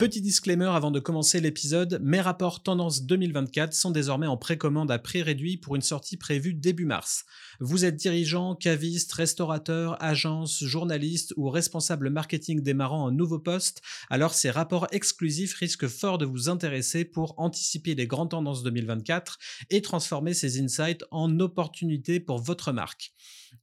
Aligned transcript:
Petit 0.00 0.22
disclaimer 0.22 0.70
avant 0.72 0.90
de 0.90 0.98
commencer 0.98 1.40
l'épisode, 1.40 2.00
mes 2.02 2.22
rapports 2.22 2.62
Tendance 2.62 3.02
2024 3.02 3.74
sont 3.74 3.90
désormais 3.90 4.26
en 4.26 4.38
précommande 4.38 4.90
à 4.90 4.98
prix 4.98 5.20
réduit 5.20 5.58
pour 5.58 5.76
une 5.76 5.82
sortie 5.82 6.16
prévue 6.16 6.54
début 6.54 6.86
mars. 6.86 7.26
Vous 7.60 7.84
êtes 7.84 7.96
dirigeant, 7.96 8.54
caviste, 8.54 9.12
restaurateur, 9.12 10.02
agence, 10.02 10.64
journaliste 10.64 11.34
ou 11.36 11.50
responsable 11.50 12.08
marketing 12.08 12.62
démarrant 12.62 13.08
un 13.08 13.12
nouveau 13.12 13.38
poste, 13.38 13.82
alors 14.08 14.32
ces 14.32 14.48
rapports 14.48 14.86
exclusifs 14.90 15.52
risquent 15.52 15.86
fort 15.86 16.16
de 16.16 16.24
vous 16.24 16.48
intéresser 16.48 17.04
pour 17.04 17.34
anticiper 17.36 17.94
les 17.94 18.06
grandes 18.06 18.30
tendances 18.30 18.62
2024 18.62 19.38
et 19.68 19.82
transformer 19.82 20.32
ces 20.32 20.62
insights 20.62 21.04
en 21.10 21.40
opportunités 21.40 22.20
pour 22.20 22.38
votre 22.38 22.72
marque. 22.72 23.12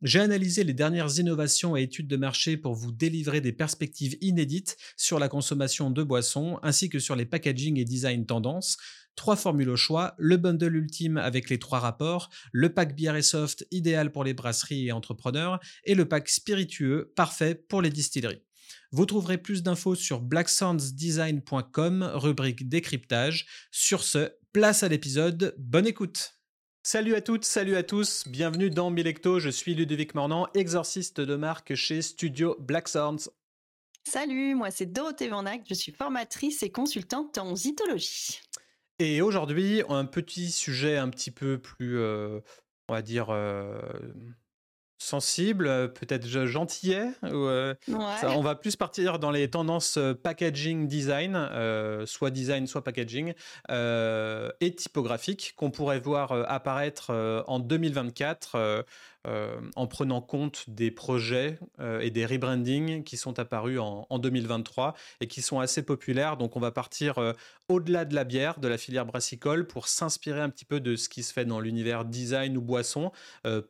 J'ai 0.01 0.19
analysé 0.19 0.63
les 0.63 0.73
dernières 0.73 1.17
innovations 1.17 1.75
et 1.75 1.83
études 1.83 2.07
de 2.07 2.17
marché 2.17 2.57
pour 2.57 2.75
vous 2.75 2.91
délivrer 2.91 3.41
des 3.41 3.51
perspectives 3.51 4.17
inédites 4.21 4.77
sur 4.95 5.19
la 5.19 5.29
consommation 5.29 5.89
de 5.89 6.04
boissons 6.04 6.59
ainsi 6.61 6.89
que 6.89 6.99
sur 6.99 7.15
les 7.15 7.25
packaging 7.25 7.77
et 7.77 7.86
design 7.86 8.25
tendances. 8.25 8.77
Trois 9.15 9.36
formules 9.36 9.69
au 9.69 9.75
choix, 9.75 10.13
le 10.19 10.37
bundle 10.37 10.75
ultime 10.75 11.18
avec 11.18 11.50
les 11.50 11.57
trois 11.57 11.79
rapports, 11.79 12.29
le 12.51 12.71
pack 12.71 12.96
bière 12.96 13.15
et 13.15 13.23
soft 13.23 13.65
idéal 13.71 14.11
pour 14.11 14.23
les 14.23 14.36
brasseries 14.36 14.87
et 14.87 14.91
entrepreneurs 14.91 15.60
et 15.86 15.96
le 15.96 16.07
pack 16.07 16.29
spiritueux 16.29 17.11
parfait 17.15 17.55
pour 17.55 17.82
les 17.82 17.89
distilleries. 17.89 18.43
Vous 18.91 19.05
trouverez 19.05 19.38
plus 19.38 19.63
d'infos 19.63 19.96
sur 19.96 20.21
blacksoundsdesign.com, 20.21 22.11
rubrique 22.13 22.69
décryptage. 22.69 23.47
Sur 23.71 24.04
ce, 24.04 24.32
place 24.54 24.83
à 24.83 24.88
l'épisode, 24.88 25.55
bonne 25.57 25.88
écoute 25.88 26.36
Salut 26.89 27.15
à 27.15 27.21
toutes, 27.21 27.43
salut 27.43 27.75
à 27.75 27.83
tous, 27.83 28.25
bienvenue 28.29 28.69
dans 28.69 28.89
Milecto, 28.89 29.39
je 29.39 29.50
suis 29.50 29.75
Ludovic 29.75 30.15
Mornan, 30.15 30.47
exorciste 30.54 31.19
de 31.19 31.36
marque 31.36 31.75
chez 31.75 32.02
Studio 32.02 32.55
Black 32.61 32.88
Sounds. 32.88 33.30
Salut, 34.05 34.55
moi 34.55 34.72
c'est 34.72 34.86
Dorothée 34.86 35.27
Vanac, 35.27 35.63
je 35.67 35.73
suis 35.73 35.91
formatrice 35.91 36.63
et 36.63 36.69
consultante 36.69 37.38
en 37.39 37.58
zytologie. 37.58 38.39
Et 39.00 39.22
aujourd'hui, 39.22 39.81
un 39.89 40.05
petit 40.05 40.49
sujet 40.49 40.95
un 40.95 41.09
petit 41.09 41.30
peu 41.30 41.58
plus, 41.58 41.99
euh, 41.99 42.39
on 42.88 42.93
va 42.93 43.02
dire, 43.02 43.31
euh, 43.31 43.81
sensible, 44.97 45.67
euh, 45.67 45.87
peut-être 45.87 46.27
gentillet. 46.27 47.11
Euh, 47.23 47.73
on 47.87 48.41
va 48.41 48.55
plus 48.55 48.75
partir 48.75 49.19
dans 49.19 49.31
les 49.31 49.49
tendances 49.49 49.97
euh, 49.97 50.13
packaging 50.13 50.87
design, 50.87 51.37
soit 52.05 52.31
design, 52.31 52.67
soit 52.67 52.83
packaging, 52.83 53.33
et 53.69 54.75
typographique 54.75 55.53
qu'on 55.55 55.71
pourrait 55.71 55.99
voir 55.99 56.31
apparaître 56.31 57.11
en 57.47 57.59
2024 57.59 58.85
euh, 59.28 59.59
en 59.75 59.88
prenant 59.88 60.22
compte 60.22 60.70
des 60.70 60.89
projets 60.89 61.59
euh, 61.80 62.00
et 62.00 62.11
des 62.11 62.25
rebrandings 62.25 63.03
qui 63.03 63.17
sont 63.17 63.39
apparus 63.39 63.80
en, 63.80 64.20
2023 64.20 64.95
et 65.20 65.28
qui 65.28 65.42
sont 65.42 65.59
assez 65.59 65.83
populaires. 65.83 66.38
Donc 66.38 66.56
on 66.56 66.59
va 66.59 66.72
partir 66.72 67.17
euh, 67.17 67.33
au-delà 67.67 68.05
de 68.05 68.16
la 68.16 68.23
bière, 68.23 68.59
de 68.59 68.67
la 68.70 68.78
filière 68.78 69.05
brassicole, 69.05 69.67
pour 69.67 69.88
s'inspirer 69.88 70.39
un 70.39 70.50
petit 70.50 70.66
peu 70.66 70.80
de 70.80 70.95
ce 70.95 71.09
qui 71.09 71.23
se 71.23 71.33
fait 71.33 71.44
dans 71.44 71.59
l'univers 71.59 72.05
design 72.05 72.58
ou 72.58 72.61
boisson, 72.61 73.11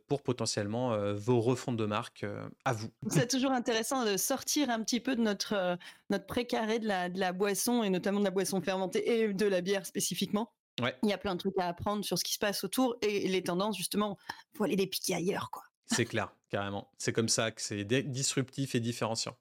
pour 0.07 0.21
potentiellement 0.21 0.95
vos 1.13 1.41
refonds 1.41 1.73
de 1.73 1.85
marque 1.85 2.25
à 2.65 2.73
vous. 2.73 2.89
C'est 3.09 3.27
toujours 3.27 3.51
intéressant 3.51 4.05
de 4.05 4.17
sortir 4.17 4.69
un 4.69 4.81
petit 4.83 4.99
peu 4.99 5.15
de 5.15 5.21
notre, 5.21 5.77
notre 6.09 6.25
précaré 6.27 6.79
de 6.79 6.87
la 7.19 7.33
boisson, 7.33 7.83
et 7.83 7.89
notamment 7.89 8.19
de 8.19 8.25
la 8.25 8.31
boisson 8.31 8.61
fermentée 8.61 9.21
et 9.21 9.33
de 9.33 9.45
la 9.45 9.61
bière 9.61 9.85
spécifiquement 9.85 10.51
il 10.79 11.09
y 11.09 11.13
a 11.13 11.17
plein 11.17 11.33
de 11.35 11.39
trucs 11.39 11.57
à 11.57 11.67
apprendre 11.67 12.05
sur 12.05 12.17
ce 12.17 12.23
qui 12.23 12.33
se 12.33 12.39
passe 12.39 12.63
autour 12.63 12.95
et 13.01 13.27
les 13.27 13.43
tendances, 13.43 13.77
justement, 13.77 14.17
faut 14.55 14.63
aller 14.63 14.75
les 14.75 14.87
piquer 14.87 15.15
ailleurs, 15.15 15.49
quoi. 15.51 15.63
C'est 15.87 16.05
clair, 16.05 16.33
carrément. 16.49 16.91
C'est 16.97 17.13
comme 17.13 17.29
ça 17.29 17.51
que 17.51 17.61
c'est 17.61 17.85
disruptif 17.85 18.75
et 18.75 18.79
différenciant. 18.79 19.37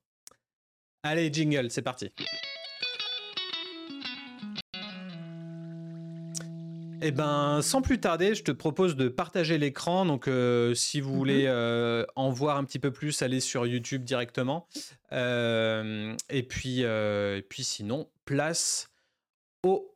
Allez, 1.02 1.32
jingle, 1.32 1.70
c'est 1.70 1.82
parti. 1.82 2.12
Eh 7.02 7.10
ben, 7.10 7.60
sans 7.62 7.82
plus 7.82 8.00
tarder, 8.00 8.34
je 8.34 8.42
te 8.42 8.50
propose 8.50 8.96
de 8.96 9.08
partager 9.08 9.58
l'écran. 9.58 10.06
Donc, 10.06 10.28
euh, 10.28 10.74
si 10.74 11.00
vous 11.00 11.14
voulez 11.14 11.42
mhm. 11.42 11.50
euh, 11.50 12.06
en 12.16 12.30
voir 12.30 12.56
un 12.56 12.64
petit 12.64 12.78
peu 12.78 12.90
plus, 12.90 13.22
allez 13.22 13.40
sur 13.40 13.66
YouTube 13.66 14.02
directement. 14.02 14.66
Euh, 15.12 16.16
et 16.30 16.42
puis, 16.42 16.80
et 16.80 17.46
puis, 17.48 17.64
sinon, 17.64 18.08
place 18.24 18.88
au 19.62 19.95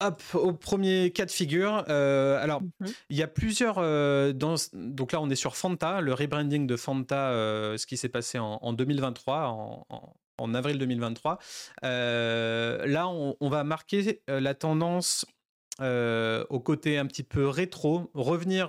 Hop, 0.00 0.22
au 0.34 0.52
premier 0.52 1.10
cas 1.10 1.24
de 1.24 1.30
figure. 1.30 1.84
Euh, 1.88 2.40
alors, 2.42 2.62
mmh 2.62 2.86
il 3.10 3.16
y 3.16 3.22
a 3.22 3.26
plusieurs. 3.26 3.78
Euh, 3.78 4.32
donc 4.32 5.12
là, 5.12 5.20
on 5.20 5.28
est 5.28 5.36
sur 5.36 5.56
Fanta, 5.56 6.00
le 6.00 6.14
rebranding 6.14 6.66
de 6.66 6.76
Fanta, 6.76 7.30
euh, 7.30 7.76
ce 7.76 7.86
qui 7.86 7.96
s'est 7.96 8.08
passé 8.08 8.38
en, 8.38 8.72
2023, 8.72 9.86
en, 10.38 10.54
avril 10.54 10.78
2023. 10.78 11.38
là, 11.82 13.08
on, 13.08 13.48
va 13.48 13.64
marquer 13.64 14.22
la 14.28 14.54
tendance 14.54 15.26
au 15.80 16.60
côté 16.60 16.98
un 16.98 17.06
petit 17.06 17.24
peu 17.24 17.48
rétro, 17.48 18.10
revenir, 18.14 18.68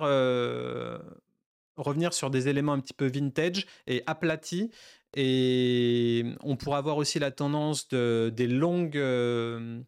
revenir 1.76 2.12
sur 2.12 2.30
des 2.30 2.48
éléments 2.48 2.72
un 2.72 2.80
petit 2.80 2.94
peu 2.94 3.06
vintage 3.06 3.66
et 3.86 4.02
aplatis. 4.06 4.70
Et 5.16 6.24
on 6.42 6.56
pourra 6.56 6.78
avoir 6.78 6.96
aussi 6.96 7.18
la 7.18 7.30
tendance 7.30 7.88
de, 7.88 8.32
des 8.34 8.46
longues 8.46 8.96
euh, 8.96 9.80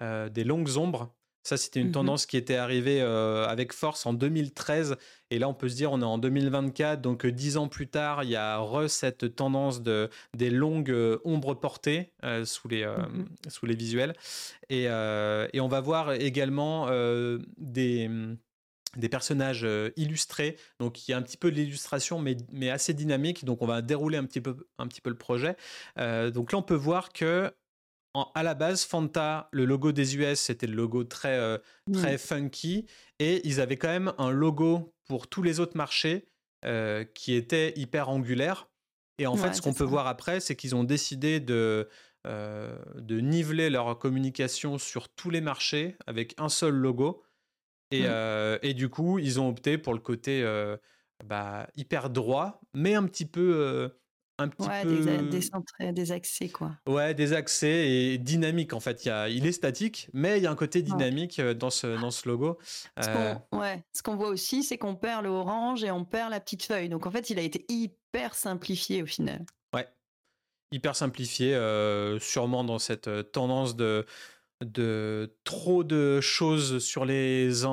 des 0.00 0.44
longues 0.44 0.76
ombres. 0.76 1.12
Ça, 1.48 1.56
c'était 1.56 1.80
une 1.80 1.88
mmh 1.88 1.92
tendance 1.92 2.26
qui 2.26 2.36
était 2.36 2.56
arrivée 2.56 3.00
euh, 3.00 3.46
avec 3.46 3.72
force 3.72 4.04
en 4.04 4.12
2013. 4.12 4.96
Et 5.30 5.38
là, 5.38 5.48
on 5.48 5.54
peut 5.54 5.70
se 5.70 5.76
dire, 5.76 5.92
on 5.92 6.02
est 6.02 6.04
en 6.04 6.18
2024. 6.18 7.00
Donc, 7.00 7.24
euh, 7.24 7.32
dix 7.32 7.56
ans 7.56 7.68
plus 7.68 7.88
tard, 7.88 8.22
il 8.22 8.28
y 8.28 8.36
a 8.36 8.58
re 8.58 8.90
cette 8.90 9.34
tendance 9.34 9.82
de, 9.82 10.10
des 10.36 10.50
longues 10.50 10.94
ombres 11.24 11.54
portées 11.54 12.12
sous, 12.44 12.68
les, 12.68 12.84
mmh 12.84 13.28
sous 13.48 13.64
les 13.64 13.74
visuels. 13.74 14.12
Et, 14.68 14.82
et, 14.82 15.60
on 15.60 15.68
va 15.68 15.80
voir 15.80 16.12
également 16.12 16.88
des 17.56 18.10
des 18.96 19.10
personnages 19.10 19.66
illustrés, 19.96 20.56
donc 20.80 21.06
il 21.06 21.10
y 21.10 21.14
a 21.14 21.18
un 21.18 21.22
petit 21.22 21.36
peu 21.36 21.50
de 21.50 21.56
l'illustration, 21.56 22.18
mais, 22.18 22.38
mais 22.50 22.70
assez 22.70 22.94
dynamique. 22.94 23.44
Donc 23.44 23.60
on 23.62 23.66
va 23.66 23.82
dérouler 23.82 24.16
un 24.16 24.24
petit 24.24 24.40
peu, 24.40 24.66
un 24.78 24.86
petit 24.86 25.02
peu 25.02 25.10
le 25.10 25.18
projet. 25.18 25.56
donc 25.96 26.52
là, 26.52 26.58
on 26.58 26.62
peut 26.62 26.74
voir 26.74 27.12
que 27.12 27.52
à 28.14 28.42
la 28.42 28.54
base, 28.54 28.84
Fanta, 28.84 29.48
le 29.52 29.64
logo 29.64 29.92
des 29.92 30.16
US, 30.16 30.40
c'était 30.40 30.66
le 30.66 30.74
logo 30.74 31.04
très, 31.04 31.36
euh, 31.38 31.58
très 31.92 32.18
funky. 32.18 32.86
Et 33.18 33.46
ils 33.46 33.60
avaient 33.60 33.76
quand 33.76 33.88
même 33.88 34.12
un 34.18 34.30
logo 34.30 34.94
pour 35.06 35.28
tous 35.28 35.42
les 35.42 35.60
autres 35.60 35.76
marchés 35.76 36.26
euh, 36.64 37.04
qui 37.04 37.34
était 37.34 37.72
hyper 37.76 38.08
angulaire. 38.08 38.68
Et 39.18 39.26
en 39.26 39.36
fait, 39.36 39.54
ce 39.54 39.62
qu'on 39.62 39.74
peut 39.74 39.84
voir 39.84 40.06
après, 40.06 40.38
c'est 40.40 40.54
qu'ils 40.54 40.76
ont 40.76 40.84
décidé 40.84 41.40
de, 41.40 41.88
euh, 42.26 42.78
de 42.94 43.18
niveler 43.18 43.68
leur 43.68 43.98
communication 43.98 44.78
sur 44.78 45.08
tous 45.08 45.30
les 45.30 45.40
marchés 45.40 45.96
avec 46.06 46.34
un 46.38 46.48
seul 46.48 46.74
logo. 46.74 47.24
Et, 47.90 48.04
et 48.62 48.74
du 48.74 48.88
coup, 48.88 49.18
ils 49.18 49.40
ont 49.40 49.48
opté 49.48 49.76
pour 49.76 49.92
le 49.92 49.98
côté 49.98 50.44
bah, 51.24 51.68
hyper 51.74 52.10
droit, 52.10 52.60
mais 52.74 52.94
un 52.94 53.04
petit 53.04 53.26
peu 53.26 53.90
un 54.38 54.48
petit 54.48 54.68
ouais, 54.68 54.82
peu... 54.84 54.98
des, 54.98 55.40
des, 55.40 55.92
des, 55.92 56.12
accès 56.12 56.48
quoi. 56.48 56.72
Ouais, 56.86 57.12
des 57.12 57.32
accès 57.32 57.90
et 57.90 58.18
dynamique 58.18 58.72
en 58.72 58.80
fait. 58.80 59.04
Il, 59.04 59.08
y 59.08 59.10
a, 59.10 59.28
il 59.28 59.46
est 59.46 59.52
statique, 59.52 60.08
mais 60.12 60.38
il 60.38 60.44
y 60.44 60.46
a 60.46 60.50
un 60.50 60.56
côté 60.56 60.80
dynamique 60.82 61.40
dans 61.40 61.70
ce, 61.70 62.00
dans 62.00 62.10
ce 62.10 62.28
logo. 62.28 62.58
Ce 63.00 63.08
euh... 63.08 63.34
ouais, 63.52 63.84
ce 63.92 64.02
qu'on 64.02 64.16
voit 64.16 64.28
aussi, 64.28 64.62
c'est 64.62 64.78
qu'on 64.78 64.94
perd 64.94 65.24
le 65.24 65.30
orange 65.30 65.82
et 65.82 65.90
on 65.90 66.04
perd 66.04 66.30
la 66.30 66.40
petite 66.40 66.62
feuille. 66.62 66.88
Donc 66.88 67.06
en 67.06 67.10
fait, 67.10 67.30
il 67.30 67.38
a 67.38 67.42
été 67.42 67.66
hyper 67.68 68.34
simplifié 68.34 69.02
au 69.02 69.06
final. 69.06 69.44
Ouais, 69.74 69.88
hyper 70.72 70.94
simplifié, 70.94 71.54
euh, 71.54 72.18
sûrement 72.20 72.62
dans 72.62 72.78
cette 72.78 73.32
tendance 73.32 73.74
de 73.74 74.06
de 74.64 75.36
trop 75.44 75.84
de 75.84 76.20
choses 76.20 76.80
sur 76.80 77.04
les 77.04 77.64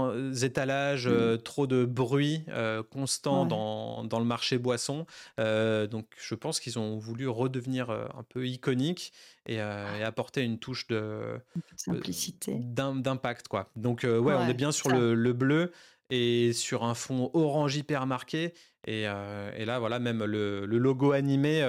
étalages, 0.44 1.08
mmh. 1.08 1.12
euh, 1.12 1.38
trop 1.38 1.66
de 1.66 1.84
bruit 1.84 2.44
euh, 2.50 2.84
constant 2.84 3.46
dans, 3.46 4.04
dans, 4.04 4.20
le 4.20 4.26
marché 4.26 4.60
boisson. 4.60 5.08
Euh, 5.40 5.88
donc 5.88 6.06
je 6.18 6.36
pense 6.36 6.60
qu'ils 6.60 6.78
ont 6.78 6.98
voulu 6.98 7.28
redevenir 7.28 7.90
un 7.90 8.24
peu 8.30 8.48
iconique 8.48 9.14
et, 9.48 9.60
apporter 9.60 10.42
une 10.42 10.60
touche 10.60 10.88
de 10.88 11.40
simplicité, 11.76 12.58
d'impact 12.60 13.48
quoi. 13.48 13.72
Donc 13.76 14.02
ouais, 14.04 14.34
on 14.34 14.48
est 14.48 14.54
bien 14.54 14.72
sur 14.72 14.90
le, 14.90 15.16
le, 15.16 15.34
bleu 15.34 15.72
et 16.12 16.54
sur 16.54 16.84
un 16.84 16.94
fond 16.94 17.32
orange 17.34 17.76
hyper 17.76 18.06
marqué. 18.06 18.54
Et, 18.86 19.02
et 19.02 19.66
là 19.66 19.80
voilà 19.80 19.98
même 19.98 20.24
le, 20.24 20.68
le 20.68 20.78
logo 20.78 21.14
animé 21.14 21.64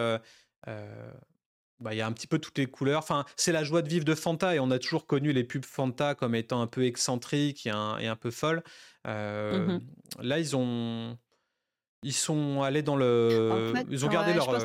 bah, 1.81 1.93
il 1.93 1.99
y 1.99 2.01
a 2.01 2.07
un 2.07 2.13
petit 2.13 2.27
peu 2.27 2.39
toutes 2.39 2.59
les 2.59 2.67
couleurs. 2.67 2.99
Enfin, 2.99 3.25
c'est 3.37 3.53
la 3.53 3.65
joie 3.65 3.83
de 3.83 3.89
vivre 3.89 4.05
de 4.05 4.15
Fanta 4.15 4.55
et 4.55 4.61
on 4.61 4.71
a 4.71 4.79
toujours 4.79 5.07
connu 5.07 5.33
les 5.33 5.45
pubs 5.45 5.65
Fanta 5.65 6.15
comme 6.15 6.35
étant 6.35 6.63
un 6.63 6.67
peu 6.67 6.85
excentriques 6.85 7.67
et 7.67 7.71
un, 7.71 7.99
et 7.99 8.07
un 8.07 8.17
peu 8.17 8.31
folles. 8.31 8.63
Euh, 9.07 9.67
mmh 9.67 9.81
là, 10.21 10.39
ils 10.39 10.57
ont, 10.57 11.19
ils 12.03 12.15
sont 12.15 12.63
allés 12.63 12.83
dans 12.83 12.97
le, 12.97 13.75
ils 13.91 14.07
ont 14.07 14.09
gardé 14.09 14.33
leur, 14.33 14.49
euh, 14.49 14.59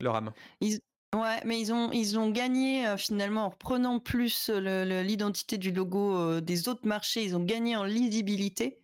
leur 0.00 0.16
âme. 0.16 0.32
Ouais, 0.60 1.40
mais 1.44 1.58
ils 1.58 1.72
ont, 1.72 1.90
ils 1.90 2.18
ont 2.18 2.30
gagné 2.30 2.86
euh, 2.86 2.96
finalement 2.96 3.46
en 3.46 3.48
reprenant 3.48 3.98
plus 3.98 4.50
l'identité 4.50 5.58
du 5.58 5.72
logo 5.72 6.40
des 6.40 6.68
autres 6.68 6.86
marchés. 6.86 7.24
Ils 7.24 7.34
ont 7.34 7.44
gagné 7.44 7.76
en 7.76 7.84
lisibilité. 7.84 8.79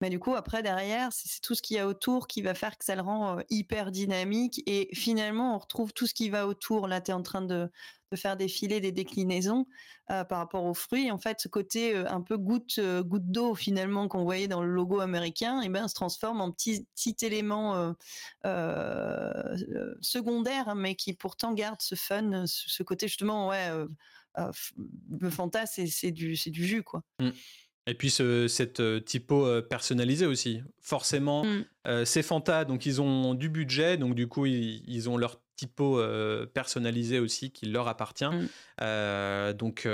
Mais 0.00 0.10
du 0.10 0.18
coup, 0.18 0.34
après, 0.34 0.62
derrière, 0.62 1.12
c'est 1.12 1.40
tout 1.40 1.54
ce 1.54 1.62
qu'il 1.62 1.76
y 1.76 1.80
a 1.80 1.86
autour 1.86 2.26
qui 2.26 2.42
va 2.42 2.54
faire 2.54 2.78
que 2.78 2.84
ça 2.84 2.94
le 2.94 3.02
rend 3.02 3.38
hyper 3.50 3.90
dynamique. 3.90 4.62
Et 4.66 4.88
finalement, 4.94 5.54
on 5.54 5.58
retrouve 5.58 5.92
tout 5.92 6.06
ce 6.06 6.14
qui 6.14 6.30
va 6.30 6.46
autour. 6.46 6.88
Là, 6.88 7.00
tu 7.00 7.10
es 7.10 7.14
en 7.14 7.22
train 7.22 7.42
de, 7.42 7.70
faire 8.14 8.38
défiler 8.38 8.80
des 8.80 8.92
déclinaisons 8.92 9.66
par 10.06 10.38
rapport 10.38 10.64
aux 10.64 10.74
fruits. 10.74 11.10
En 11.10 11.18
fait, 11.18 11.40
ce 11.40 11.48
côté 11.48 11.94
un 11.94 12.22
peu 12.22 12.38
goutte, 12.38 12.80
goutte 12.80 13.30
d'eau, 13.30 13.54
finalement, 13.54 14.08
qu'on 14.08 14.24
voyait 14.24 14.48
dans 14.48 14.62
le 14.62 14.70
logo 14.70 15.00
américain, 15.00 15.60
et 15.60 15.66
eh 15.66 15.68
ben, 15.68 15.86
se 15.88 15.94
transforme 15.94 16.40
en 16.40 16.50
petit, 16.50 16.86
petit 16.94 17.16
élément 17.26 17.94
secondaire, 20.00 20.74
mais 20.74 20.94
qui 20.94 21.12
pourtant 21.12 21.52
garde 21.52 21.82
ce 21.82 21.94
fun, 21.94 22.44
ce, 22.46 22.82
côté 22.82 23.08
justement, 23.08 23.48
ouais, 23.48 23.68
le 25.20 25.30
Fanta, 25.30 25.66
c'est 25.66 26.10
du, 26.10 26.32
du 26.32 26.66
jus, 26.66 26.82
quoi. 26.82 27.02
Mmh. 27.18 27.30
Et 27.88 27.94
puis 27.94 28.10
cette 28.10 28.80
euh, 28.80 29.00
typo 29.00 29.46
euh, 29.46 29.62
personnalisée 29.62 30.26
aussi. 30.26 30.62
Forcément, 30.78 31.44
mm. 31.44 31.64
euh, 31.86 32.04
c'est 32.04 32.22
Fanta, 32.22 32.64
donc 32.66 32.84
ils 32.84 33.00
ont 33.00 33.34
du 33.34 33.48
budget, 33.48 33.96
donc 33.96 34.14
du 34.14 34.28
coup 34.28 34.44
ils, 34.44 35.08
ont 35.08 35.16
leur 35.16 35.40
typo 35.56 36.00
personnalisé 36.54 37.18
aussi 37.18 37.50
qui 37.50 37.66
leur 37.66 37.88
appartient. 37.88 38.24
Mm. 38.24 39.52
donc 39.54 39.88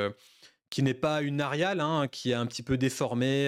qui 0.71 0.83
n'est 0.83 0.93
pas 0.93 1.23
une 1.23 1.41
Arial, 1.41 1.81
hein, 1.81 2.09
qui 2.11 2.33
est 2.33 2.35
un 2.35 2.47
petit 2.47 2.63
peu 2.63 2.77
déformée. 2.77 3.47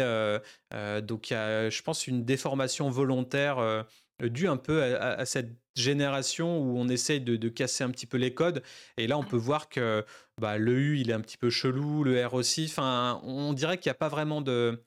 donc 1.03 1.31
il 1.31 1.33
y 1.33 1.37
a, 1.37 1.69
je 1.69 1.83
pense, 1.83 2.07
une 2.07 2.25
déformation 2.25 2.89
volontaire 2.89 3.85
dû 4.23 4.49
un 4.49 4.57
peu 4.57 4.83
à, 4.83 5.25
cette 5.27 5.51
génération 5.75 6.59
où 6.59 6.79
on 6.79 6.89
essaye 6.89 7.21
de, 7.21 7.49
casser 7.49 7.85
un 7.85 7.91
petit 7.91 8.07
peu 8.07 8.17
les 8.17 8.35
codes. 8.35 8.63
Et 8.97 9.07
là, 9.07 9.19
on 9.19 9.23
peut 9.23 9.37
voir 9.37 9.69
que 9.69 10.05
bah, 10.41 10.59
le 10.59 10.79
U, 10.79 10.99
il 10.99 11.11
est 11.11 11.15
un 11.15 11.21
petit 11.21 11.37
peu 11.37 11.51
chelou, 11.51 12.05
le 12.05 12.25
R 12.25 12.35
aussi. 12.35 12.67
Enfin, 12.69 13.21
on 13.25 13.53
dirait 13.53 13.79
qu'il 13.79 13.91
n'y 13.91 13.97
a 13.97 13.99
pas 13.99 14.09
vraiment 14.09 14.41
de, 14.41 14.83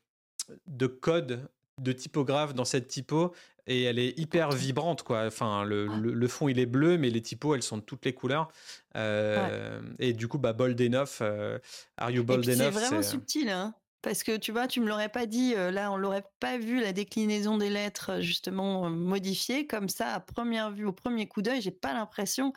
de 0.67 0.87
code 0.87 1.49
de 1.79 1.91
typographe 1.91 2.53
dans 2.53 2.65
cette 2.65 2.87
typo 2.87 3.33
et 3.67 3.83
elle 3.83 3.99
est 3.99 4.17
hyper 4.17 4.51
vibrante 4.51 5.03
quoi. 5.03 5.25
Enfin 5.25 5.63
le, 5.63 6.27
fond 6.27 6.49
il 6.49 6.59
est 6.59 6.65
bleu 6.65 6.97
mais 6.97 7.09
les 7.09 7.21
typos 7.21 7.55
elles 7.55 7.63
sont 7.63 7.77
de 7.77 7.83
toutes 7.83 8.05
les 8.05 8.13
couleurs 8.13 8.49
euh, 8.95 9.81
et 9.99 10.13
du 10.13 10.27
coup 10.27 10.37
bah 10.37 10.53
bold 10.53 10.79
enough 10.81 11.21
euh, 11.21 11.57
are 11.97 12.11
you 12.11 12.23
bold 12.23 12.47
enough 12.47 12.57
c'est 12.57 12.69
vraiment 12.69 12.99
euh, 12.99 13.03
subtil 13.03 13.49
hein 13.49 13.73
parce 14.01 14.23
que 14.23 14.37
tu 14.37 14.51
vois, 14.51 14.67
tu 14.67 14.79
me 14.79 14.87
l'aurais 14.87 15.09
pas 15.09 15.25
dit, 15.25 15.53
euh, 15.55 15.71
là, 15.71 15.91
on 15.91 15.97
l'aurait 15.97 16.23
pas 16.39 16.57
vu 16.57 16.79
la 16.79 16.93
déclinaison 16.93 17.57
des 17.57 17.69
lettres 17.69 18.11
euh, 18.13 18.21
justement 18.21 18.85
euh, 18.85 18.89
modifiée 18.89 19.67
comme 19.67 19.89
ça 19.89 20.13
à 20.13 20.19
première 20.21 20.71
vue, 20.71 20.85
au 20.85 20.93
premier 20.93 21.27
coup 21.27 21.41
d'œil. 21.41 21.61
J'ai 21.61 21.71
pas 21.71 21.93
l'impression 21.93 22.53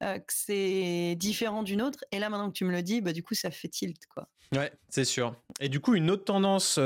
que 0.00 0.32
c'est 0.32 1.14
différent 1.14 1.62
d'une 1.62 1.80
autre. 1.80 2.04
Et 2.10 2.18
là, 2.18 2.28
maintenant 2.28 2.48
que 2.48 2.56
tu 2.56 2.64
me 2.64 2.72
le 2.72 2.82
dis, 2.82 3.00
bah 3.00 3.12
du 3.12 3.22
coup, 3.22 3.34
ça 3.34 3.52
fait 3.52 3.68
tilt, 3.68 4.04
quoi. 4.12 4.26
Ouais, 4.50 4.72
c'est 4.88 5.04
sûr. 5.04 5.36
Et 5.60 5.68
du 5.68 5.78
coup, 5.78 5.94
une 5.94 6.10
autre 6.10 6.24
tendance 6.24 6.80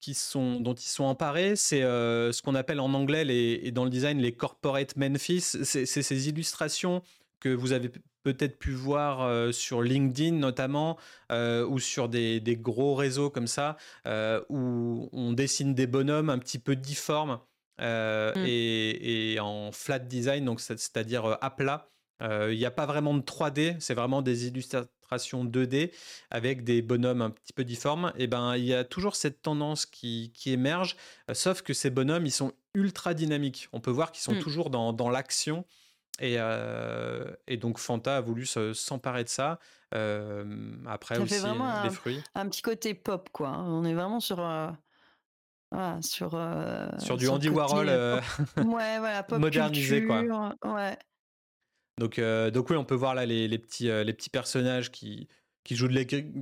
qui 0.00 0.14
sont, 0.14 0.58
dont 0.58 0.74
ils 0.74 0.88
sont 0.88 1.04
emparés, 1.04 1.54
c'est 1.54 1.82
ce 1.82 2.42
qu'on 2.42 2.56
appelle 2.56 2.80
en 2.80 2.92
anglais 2.92 3.24
et 3.28 3.70
dans 3.70 3.84
le 3.84 3.90
design 3.90 4.18
les 4.18 4.32
corporate 4.32 4.96
Memphis. 4.96 5.42
C'est 5.62 5.86
ces 5.86 6.28
illustrations 6.28 7.02
que 7.38 7.50
vous 7.50 7.70
avez 7.70 7.92
peut-être 8.24 8.58
pu 8.58 8.72
voir 8.72 9.20
euh, 9.20 9.52
sur 9.52 9.82
LinkedIn 9.82 10.32
notamment 10.32 10.98
euh, 11.30 11.64
ou 11.66 11.78
sur 11.78 12.08
des, 12.08 12.40
gros 12.60 12.94
réseaux 12.94 13.30
comme 13.30 13.46
ça 13.46 13.76
euh, 14.08 14.40
où 14.48 15.08
on 15.12 15.32
dessine 15.32 15.74
des 15.74 15.86
bonhommes 15.86 16.30
un 16.30 16.38
petit 16.38 16.58
peu 16.58 16.74
difformes 16.74 17.38
mm. 17.78 18.44
et, 18.46 19.36
en 19.40 19.70
flat 19.72 19.98
design, 19.98 20.44
donc 20.46 20.60
c'est-à-dire 20.60 21.38
à 21.40 21.50
plat. 21.54 21.90
Il 22.22 22.56
n'y 22.56 22.64
a 22.64 22.70
pas 22.70 22.86
vraiment 22.86 23.12
de 23.12 23.20
3D, 23.20 23.76
c'est 23.80 23.92
vraiment 23.92 24.22
des 24.22 24.46
illustrations 24.46 25.44
2D 25.44 25.92
avec 26.30 26.64
des 26.64 26.80
bonhommes 26.80 27.20
un 27.20 27.28
petit 27.28 27.52
peu 27.52 27.64
difformes. 27.64 28.12
Et 28.16 28.26
ben 28.26 28.56
il 28.56 28.64
y 28.64 28.72
a 28.72 28.84
toujours 28.84 29.14
cette 29.14 29.42
tendance 29.42 29.84
qui, 29.84 30.32
émerge, 30.46 30.96
sauf 31.34 31.60
que 31.60 31.74
ces 31.74 31.90
bonhommes 31.90 32.24
ils 32.24 32.32
sont 32.32 32.52
ultra 32.72 33.12
dynamiques. 33.12 33.68
On 33.72 33.80
peut 33.80 33.90
voir 33.90 34.10
qu'ils 34.10 34.22
sont 34.22 34.36
mm. 34.36 34.42
toujours 34.42 34.70
dans, 34.70 34.94
dans 34.94 35.10
l'action. 35.10 35.66
Et, 36.20 36.36
euh, 36.38 37.24
et, 37.48 37.56
donc 37.56 37.78
Fanta 37.78 38.18
a 38.18 38.20
voulu 38.20 38.46
s'emparer 38.46 39.24
de 39.24 39.28
ça. 39.28 39.58
Euh, 39.94 40.76
après 40.86 41.18
aussi 41.18 41.38
vraiment 41.38 41.82
les 41.82 41.90
fruits. 41.90 42.22
Un 42.34 42.48
petit 42.48 42.62
côté 42.62 42.94
pop 42.94 43.28
quoi. 43.32 43.48
Hein. 43.48 43.64
On 43.66 43.84
est 43.84 43.94
vraiment 43.94 44.20
sur 44.20 44.40
euh, 44.40 44.70
sur 46.00 46.40
sur 46.98 47.16
du 47.16 47.28
Andy 47.28 47.48
Warhol 47.48 47.88
ouais 47.88 48.98
voilà 48.98 49.22
pop 49.28 49.38
modernisé 49.38 50.04
quoi. 50.04 50.22
Ouais. 50.64 50.96
Donc 51.98 52.20
donc 52.20 52.70
oui 52.70 52.76
on 52.76 52.84
peut 52.84 52.94
voir 52.94 53.14
là 53.14 53.26
les, 53.26 53.48
les 53.48 53.58
petits 53.58 53.86
les 53.86 54.12
petits 54.12 54.30
personnages 54.30 54.90
qui 54.90 55.28
qui 55.64 55.76
jouent 55.76 55.88
de 55.88 55.94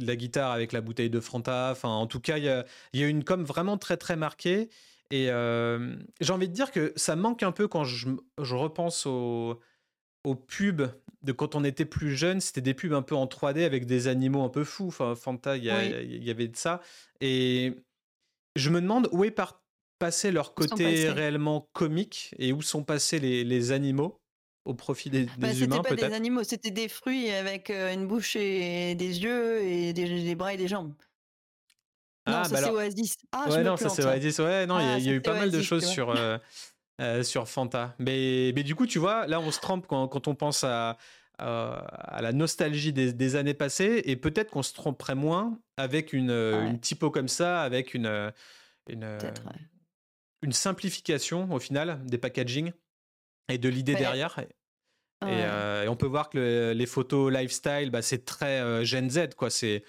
la, 0.06 0.16
guitare 0.16 0.50
avec 0.50 0.72
la 0.72 0.80
bouteille 0.80 1.10
de 1.10 1.20
Fanta. 1.20 1.70
Enfin 1.72 1.88
en 1.88 2.06
tout 2.06 2.20
cas 2.20 2.38
il 2.38 2.44
y 2.44 2.48
a, 2.48 2.64
y 2.92 3.04
a 3.04 3.06
une 3.06 3.24
com 3.24 3.44
vraiment 3.44 3.78
très 3.78 3.96
très 3.96 4.16
marquée. 4.16 4.68
Et 5.12 5.30
euh, 5.30 5.94
j'ai 6.22 6.32
envie 6.32 6.48
de 6.48 6.54
dire 6.54 6.72
que 6.72 6.94
ça 6.96 7.16
manque 7.16 7.42
un 7.42 7.52
peu 7.52 7.68
quand 7.68 7.84
je, 7.84 8.08
repense 8.38 9.04
aux, 9.04 9.60
pubs 10.48 10.90
de 11.20 11.32
quand 11.32 11.54
on 11.54 11.64
était 11.64 11.84
plus 11.84 12.16
jeune. 12.16 12.40
C'était 12.40 12.62
des 12.62 12.72
pubs 12.72 12.94
un 12.94 13.02
peu 13.02 13.14
en 13.14 13.26
3D 13.26 13.62
avec 13.62 13.84
des 13.84 14.08
animaux 14.08 14.42
un 14.42 14.48
peu 14.48 14.64
fous. 14.64 14.86
Enfin, 14.86 15.14
Fanta, 15.14 15.58
il 15.58 15.64
y, 15.64 16.30
avait 16.30 16.48
de 16.48 16.56
ça. 16.56 16.80
Et 17.20 17.74
je 18.56 18.70
me 18.70 18.80
demande 18.80 19.10
où 19.12 19.22
est 19.24 19.38
passé 19.98 20.32
leur 20.32 20.54
côté 20.54 21.10
réellement 21.10 21.68
comique 21.74 22.34
et 22.38 22.54
où 22.54 22.62
sont 22.62 22.82
passés 22.82 23.18
les, 23.18 23.72
animaux 23.72 24.18
au 24.64 24.72
profit 24.72 25.10
des, 25.10 25.26
bah, 25.36 25.52
humains 25.52 25.82
peut-être. 25.82 25.88
C'était 25.90 26.00
pas 26.00 26.08
des 26.08 26.14
animaux, 26.14 26.42
c'était 26.42 26.70
des 26.70 26.88
fruits 26.88 27.30
avec 27.30 27.68
euh, 27.68 27.92
une 27.92 28.06
bouche 28.06 28.34
et 28.36 28.94
des 28.94 29.22
yeux 29.22 29.60
et 29.60 29.92
des 29.92 30.34
bras 30.36 30.54
et 30.54 30.56
des 30.56 30.68
jambes. 30.68 30.94
Ah, 32.24 32.44
ça 32.44 32.54
bah 32.54 32.60
c'est 32.62 32.70
Oasis. 32.70 33.16
Ah, 33.32 33.48
ouais, 33.48 33.62
non, 33.62 33.76
ça 33.76 33.88
c'est 33.88 34.04
Oasis. 34.04 34.38
Ouais, 34.38 34.66
non, 34.66 34.78
il 34.78 35.04
y, 35.04 35.08
a 35.08 35.12
ah, 35.12 35.16
eu 35.16 35.20
pas 35.20 35.34
mal 35.34 35.50
de 35.50 35.60
choses 35.60 35.84
sur, 35.84 36.10
euh, 36.10 36.38
euh, 37.00 37.22
sur 37.22 37.48
Fanta. 37.48 37.94
Mais, 37.98 38.52
mais 38.54 38.62
du 38.62 38.74
coup, 38.74 38.86
tu 38.86 38.98
vois, 38.98 39.26
là, 39.26 39.40
on 39.40 39.50
se 39.50 39.60
trompe 39.60 39.86
quand, 39.86 40.06
quand 40.08 40.28
on 40.28 40.34
pense 40.34 40.62
à, 40.62 40.98
à, 41.38 42.20
la 42.22 42.32
nostalgie 42.32 42.92
des, 42.92 43.12
des, 43.12 43.36
années 43.36 43.54
passées 43.54 44.02
et 44.04 44.16
peut-être 44.16 44.50
qu'on 44.50 44.62
se 44.62 44.72
tromperait 44.72 45.16
moins 45.16 45.58
avec 45.76 46.12
une, 46.12 46.30
une 46.30 46.78
typo 46.78 47.10
comme 47.10 47.28
ça, 47.28 47.62
avec 47.62 47.94
une, 47.94 48.32
une, 48.88 49.18
une 50.42 50.52
simplification 50.52 51.52
au 51.52 51.58
final 51.58 52.04
des 52.04 52.18
packaging 52.18 52.72
et 53.48 53.58
de 53.58 53.68
l'idée 53.68 53.96
derrière. 53.96 54.36
Euh, 55.24 55.84
et, 55.84 55.88
on 55.88 55.96
peut 55.96 56.06
voir 56.06 56.30
que 56.30 56.72
les 56.72 56.86
photos 56.86 57.32
lifestyle, 57.32 57.90
bah, 57.90 58.02
c'est 58.02 58.24
très 58.24 58.84
Gen 58.84 59.10
Z, 59.10 59.34
quoi. 59.36 59.50
C'est 59.50 59.82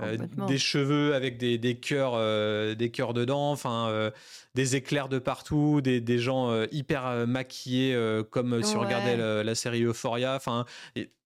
euh, 0.00 0.16
des 0.46 0.56
cheveux 0.56 1.14
avec 1.14 1.36
des, 1.36 1.58
des 1.58 1.78
cœurs 1.78 2.14
euh, 2.14 2.74
des 2.74 2.90
cœurs 2.90 3.12
dedans 3.12 3.50
enfin 3.50 3.88
euh, 3.90 4.10
des 4.54 4.76
éclairs 4.76 5.10
de 5.10 5.18
partout 5.18 5.82
des, 5.82 6.00
des 6.00 6.18
gens 6.18 6.64
hyper 6.72 7.26
maquillés 7.26 7.94
comme 8.30 8.62
si 8.62 8.76
on 8.76 8.80
regardait 8.80 9.16
la, 9.16 9.54
série 9.54 9.82
Euphoria 9.82 10.36
enfin 10.36 10.64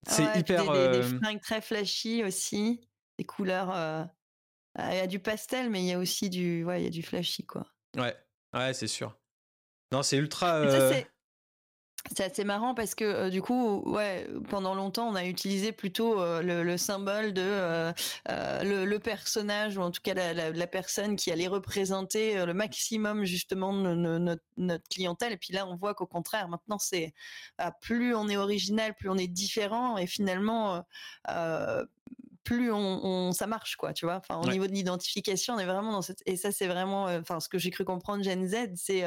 c'est 0.09 0.37
hyper 0.37 0.73
des, 0.73 0.99
des, 0.99 1.03
fringues 1.03 1.41
très 1.41 1.61
flashy 1.61 2.25
aussi 2.25 2.81
des 3.17 3.25
couleurs 3.25 4.09
il 4.77 4.97
y 4.97 5.01
a 5.01 5.07
du 5.07 5.21
pastel 5.21 5.71
mais 5.71 5.81
il 5.81 5.87
y 5.87 5.93
a 5.93 5.99
aussi 5.99 6.29
du 6.29 6.65
ouais 6.65 6.81
il 6.81 6.85
y 6.85 6.89
a 6.89 6.91
du 6.91 7.03
flashy 7.03 7.47
quoi. 7.47 7.65
Ouais 7.97 8.17
ouais 8.55 8.75
c'est 8.75 8.89
sûr. 8.89 9.17
Non 9.93 10.03
c'est 10.03 10.17
ultra 10.17 10.65
c'est 12.15 12.25
assez 12.25 12.45
marrant 12.45 12.75
parce 12.75 12.95
que 12.95 13.05
euh, 13.05 13.31
du 13.31 13.43
coup, 13.43 13.83
ouais, 13.87 14.27
pendant 14.49 14.75
longtemps, 14.75 15.09
on 15.09 15.15
a 15.15 15.25
utilisé 15.27 15.73
plutôt 15.73 16.21
euh, 16.21 16.43
le, 16.43 16.77
symbole 16.77 17.33
de 17.33 17.43
euh, 17.45 17.93
le, 18.29 18.99
personnage 18.99 19.77
ou 19.77 19.83
en 19.83 19.91
tout 19.91 20.01
cas 20.03 20.15
la, 20.15 20.67
personne 20.67 21.17
qui 21.17 21.31
allait 21.31 21.49
représenter 21.49 22.45
le 22.45 22.55
maximum 22.55 23.25
justement 23.25 23.73
de, 23.73 23.95
notre, 24.57 24.89
clientèle. 24.89 25.33
Et 25.33 25.37
puis 25.37 25.53
là, 25.53 25.67
on 25.67 25.77
voit 25.77 25.95
qu'au 25.95 26.07
contraire, 26.07 26.49
maintenant, 26.49 26.79
c'est 26.79 27.15
plus 27.81 28.15
on 28.15 28.29
est 28.29 28.37
original, 28.37 28.95
plus 28.95 29.09
on 29.09 29.17
est 29.17 29.29
différent, 29.29 29.97
et 29.99 30.07
finalement, 30.07 30.85
plus 32.45 32.73
on, 32.73 33.33
ça 33.33 33.47
marche 33.47 33.77
quoi 33.77 33.93
tu 33.93 34.07
vois 34.07 34.17
enfin 34.17 34.41
au 34.41 34.51
niveau 34.51 34.67
de 34.67 34.73
l'identification 34.73 35.55
on 35.55 35.59
est 35.59 35.67
vraiment 35.67 35.93
dans 35.93 36.01
cette 36.01 36.23
et 36.25 36.39
ça 36.39 36.51
c'est 36.51 36.67
vraiment 36.67 37.05
enfin 37.05 37.41
ce 37.41 37.49
que 37.51 37.59
j'ai 37.59 37.71
cru 37.71 37.85
comprendre 37.85 38.25
Gen 38.25 38.49
Z 38.49 38.71
c'est 38.75 39.03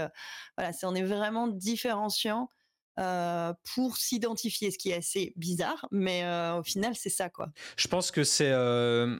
voilà 0.57 0.73
c'est 0.73 0.85
on 0.85 0.93
est 0.93 1.01
vraiment 1.01 1.47
différenciant 1.47 2.51
euh, 3.01 3.53
pour 3.73 3.97
s'identifier, 3.97 4.71
ce 4.71 4.77
qui 4.77 4.91
est 4.91 4.97
assez 4.97 5.33
bizarre, 5.35 5.87
mais 5.91 6.23
euh, 6.23 6.59
au 6.59 6.63
final, 6.63 6.93
c'est 6.95 7.09
ça, 7.09 7.29
quoi. 7.29 7.47
Je 7.75 7.87
pense 7.87 8.11
que 8.11 8.23
c'est 8.23 8.51
euh, 8.51 9.17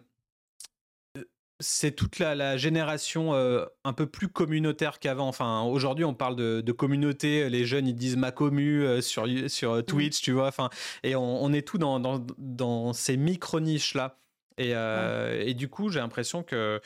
c'est 1.60 1.92
toute 1.92 2.20
la, 2.20 2.58
génération 2.58 3.34
un 3.34 3.94
peu 3.94 4.08
plus 4.08 4.28
communautaire 4.30 5.00
qu'avant. 5.00 5.28
Enfin, 5.28 5.62
aujourd'hui, 5.62 6.06
on 6.06 6.16
parle 6.16 6.36
de, 6.36 6.72
communauté. 6.72 7.50
Les 7.50 7.66
jeunes, 7.66 7.88
ils 7.88 7.96
disent 7.96 8.18
ma 8.18 8.32
commu 8.32 9.02
sur, 9.02 9.28
sur 9.48 9.76
mmh. 9.76 9.84
Twitch, 9.84 10.22
tu 10.22 10.32
vois. 10.32 10.48
Enfin, 10.48 10.70
et 11.04 11.16
on, 11.16 11.54
est 11.54 11.62
tout 11.62 11.78
dans, 11.78 12.00
dans, 12.00 12.26
dans 12.40 12.94
ces 12.94 13.16
micro 13.16 13.60
niches 13.60 13.94
là. 13.94 14.18
Et, 14.58 14.72
et 14.72 15.54
du 15.54 15.70
coup, 15.70 15.90
j'ai 15.90 16.00
l'impression 16.00 16.42
que 16.42 16.82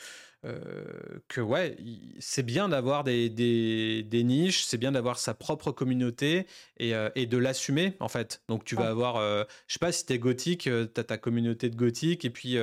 que 1.28 1.40
ouais, 1.40 1.76
c'est 2.18 2.42
bien 2.42 2.68
d'avoir 2.68 3.04
des, 3.04 3.28
des, 3.28 4.24
niches, 4.24 4.64
c'est 4.64 4.78
bien 4.78 4.92
d'avoir 4.92 5.18
sa 5.18 5.34
propre 5.34 5.72
communauté 5.72 6.46
et, 6.78 6.92
et 7.14 7.26
de 7.26 7.38
l'assumer 7.38 7.94
en 8.00 8.08
fait. 8.08 8.42
Donc 8.48 8.64
tu 8.64 8.76
vas 8.76 8.88
avoir, 8.88 9.20
je 9.66 9.72
sais 9.72 9.78
pas 9.78 9.92
si 9.92 10.06
t'es 10.06 10.18
gothique, 10.18 10.62
tu 10.62 10.70
as 10.70 11.04
ta 11.04 11.18
communauté 11.18 11.70
de 11.70 11.76
gothique 11.76 12.24
et 12.24 12.30
puis 12.30 12.56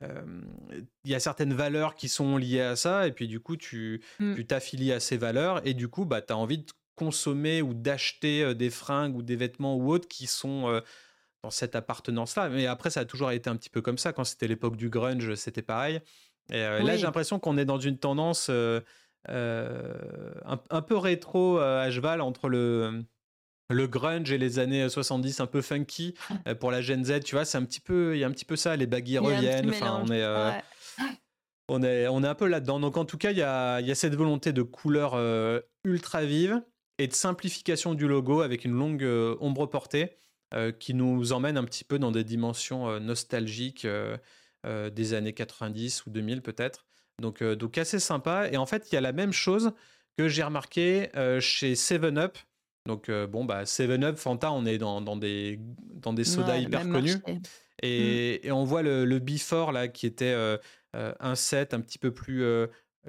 il 0.00 1.10
y 1.10 1.14
a 1.14 1.20
certaines 1.20 1.54
valeurs 1.54 1.94
qui 1.94 2.08
sont 2.08 2.36
liées 2.36 2.60
à 2.60 2.76
ça 2.76 3.06
et 3.06 3.12
puis 3.12 3.28
du 3.28 3.40
coup 3.40 3.56
tu 3.56 4.02
mmh. 4.18 4.34
tu 4.34 4.46
t'affilies 4.46 4.92
à 4.92 5.00
ces 5.00 5.16
valeurs 5.16 5.66
et 5.66 5.74
du 5.74 5.88
coup 5.88 6.04
bah 6.04 6.20
tu 6.20 6.32
as 6.32 6.36
envie 6.36 6.58
de 6.58 6.66
consommer 6.94 7.62
ou 7.62 7.74
d'acheter 7.74 8.54
des 8.54 8.70
fringues 8.70 9.16
ou 9.16 9.22
des 9.22 9.36
vêtements 9.36 9.76
ou 9.76 9.90
autres 9.90 10.08
qui 10.08 10.26
sont 10.26 10.82
dans 11.42 11.50
cette 11.50 11.74
appartenance-là. 11.74 12.48
Mais 12.48 12.66
après, 12.66 12.90
ça 12.90 13.00
a 13.00 13.04
toujours 13.04 13.30
été 13.30 13.48
un 13.48 13.56
petit 13.56 13.70
peu 13.70 13.80
comme 13.80 13.98
ça. 13.98 14.12
Quand 14.12 14.24
c'était 14.24 14.48
l'époque 14.48 14.76
du 14.76 14.90
grunge, 14.90 15.34
c'était 15.34 15.62
pareil. 15.62 16.00
Et 16.52 16.62
euh, 16.62 16.82
là, 16.82 16.96
j'ai 16.96 17.02
l'impression 17.02 17.38
qu'on 17.38 17.56
est 17.56 17.64
dans 17.64 17.78
une 17.78 17.98
tendance 17.98 18.48
euh, 18.50 18.80
euh, 19.28 19.94
un, 20.44 20.82
peu 20.82 20.96
rétro 20.96 21.58
à 21.58 21.90
cheval 21.90 22.20
entre 22.20 22.48
le, 22.48 23.04
le 23.68 23.86
grunge 23.86 24.32
et 24.32 24.38
les 24.38 24.58
années 24.58 24.88
70 24.88 25.40
un 25.40 25.46
peu 25.46 25.62
funky 25.62 26.14
pour 26.60 26.70
la 26.70 26.80
Gen 26.80 27.04
Z. 27.04 27.20
Tu 27.24 27.34
vois, 27.34 27.44
c'est 27.44 27.58
un 27.58 27.64
petit 27.64 27.80
peu, 27.80 28.16
il 28.16 28.20
y 28.20 28.24
a 28.24 28.26
un 28.26 28.32
petit 28.32 28.44
peu 28.44 28.56
ça. 28.56 28.76
Les 28.76 28.86
baguilles 28.86 29.18
reviennent. 29.18 29.70
Enfin, 29.70 30.02
on 30.04 30.10
est. 30.10 30.24
On 31.72 31.84
est, 31.84 32.08
on 32.08 32.24
est 32.24 32.26
un 32.26 32.34
peu 32.34 32.48
là-dedans. 32.48 32.80
Donc 32.80 32.96
en 32.96 33.04
tout 33.04 33.16
cas, 33.16 33.30
il 33.30 33.38
y 33.38 33.42
a, 33.42 33.80
y 33.80 33.92
a, 33.92 33.94
cette 33.94 34.16
volonté 34.16 34.52
de 34.52 34.62
couleur 34.62 35.16
ultra 35.84 36.24
vive 36.24 36.60
et 36.98 37.06
de 37.06 37.12
simplification 37.12 37.94
du 37.94 38.08
logo 38.08 38.40
avec 38.40 38.64
une 38.64 38.72
longue 38.72 39.06
ombre 39.38 39.66
portée 39.66 40.16
qui 40.80 40.94
nous 40.94 41.32
emmène 41.32 41.56
un 41.56 41.62
petit 41.62 41.84
peu 41.84 42.00
dans 42.00 42.10
des 42.10 42.24
dimensions 42.24 42.98
nostalgiques 42.98 43.86
euh, 44.66 44.90
des 44.90 45.14
années 45.14 45.32
90 45.32 46.04
ou 46.04 46.10
2000 46.10 46.42
peut-être. 46.42 46.84
Donc, 47.18 47.40
euh, 47.40 47.56
donc 47.56 47.78
assez 47.78 47.98
sympa. 47.98 48.48
Et 48.52 48.58
en 48.58 48.66
fait, 48.66 48.88
il 48.90 48.94
y 48.94 48.98
a 48.98 49.00
la 49.00 49.12
même 49.12 49.32
chose 49.32 49.72
que 50.18 50.28
j'ai 50.28 50.42
remarqué 50.42 51.08
euh, 51.16 51.40
chez 51.40 51.72
7-Up. 51.72 52.36
Donc 52.86 53.10
bon, 53.10 53.44
bah 53.44 53.64
7-Up, 53.64 54.16
Fanta, 54.16 54.52
on 54.52 54.66
est 54.66 54.78
dans, 54.78 55.00
dans, 55.00 55.16
des, 55.16 55.60
dans 55.94 56.12
des 56.12 56.24
sodas 56.24 56.58
hyper 56.58 56.82
connus. 56.82 57.16
Mm. 57.26 57.38
Et, 57.82 58.50
on 58.50 58.64
voit 58.64 58.82
le, 58.82 59.04
le, 59.04 59.18
Before 59.18 59.72
là 59.72 59.88
qui 59.88 60.06
était 60.06 60.34
un 60.94 61.34
set 61.34 61.72
un 61.72 61.80
petit 61.80 61.98
peu 61.98 62.10
plus 62.10 62.42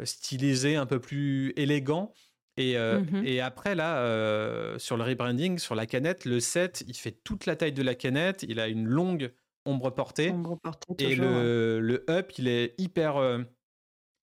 stylisé, 0.03 0.75
un 0.75 0.85
peu 0.85 0.99
plus 0.99 1.53
élégant. 1.55 2.13
Et, 2.57 2.73
mm-hmm. 2.73 3.25
et, 3.25 3.39
après, 3.39 3.75
là, 3.75 4.77
sur 4.77 4.97
le 4.97 5.03
rebranding, 5.03 5.57
sur 5.57 5.73
la 5.73 5.85
canette, 5.85 6.25
le 6.25 6.41
set, 6.41 6.83
il 6.87 6.95
fait 6.95 7.17
toute 7.23 7.45
la 7.45 7.55
taille 7.55 7.73
de 7.73 7.83
la 7.83 7.95
canette. 7.95 8.43
Il 8.47 8.59
a 8.59 8.67
une 8.67 8.85
longue 8.85 9.31
ombre 9.65 9.89
portée. 9.89 10.33
et 10.97 11.15
le, 11.15 11.79
le, 11.79 12.05
up, 12.09 12.31
il 12.37 12.47
est 12.47 12.75
hyper, 12.77 13.17
euh, 13.17 13.43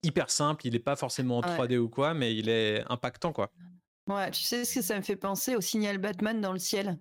hyper 0.03 0.29
simple. 0.29 0.67
Il 0.67 0.73
n'est 0.73 0.79
pas 0.79 0.95
forcément 0.95 1.37
en 1.37 1.41
3D 1.41 1.77
ou 1.77 1.89
quoi, 1.89 2.13
mais 2.13 2.35
il 2.35 2.49
est 2.49 2.83
impactant, 2.89 3.33
quoi. 3.33 3.51
Ouais, 4.07 4.31
tu 4.31 4.41
sais 4.41 4.65
ce 4.65 4.75
que 4.75 4.81
ça 4.81 4.97
me 4.97 5.01
fait 5.01 5.15
penser 5.15 5.55
au 5.55 5.61
signal 5.61 5.97
Batman 5.97 6.41
dans 6.41 6.53
le 6.53 6.59
ciel? 6.59 6.97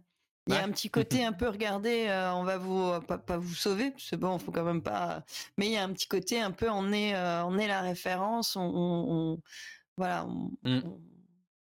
Il 0.47 0.55
y 0.55 0.57
a 0.57 0.65
un 0.65 0.71
petit 0.71 0.91
côté 0.91 1.25
un 1.25 1.33
peu, 1.33 1.49
regardez, 1.49 2.07
euh, 2.09 2.33
on 2.33 2.43
va 2.43 2.57
vous 2.57 2.83
euh, 2.83 3.01
pas, 3.01 3.37
vous 3.37 3.55
sauver, 3.55 3.93
c'est 3.99 4.17
bon, 4.17 4.39
faut 4.39 4.53
quand 4.53 4.65
même 4.65 4.83
pas. 4.83 5.25
Mais 5.57 5.67
il 5.67 5.73
y 5.73 5.77
a 5.77 5.85
un 5.85 5.93
petit 5.93 6.09
côté 6.09 6.41
un 6.41 6.51
peu, 6.51 6.71
on 6.71 6.93
est, 6.93 7.15
on 7.17 7.59
est 7.59 7.67
la 7.67 7.83
référence, 7.83 8.57
on, 8.57 9.41
voilà, 9.97 10.27
mmh. 10.63 10.81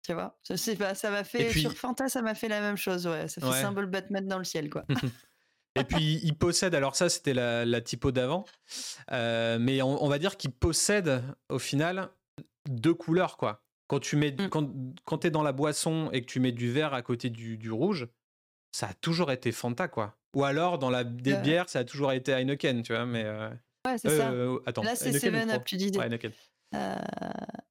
tu 0.02 0.14
vois? 0.14 0.36
Ça, 0.42 0.56
ça 0.56 1.10
m'a 1.10 1.24
fait 1.24 1.52
sur 1.52 1.72
Fanta, 1.74 2.08
ça 2.08 2.22
m'a 2.22 2.34
fait 2.34 2.48
la 2.48 2.60
même 2.60 2.76
chose, 2.76 3.06
ouais. 3.06 3.28
Ça 3.28 3.40
fait 3.40 3.60
symbole 3.60 3.86
Batman 3.86 4.26
dans 4.26 4.38
le 4.38 4.44
ciel, 4.44 4.70
quoi. 4.70 4.84
Et 5.74 5.84
puis 5.84 6.20
il 6.22 6.36
possède, 6.36 6.74
alors 6.74 6.96
ça 6.96 7.08
c'était 7.08 7.34
la, 7.34 7.80
typo 7.80 8.12
d'avant, 8.12 8.44
euh, 9.10 9.58
mais 9.58 9.80
on, 9.82 10.08
va 10.08 10.18
dire 10.18 10.36
qu'il 10.36 10.52
possède 10.52 11.22
au 11.48 11.58
final 11.58 12.10
deux 12.68 12.94
couleurs 12.94 13.36
quoi. 13.36 13.62
Quand 13.88 13.98
tu 13.98 14.16
mets, 14.16 14.32
mm. 14.32 14.48
quand, 14.48 14.70
quand 15.04 15.24
es 15.24 15.30
dans 15.30 15.42
la 15.42 15.52
boisson 15.52 16.10
et 16.12 16.20
que 16.20 16.26
tu 16.26 16.40
mets 16.40 16.52
du 16.52 16.70
vert 16.70 16.94
à 16.94 17.02
côté 17.02 17.30
du, 17.30 17.70
rouge, 17.70 18.08
ça 18.72 18.88
a 18.88 18.94
toujours 18.94 19.32
été 19.32 19.50
Fanta 19.50 19.88
quoi. 19.88 20.16
Ou 20.36 20.44
alors 20.44 20.78
dans 20.78 20.90
la 20.90 21.04
des 21.04 21.36
bières, 21.36 21.68
ça 21.68 21.80
a 21.80 21.84
toujours 21.84 22.12
été 22.12 22.32
Heineken, 22.32 22.82
tu 22.82 22.94
vois. 22.94 23.06
Mais 23.06 23.24
euh, 23.24 23.48
ouais, 23.86 23.98
c'est 23.98 24.16
ça. 24.16 24.30
Euh, 24.30 24.58
attends, 24.66 24.82
Là 24.82 24.94
c'est 24.94 25.12
Seven 25.12 25.50
Up, 25.50 25.62
tu 25.64 25.76
disais. 25.76 25.96
Ouais, 25.98 26.06
Heineken. 26.06 26.32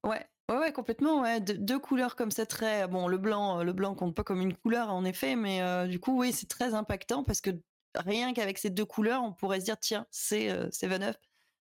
ouais, 0.03 0.25
Ouais, 0.51 0.73
complètement. 0.73 1.21
Ouais. 1.21 1.39
deux 1.39 1.79
couleurs 1.79 2.15
comme 2.15 2.29
ça, 2.29 2.45
très 2.45 2.87
bon. 2.87 3.07
Le 3.07 3.17
blanc, 3.17 3.63
le 3.63 3.73
blanc 3.73 3.95
compte 3.95 4.15
pas 4.15 4.23
comme 4.23 4.41
une 4.41 4.55
couleur 4.55 4.91
en 4.91 5.05
effet, 5.05 5.35
mais 5.35 5.87
du 5.87 5.99
coup, 5.99 6.19
oui, 6.19 6.31
c'est 6.31 6.49
très 6.49 6.73
impactant 6.73 7.23
parce 7.23 7.41
que 7.41 7.51
rien 7.95 8.33
qu'avec 8.33 8.57
ces 8.57 8.69
deux 8.69 8.85
couleurs, 8.85 9.23
on 9.23 9.33
pourrait 9.33 9.59
se 9.59 9.65
dire 9.65 9.77
tiens, 9.79 10.05
c'est 10.11 10.49
euh, 10.49 10.69
Seven 10.71 11.03
Up. 11.03 11.17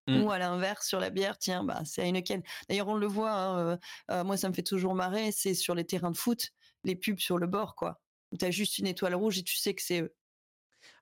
Mmh. 0.07 0.23
Ou 0.23 0.31
à 0.31 0.39
l'inverse, 0.39 0.89
sur 0.89 0.99
la 0.99 1.11
bière, 1.11 1.39
tiens, 1.39 1.63
bah, 1.63 1.83
c'est 1.85 2.03
Heineken. 2.03 2.43
D'ailleurs, 2.69 2.89
on 2.89 2.97
le 2.97 3.07
voit, 3.07 3.33
hein, 3.33 3.59
euh, 3.59 3.77
euh, 4.11 4.25
moi, 4.25 4.37
ça 4.39 4.49
me 4.49 4.55
fait 4.55 4.63
toujours 4.63 4.95
marrer, 4.95 5.31
c'est 5.31 5.55
sur 5.55 5.75
les 5.75 5.85
terrains 5.85 6.11
de 6.11 6.17
foot, 6.17 6.49
les 6.85 6.97
pubs 6.97 7.19
sur 7.19 7.39
le 7.39 7.47
bord, 7.47 7.77
quoi. 7.77 8.01
Où 8.33 8.39
tu 8.39 8.45
as 8.47 8.51
juste 8.51 8.79
une 8.79 8.87
étoile 8.87 9.15
rouge 9.15 9.39
et 9.39 9.43
tu 9.43 9.57
sais 9.57 9.75
que 9.75 9.83
c'est 9.83 10.01
eux. 10.01 10.15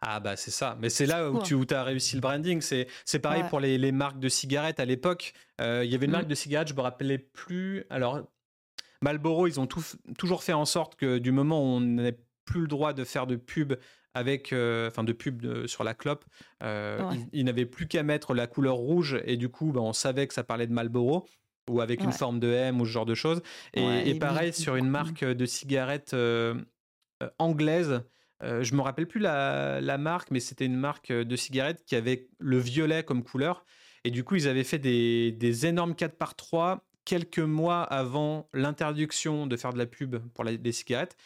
Ah 0.00 0.18
bah 0.18 0.36
c'est 0.36 0.50
ça, 0.50 0.76
mais 0.80 0.90
c'est 0.90 1.06
là 1.06 1.30
où 1.30 1.40
tu 1.40 1.54
où 1.54 1.64
as 1.70 1.84
réussi 1.84 2.16
le 2.16 2.20
branding. 2.20 2.60
C'est 2.60 3.18
pareil 3.20 3.44
pour 3.48 3.60
les, 3.60 3.78
les, 3.78 3.92
marques 3.92 4.18
de 4.18 4.28
cigarettes 4.28 4.80
à 4.80 4.84
l'époque. 4.84 5.32
Il 5.60 5.84
y 5.84 5.94
avait 5.94 6.06
une 6.06 6.10
marque 6.10 6.24
mmh. 6.24 6.30
de 6.30 6.34
cigarettes, 6.34 6.68
je 6.68 6.74
me 6.74 6.80
rappelais 6.80 7.18
plus. 7.18 7.84
Alors 7.88 8.20
Marlboro, 9.02 9.46
ils 9.46 9.60
ont 9.60 9.68
toujours 10.16 10.42
fait 10.42 10.52
en 10.52 10.64
sorte 10.64 10.96
que 10.96 11.18
du 11.18 11.30
moment 11.30 11.60
où 11.60 11.76
on 11.76 11.80
n'avait 11.80 12.18
plus 12.44 12.62
le 12.62 12.66
droit 12.66 12.92
de 12.92 13.04
faire 13.04 13.26
de 13.26 13.36
pub 13.36 13.74
avec, 14.18 14.52
euh, 14.52 14.88
enfin 14.88 15.04
de 15.04 15.12
pub 15.12 15.66
sur 15.66 15.84
la 15.84 15.94
clope, 15.94 16.24
euh, 16.62 17.10
il, 17.32 17.44
n'avait 17.44 17.66
plus 17.66 17.86
qu'à 17.86 18.02
mettre 18.02 18.34
la 18.34 18.46
couleur 18.46 18.74
rouge 18.74 19.20
et 19.24 19.36
du 19.36 19.48
coup, 19.48 19.72
ben, 19.72 19.80
on 19.80 19.92
savait 19.92 20.26
que 20.26 20.34
ça 20.34 20.44
parlait 20.44 20.66
de 20.66 20.72
Marlboro 20.72 21.26
ou 21.70 21.80
avec 21.80 22.02
une 22.02 22.12
forme 22.12 22.40
de 22.40 22.48
M 22.48 22.80
ou 22.80 22.86
ce 22.86 22.90
genre 22.90 23.06
de 23.06 23.14
choses. 23.14 23.42
Et, 23.74 24.18
pareil 24.18 24.52
sur 24.52 24.76
une 24.76 24.88
marque 24.88 25.24
de 25.24 25.46
cigarettes 25.46 26.14
euh, 26.14 26.54
anglaise. 27.38 28.02
je 28.42 28.74
me 28.74 28.80
rappelle 28.80 29.06
plus 29.06 29.20
la, 29.20 29.80
la 29.80 29.98
marque, 29.98 30.30
mais 30.30 30.40
c'était 30.40 30.66
une 30.66 30.76
marque 30.76 31.12
de 31.12 31.36
cigarettes 31.36 31.84
qui 31.84 31.94
avait 31.94 32.28
le 32.38 32.58
violet 32.58 33.04
comme 33.04 33.22
couleur. 33.22 33.64
Et 34.04 34.10
du 34.10 34.24
coup, 34.24 34.36
ils 34.36 34.48
avaient 34.48 34.64
fait 34.64 34.78
des, 34.78 35.32
des 35.32 35.66
énormes 35.66 35.94
4 35.94 36.16
par 36.16 36.34
3 36.34 36.87
quelques 37.08 37.38
mois 37.38 37.84
avant 37.84 38.50
l'interdiction 38.52 39.46
de 39.46 39.56
faire 39.56 39.72
de 39.72 39.78
la 39.78 39.86
pub 39.86 40.16
pour 40.34 40.44
les 40.44 40.72
cigarettes. 40.72 41.16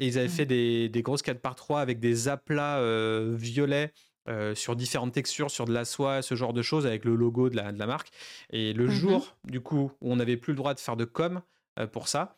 Et 0.00 0.08
ils 0.08 0.18
avaient 0.18 0.26
mmh. 0.26 0.30
fait 0.30 0.46
des, 0.46 0.88
des, 0.88 1.02
grosses 1.02 1.22
4 1.22 1.40
par 1.40 1.54
3 1.54 1.80
avec 1.80 2.00
des 2.00 2.26
aplats 2.26 2.78
euh, 2.78 3.36
violets 3.38 3.92
euh, 4.28 4.56
sur 4.56 4.74
différentes 4.74 5.12
textures, 5.12 5.52
sur 5.52 5.64
de 5.64 5.72
la 5.72 5.84
soie, 5.84 6.22
ce 6.22 6.34
genre 6.34 6.52
de 6.52 6.60
choses, 6.60 6.86
avec 6.86 7.04
le 7.04 7.14
logo 7.14 7.50
de 7.50 7.56
la, 7.56 7.70
de 7.70 7.78
la 7.78 7.86
marque. 7.86 8.10
Et 8.50 8.72
le 8.72 8.86
mmh 8.86 8.90
jour, 8.90 9.36
du 9.44 9.60
coup, 9.60 9.92
où 10.00 10.12
on 10.12 10.16
n'avait 10.16 10.36
plus 10.36 10.54
le 10.54 10.56
droit 10.56 10.74
de 10.74 10.80
faire 10.80 10.96
de 10.96 11.04
com 11.04 11.40
euh, 11.78 11.86
pour 11.86 12.08
ça, 12.08 12.36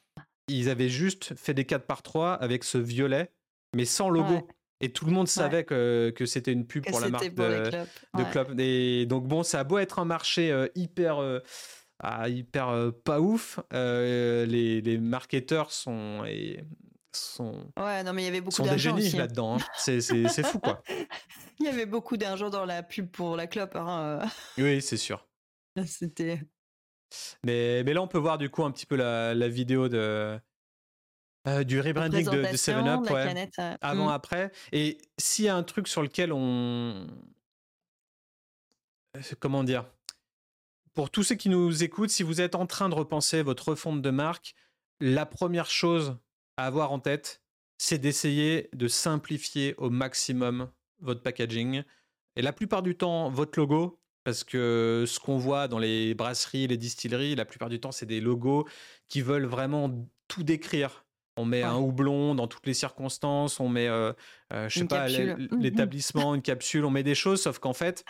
ils 0.48 0.68
avaient 0.68 0.90
juste 0.90 1.34
fait 1.36 1.54
des 1.54 1.64
4 1.64 1.86
par 1.86 2.02
3 2.02 2.34
avec 2.34 2.64
ce 2.64 2.76
violet, 2.76 3.30
mais 3.74 3.86
sans 3.86 4.10
logo. 4.10 4.46
Et 4.82 4.92
tout 4.92 5.06
le 5.06 5.12
monde 5.12 5.28
savait 5.28 5.64
que, 5.64 6.12
que 6.14 6.26
c'était 6.26 6.52
une 6.52 6.66
pub 6.66 6.86
pour 6.86 7.00
la 7.00 7.08
marque 7.08 7.34
de, 7.34 7.70
de 8.14 8.60
Et 8.60 9.06
donc 9.06 9.26
bon, 9.26 9.42
ça 9.42 9.60
a 9.60 9.64
beau 9.64 9.78
être 9.78 9.98
un 9.98 10.06
marché 10.06 10.68
hyper 10.74 11.42
ah, 12.02 12.28
hyper 12.28 12.68
euh, 12.68 12.90
pas 12.90 13.20
ouf. 13.20 13.60
Euh, 13.72 14.46
les, 14.46 14.80
les, 14.80 14.98
marketeurs 14.98 15.70
sont, 15.70 16.24
et, 16.26 16.64
sont. 17.12 17.70
Ouais, 17.76 18.02
non, 18.02 18.14
mais 18.14 18.22
il 18.22 18.24
y 18.24 18.28
avait 18.28 18.40
beaucoup 18.40 18.62
d'argent. 18.62 18.94
des 18.94 19.02
génies 19.02 19.16
hein. 19.16 19.18
là-dedans. 19.18 19.56
Hein. 19.56 19.64
C'est 19.76 20.42
fou, 20.44 20.58
quoi. 20.58 20.82
il 21.60 21.66
y 21.66 21.68
avait 21.68 21.86
beaucoup 21.86 22.16
d'argent 22.16 22.48
dans 22.48 22.64
la 22.64 22.82
pub 22.82 23.10
pour 23.10 23.36
la 23.36 23.46
clope. 23.46 23.76
Hein. 23.76 24.20
Oui, 24.56 24.80
c'est 24.80 24.96
sûr. 24.96 25.28
C'était. 25.86 26.40
Mais, 27.44 27.82
mais 27.84 27.92
là, 27.92 28.02
on 28.02 28.08
peut 28.08 28.18
voir 28.18 28.38
du 28.38 28.48
coup 28.50 28.64
un 28.64 28.70
petit 28.70 28.86
peu 28.86 28.96
la, 28.96 29.34
la 29.34 29.48
vidéo 29.48 29.88
de. 29.88 30.40
Euh, 31.48 31.64
du 31.64 31.80
rebranding 31.80 32.28
de, 32.28 32.44
7up, 32.54 33.10
ouais. 33.10 33.48
avant, 33.80 34.06
hmm. 34.06 34.10
après. 34.10 34.52
Et 34.72 34.98
s'il 35.16 35.46
y 35.46 35.48
a 35.48 35.56
un 35.56 35.62
truc 35.62 35.88
sur 35.88 36.02
lequel 36.02 36.32
on. 36.32 37.06
Comment 39.40 39.64
dire 39.64 39.86
pour 41.00 41.08
tous 41.08 41.22
ceux 41.22 41.34
qui 41.34 41.48
nous 41.48 41.82
écoutent, 41.82 42.10
si 42.10 42.22
vous 42.22 42.42
êtes 42.42 42.54
en 42.54 42.66
train 42.66 42.90
de 42.90 42.94
repenser 42.94 43.42
votre 43.42 43.70
refonte 43.70 44.02
de 44.02 44.10
marque, 44.10 44.54
la 45.00 45.24
première 45.24 45.70
chose 45.70 46.18
à 46.58 46.66
avoir 46.66 46.92
en 46.92 46.98
tête, 46.98 47.40
c'est 47.78 47.96
d'essayer 47.96 48.68
de 48.74 48.86
simplifier 48.86 49.74
au 49.78 49.88
maximum 49.88 50.68
votre 50.98 51.22
packaging. 51.22 51.84
Et 52.36 52.42
la 52.42 52.52
plupart 52.52 52.82
du 52.82 52.98
temps, 52.98 53.30
votre 53.30 53.58
logo, 53.58 53.98
parce 54.24 54.44
que 54.44 55.04
ce 55.06 55.18
qu'on 55.18 55.38
voit 55.38 55.68
dans 55.68 55.78
les 55.78 56.12
brasseries, 56.12 56.66
les 56.66 56.76
distilleries, 56.76 57.34
la 57.34 57.46
plupart 57.46 57.70
du 57.70 57.80
temps, 57.80 57.92
c'est 57.92 58.04
des 58.04 58.20
logos 58.20 58.68
qui 59.08 59.22
veulent 59.22 59.46
vraiment 59.46 60.06
tout 60.28 60.42
décrire. 60.42 61.06
On 61.38 61.46
met 61.46 61.62
un 61.62 61.76
houblon 61.76 62.34
dans 62.34 62.46
toutes 62.46 62.66
les 62.66 62.74
circonstances, 62.74 63.58
on 63.58 63.70
met, 63.70 63.88
euh, 63.88 64.12
euh, 64.52 64.68
je 64.68 64.80
sais 64.80 64.84
pas, 64.84 65.08
l'établissement, 65.08 66.34
une 66.34 66.42
capsule, 66.42 66.84
on 66.84 66.90
met 66.90 67.04
des 67.04 67.14
choses, 67.14 67.40
sauf 67.40 67.58
qu'en 67.58 67.72
fait, 67.72 68.04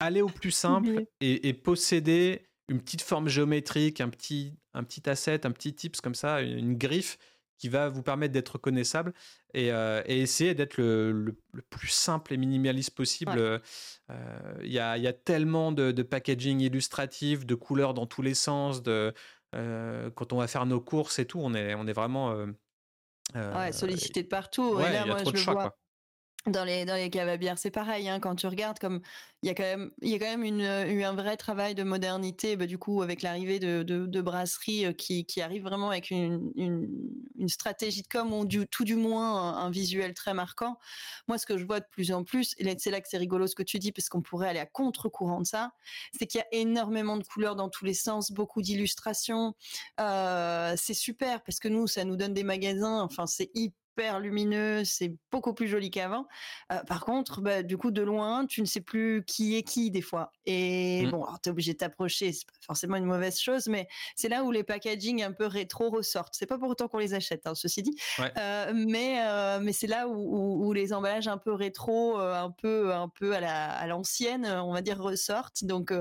aller 0.00 0.22
au 0.22 0.28
plus 0.28 0.50
simple 0.50 1.06
et, 1.20 1.52
posséder 1.52 2.46
une 2.68 2.80
petite 2.80 3.02
forme 3.02 3.28
géométrique, 3.28 4.00
un 4.00 4.08
petit, 4.08 4.54
un 4.74 4.82
petit 4.82 5.08
asset, 5.08 5.46
un 5.46 5.52
petit 5.52 5.74
tips 5.74 6.00
comme 6.00 6.14
ça, 6.14 6.40
une, 6.40 6.76
griffe 6.76 7.18
qui 7.58 7.68
va 7.68 7.88
vous 7.88 8.02
permettre 8.02 8.32
d'être 8.32 8.54
reconnaissable 8.54 9.12
et, 9.52 9.70
euh, 9.70 10.02
essayer 10.06 10.54
d'être 10.54 10.78
le, 10.78 11.36
plus 11.68 11.88
simple 11.88 12.32
et 12.32 12.36
minimaliste 12.38 12.94
possible. 12.94 13.60
Il 14.62 14.72
y, 14.72 14.78
a, 14.78 15.12
tellement 15.12 15.70
de, 15.70 16.02
packaging 16.02 16.60
illustratif, 16.60 17.44
de 17.44 17.54
couleurs 17.54 17.94
dans 17.94 18.06
tous 18.06 18.22
les 18.22 18.34
sens, 18.34 18.82
de, 18.82 19.12
quand 19.52 20.32
on 20.32 20.38
va 20.38 20.46
faire 20.46 20.64
nos 20.64 20.80
courses 20.80 21.18
et 21.18 21.26
tout, 21.26 21.40
on 21.40 21.54
est, 21.54 21.74
on 21.74 21.86
est 21.86 21.92
vraiment... 21.92 22.34
ouais, 23.34 23.72
sollicité 23.72 24.22
de 24.22 24.28
partout. 24.28 24.76
Ouais, 24.76 24.94
y 24.94 24.96
a 24.96 25.14
trop 25.16 25.32
de 25.32 25.36
choix. 25.36 25.76
Dans 26.46 26.64
les, 26.64 26.86
dans 26.86 26.94
les 26.94 27.10
caves 27.10 27.38
c'est 27.56 27.70
pareil. 27.70 28.08
Hein, 28.08 28.18
quand 28.18 28.34
tu 28.34 28.46
regardes, 28.46 28.78
comme 28.78 29.02
il 29.42 29.48
y 29.48 29.50
a 29.50 29.54
quand 29.54 29.62
même, 29.62 29.90
il 30.00 30.08
y 30.08 30.14
a 30.14 30.18
quand 30.18 30.24
même 30.24 30.42
une, 30.42 30.62
eu 30.62 31.02
un 31.02 31.12
vrai 31.12 31.36
travail 31.36 31.74
de 31.74 31.82
modernité, 31.82 32.56
bah, 32.56 32.64
du 32.64 32.78
coup, 32.78 33.02
avec 33.02 33.20
l'arrivée 33.20 33.58
de, 33.58 33.82
de, 33.82 34.06
de 34.06 34.20
brasseries 34.22 34.86
euh, 34.86 34.92
qui, 34.94 35.26
qui 35.26 35.42
arrivent 35.42 35.64
vraiment 35.64 35.90
avec 35.90 36.10
une, 36.10 36.50
une, 36.56 37.48
stratégie 37.48 38.00
de 38.00 38.08
com 38.08 38.32
ou 38.32 38.46
tout 38.46 38.84
du 38.84 38.96
moins 38.96 39.58
un, 39.58 39.70
visuel 39.70 40.14
très 40.14 40.32
marquant. 40.32 40.78
Moi, 41.28 41.36
ce 41.36 41.44
que 41.44 41.58
je 41.58 41.64
vois 41.64 41.80
de 41.80 41.86
plus 41.90 42.10
en 42.10 42.24
plus, 42.24 42.54
et 42.56 42.74
c'est 42.78 42.90
là 42.90 43.02
que 43.02 43.08
c'est 43.08 43.18
rigolo 43.18 43.46
ce 43.46 43.54
que 43.54 43.62
tu 43.62 43.78
dis, 43.78 43.92
parce 43.92 44.08
qu'on 44.08 44.22
pourrait 44.22 44.48
aller 44.48 44.60
à 44.60 44.66
contre-courant 44.66 45.42
de 45.42 45.46
ça, 45.46 45.72
c'est 46.18 46.26
qu'il 46.26 46.38
y 46.38 46.42
a 46.42 46.58
énormément 46.58 47.18
de 47.18 47.24
couleurs 47.24 47.54
dans 47.54 47.68
tous 47.68 47.84
les 47.84 47.94
sens, 47.94 48.32
beaucoup 48.32 48.62
d'illustrations. 48.62 49.54
Euh, 50.00 50.74
c'est 50.78 50.94
super 50.94 51.42
parce 51.42 51.58
que 51.58 51.68
nous, 51.68 51.86
ça 51.86 52.04
nous 52.04 52.16
donne 52.16 52.32
des 52.32 52.44
magasins. 52.44 53.02
Enfin, 53.02 53.26
c'est 53.26 53.50
hyper 53.54 53.79
lumineux, 54.20 54.84
c'est 54.84 55.14
beaucoup 55.30 55.54
plus 55.54 55.68
joli 55.68 55.90
qu'avant. 55.90 56.26
Euh, 56.72 56.82
par 56.84 57.04
contre, 57.04 57.40
bah, 57.40 57.62
du 57.62 57.76
coup, 57.76 57.90
de 57.90 58.02
loin, 58.02 58.46
tu 58.46 58.60
ne 58.60 58.66
sais 58.66 58.80
plus 58.80 59.24
qui 59.26 59.56
est 59.56 59.62
qui 59.62 59.90
des 59.90 60.02
fois. 60.02 60.32
Et 60.46 61.06
mmh. 61.06 61.10
bon, 61.10 61.26
tu 61.42 61.48
es 61.48 61.52
obligé 61.52 61.72
de 61.72 61.78
t'approcher, 61.78 62.32
c'est 62.32 62.46
pas 62.46 62.52
forcément 62.66 62.96
une 62.96 63.04
mauvaise 63.04 63.38
chose, 63.38 63.66
mais 63.68 63.86
c'est 64.16 64.28
là 64.28 64.44
où 64.44 64.50
les 64.50 64.64
packaging 64.64 65.22
un 65.22 65.32
peu 65.32 65.46
rétro 65.46 65.90
ressortent. 65.90 66.34
C'est 66.36 66.46
pas 66.46 66.58
pour 66.58 66.68
autant 66.68 66.88
qu'on 66.88 66.98
les 66.98 67.14
achète, 67.14 67.46
hein, 67.46 67.54
ceci 67.54 67.82
dit, 67.82 67.96
euh, 68.38 68.72
mais 68.74 69.22
euh, 69.22 69.60
mais 69.62 69.72
c'est 69.72 69.86
là 69.86 70.08
où, 70.08 70.72
les 70.72 70.92
emballages 70.92 71.28
un 71.28 71.38
peu 71.38 71.52
rétro, 71.52 72.16
un 72.16 72.50
peu 72.50 72.94
un 72.94 73.08
peu 73.08 73.34
à 73.34 73.40
la 73.40 73.70
à 73.72 73.86
l'ancienne, 73.86 74.46
on 74.46 74.72
va 74.72 74.82
dire 74.82 74.98
ressortent. 74.98 75.64
Donc 75.64 75.92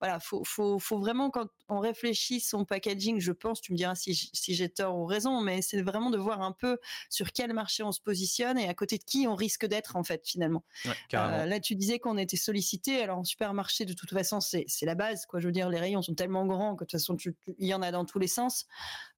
voilà, 0.00 0.18
faut, 0.20 0.42
faut 0.44 0.78
faut 0.78 0.98
vraiment 0.98 1.30
quand 1.30 1.46
on 1.68 1.78
réfléchit 1.78 2.40
son 2.40 2.64
packaging, 2.64 3.20
je 3.20 3.32
pense, 3.32 3.60
tu 3.60 3.72
me 3.72 3.76
diras 3.76 3.94
si 3.94 4.14
si 4.14 4.54
j'ai 4.54 4.68
tort 4.68 4.96
ou 4.96 5.06
raison, 5.06 5.40
mais 5.40 5.62
c'est 5.62 5.82
vraiment 5.82 6.10
de 6.10 6.18
voir 6.18 6.42
un 6.42 6.52
peu 6.52 6.78
sur 7.08 7.32
quel 7.32 7.45
marché 7.54 7.82
on 7.82 7.92
se 7.92 8.00
positionne 8.00 8.58
et 8.58 8.68
à 8.68 8.74
côté 8.74 8.98
de 8.98 9.04
qui 9.04 9.26
on 9.26 9.34
risque 9.34 9.66
d'être 9.66 9.96
en 9.96 10.04
fait 10.04 10.26
finalement. 10.26 10.64
Euh, 10.86 11.46
là, 11.46 11.60
tu 11.60 11.74
disais 11.74 11.98
qu'on 11.98 12.18
était 12.18 12.36
sollicité. 12.36 13.02
Alors 13.02 13.18
en 13.18 13.24
supermarché, 13.24 13.84
de 13.84 13.92
toute 13.92 14.10
façon, 14.10 14.40
c'est 14.40 14.66
la 14.82 14.94
base. 14.94 15.26
Quoi. 15.26 15.40
Je 15.40 15.46
veux 15.46 15.52
dire, 15.52 15.68
les 15.68 15.78
rayons 15.78 16.02
sont 16.02 16.14
tellement 16.14 16.46
grands 16.46 16.74
que 16.76 16.84
de 16.84 16.90
toute 16.90 16.92
façon, 16.92 17.16
il 17.58 17.66
y 17.66 17.74
en 17.74 17.82
a 17.82 17.90
dans 17.90 18.04
tous 18.04 18.18
les 18.18 18.28
sens. 18.28 18.66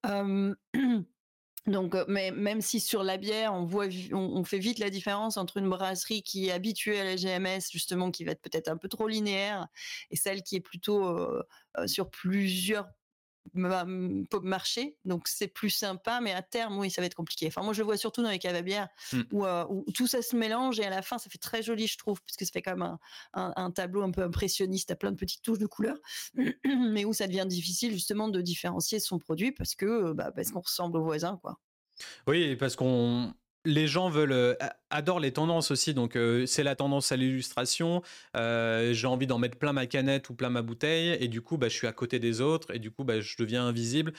Euh, 0.06 0.54
donc, 1.66 1.94
euh, 1.94 2.04
mais 2.08 2.30
même 2.30 2.60
si 2.60 2.80
sur 2.80 3.02
la 3.02 3.16
bière, 3.16 3.54
on 3.54 3.64
voit, 3.64 3.86
on, 4.12 4.44
fait 4.44 4.58
vite 4.58 4.78
la 4.78 4.90
différence 4.90 5.36
entre 5.36 5.58
une 5.58 5.68
brasserie 5.68 6.22
qui 6.22 6.48
est 6.48 6.52
habituée 6.52 7.00
à 7.00 7.04
la 7.04 7.16
GMS, 7.16 7.70
justement, 7.70 8.10
qui 8.10 8.24
va 8.24 8.32
être 8.32 8.42
peut-être 8.42 8.68
un 8.68 8.76
peu 8.76 8.88
trop 8.88 9.08
linéaire, 9.08 9.68
et 10.10 10.16
celle 10.16 10.42
qui 10.42 10.56
est 10.56 10.60
plutôt 10.60 11.28
sur 11.86 12.10
plusieurs 12.10 12.88
marcher, 13.54 14.96
donc 15.04 15.28
c'est 15.28 15.48
plus 15.48 15.70
sympa, 15.70 16.20
mais 16.20 16.32
à 16.32 16.42
terme, 16.42 16.78
oui, 16.78 16.90
ça 16.90 17.00
va 17.00 17.06
être 17.06 17.14
compliqué. 17.14 17.46
Enfin, 17.46 17.62
moi, 17.62 17.72
je 17.72 17.80
le 17.80 17.84
vois 17.84 17.96
surtout 17.96 18.22
dans 18.22 18.30
les 18.30 18.38
caves 18.38 18.54
à 18.54 18.62
bière, 18.62 18.88
mmh. 19.12 19.22
euh, 19.34 19.64
où, 19.68 19.84
tout 19.92 20.06
ça 20.06 20.22
se 20.22 20.36
mélange 20.36 20.80
et 20.80 20.84
à 20.84 20.90
la 20.90 21.02
fin, 21.02 21.18
ça 21.18 21.30
fait 21.30 21.38
très 21.38 21.62
joli, 21.62 21.86
je 21.86 21.98
trouve, 21.98 22.20
puisque 22.22 22.44
ça 22.44 22.50
fait 22.52 22.62
comme 22.62 22.82
un, 22.82 22.98
un, 23.32 23.70
tableau 23.70 24.02
un 24.02 24.10
peu 24.10 24.22
impressionniste 24.22 24.90
à 24.90 24.96
plein 24.96 25.10
de 25.10 25.16
petites 25.16 25.42
touches 25.42 25.58
de 25.58 25.66
couleurs, 25.66 25.98
mais 26.64 27.04
où 27.04 27.12
ça 27.12 27.26
devient 27.26 27.46
difficile 27.46 27.92
justement 27.92 28.28
de 28.28 28.40
différencier 28.40 29.00
son 29.00 29.18
produit 29.18 29.52
parce 29.52 29.74
que 29.74 30.12
bah, 30.12 30.32
parce 30.34 30.50
qu'on 30.50 30.60
ressemble 30.60 30.98
aux 30.98 31.04
voisins, 31.04 31.38
quoi. 31.42 31.58
Oui, 32.26 32.56
parce 32.56 32.76
qu'on 32.76 33.34
les 33.68 33.86
gens 33.86 34.08
veulent 34.08 34.32
euh, 34.32 34.54
adorent 34.90 35.20
les 35.20 35.32
tendances 35.32 35.70
aussi. 35.70 35.94
Donc 35.94 36.16
euh, 36.16 36.46
c'est 36.46 36.62
la 36.62 36.74
tendance 36.74 37.12
à 37.12 37.16
l'illustration. 37.16 38.02
Euh, 38.36 38.92
j'ai 38.94 39.06
envie 39.06 39.26
d'en 39.26 39.38
mettre 39.38 39.58
plein 39.58 39.72
ma 39.72 39.86
canette 39.86 40.30
ou 40.30 40.34
plein 40.34 40.48
ma 40.48 40.62
bouteille. 40.62 41.16
Et 41.20 41.28
du 41.28 41.42
coup 41.42 41.58
bah, 41.58 41.68
je 41.68 41.74
suis 41.74 41.86
à 41.86 41.92
côté 41.92 42.18
des 42.18 42.40
autres. 42.40 42.74
Et 42.74 42.78
du 42.78 42.90
coup 42.90 43.04
bah, 43.04 43.20
je 43.20 43.36
deviens 43.38 43.66
invisible. 43.66 44.12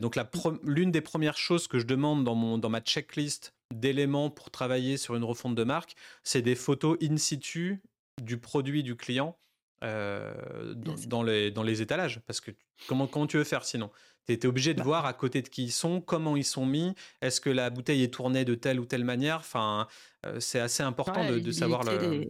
Donc 0.00 0.18
l'une 0.62 0.90
des 0.90 1.00
premières 1.00 1.38
choses 1.38 1.66
que 1.66 1.78
je 1.78 1.86
demande 1.86 2.24
dans 2.24 2.34
mon 2.34 2.58
dans 2.58 2.68
ma 2.68 2.80
checklist 2.80 3.54
d'éléments 3.74 4.30
pour 4.30 4.50
travailler 4.50 4.96
sur 4.96 5.16
une 5.16 5.24
refonte 5.24 5.54
de 5.54 5.64
marque 5.64 5.94
c'est 6.24 6.42
des 6.42 6.56
photos 6.56 6.98
in 7.02 7.16
situ 7.16 7.80
du 8.20 8.36
produit 8.36 8.82
du 8.82 8.96
client 8.96 9.38
dans, 9.82 11.22
les, 11.22 11.50
dans 11.50 11.62
les 11.62 11.80
étalages. 11.80 12.20
Parce 12.26 12.40
que 12.40 12.50
comment, 12.86 13.06
comment 13.06 13.26
tu 13.26 13.38
veux 13.38 13.44
faire 13.44 13.64
sinon? 13.64 13.90
Tu 14.26 14.32
es 14.32 14.46
obligé 14.46 14.74
de 14.74 14.78
bah. 14.78 14.84
voir 14.84 15.06
à 15.06 15.12
côté 15.12 15.42
de 15.42 15.48
qui 15.48 15.64
ils 15.64 15.72
sont, 15.72 16.00
comment 16.00 16.36
ils 16.36 16.44
sont 16.44 16.66
mis, 16.66 16.94
est-ce 17.20 17.40
que 17.40 17.50
la 17.50 17.70
bouteille 17.70 18.02
est 18.02 18.12
tournée 18.12 18.44
de 18.44 18.54
telle 18.54 18.80
ou 18.80 18.84
telle 18.84 19.04
manière? 19.04 19.38
Enfin, 19.38 19.86
euh, 20.26 20.40
c'est 20.40 20.60
assez 20.60 20.82
important 20.82 21.28
de, 21.30 21.50
savoir 21.50 21.82
le, 21.84 22.24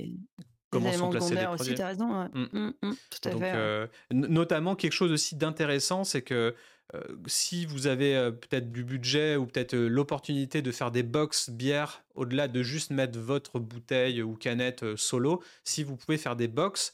comment 0.70 0.92
sont 0.92 1.10
placés 1.10 1.34
les 1.34 1.44
produits. 1.44 1.72
Aussi, 1.72 1.82
as 1.82 1.86
raison, 1.86 2.08
mmh. 2.08 2.46
Mmh, 2.52 2.72
mmh, 2.82 2.92
tout 3.10 3.28
à 3.28 3.30
fait. 3.32 3.52
Euh, 3.54 3.86
notamment 4.12 4.76
quelque 4.76 4.92
chose 4.92 5.12
aussi 5.12 5.36
d'intéressant, 5.36 6.04
c'est 6.04 6.22
que 6.22 6.54
euh, 6.94 7.02
si 7.26 7.66
vous 7.66 7.86
avez 7.86 8.30
peut-être 8.32 8.72
du 8.72 8.82
budget 8.82 9.36
ou 9.36 9.46
peut-être 9.46 9.76
l'opportunité 9.76 10.60
de 10.60 10.72
faire 10.72 10.90
des 10.90 11.04
box 11.04 11.50
bières 11.50 12.02
au-delà 12.14 12.48
de 12.48 12.62
juste 12.62 12.90
mettre 12.90 13.18
votre 13.18 13.60
bouteille 13.60 14.22
ou 14.22 14.34
canette 14.34 14.96
solo, 14.96 15.42
si 15.62 15.84
vous 15.84 15.96
pouvez 15.96 16.18
faire 16.18 16.34
des 16.34 16.48
box, 16.48 16.92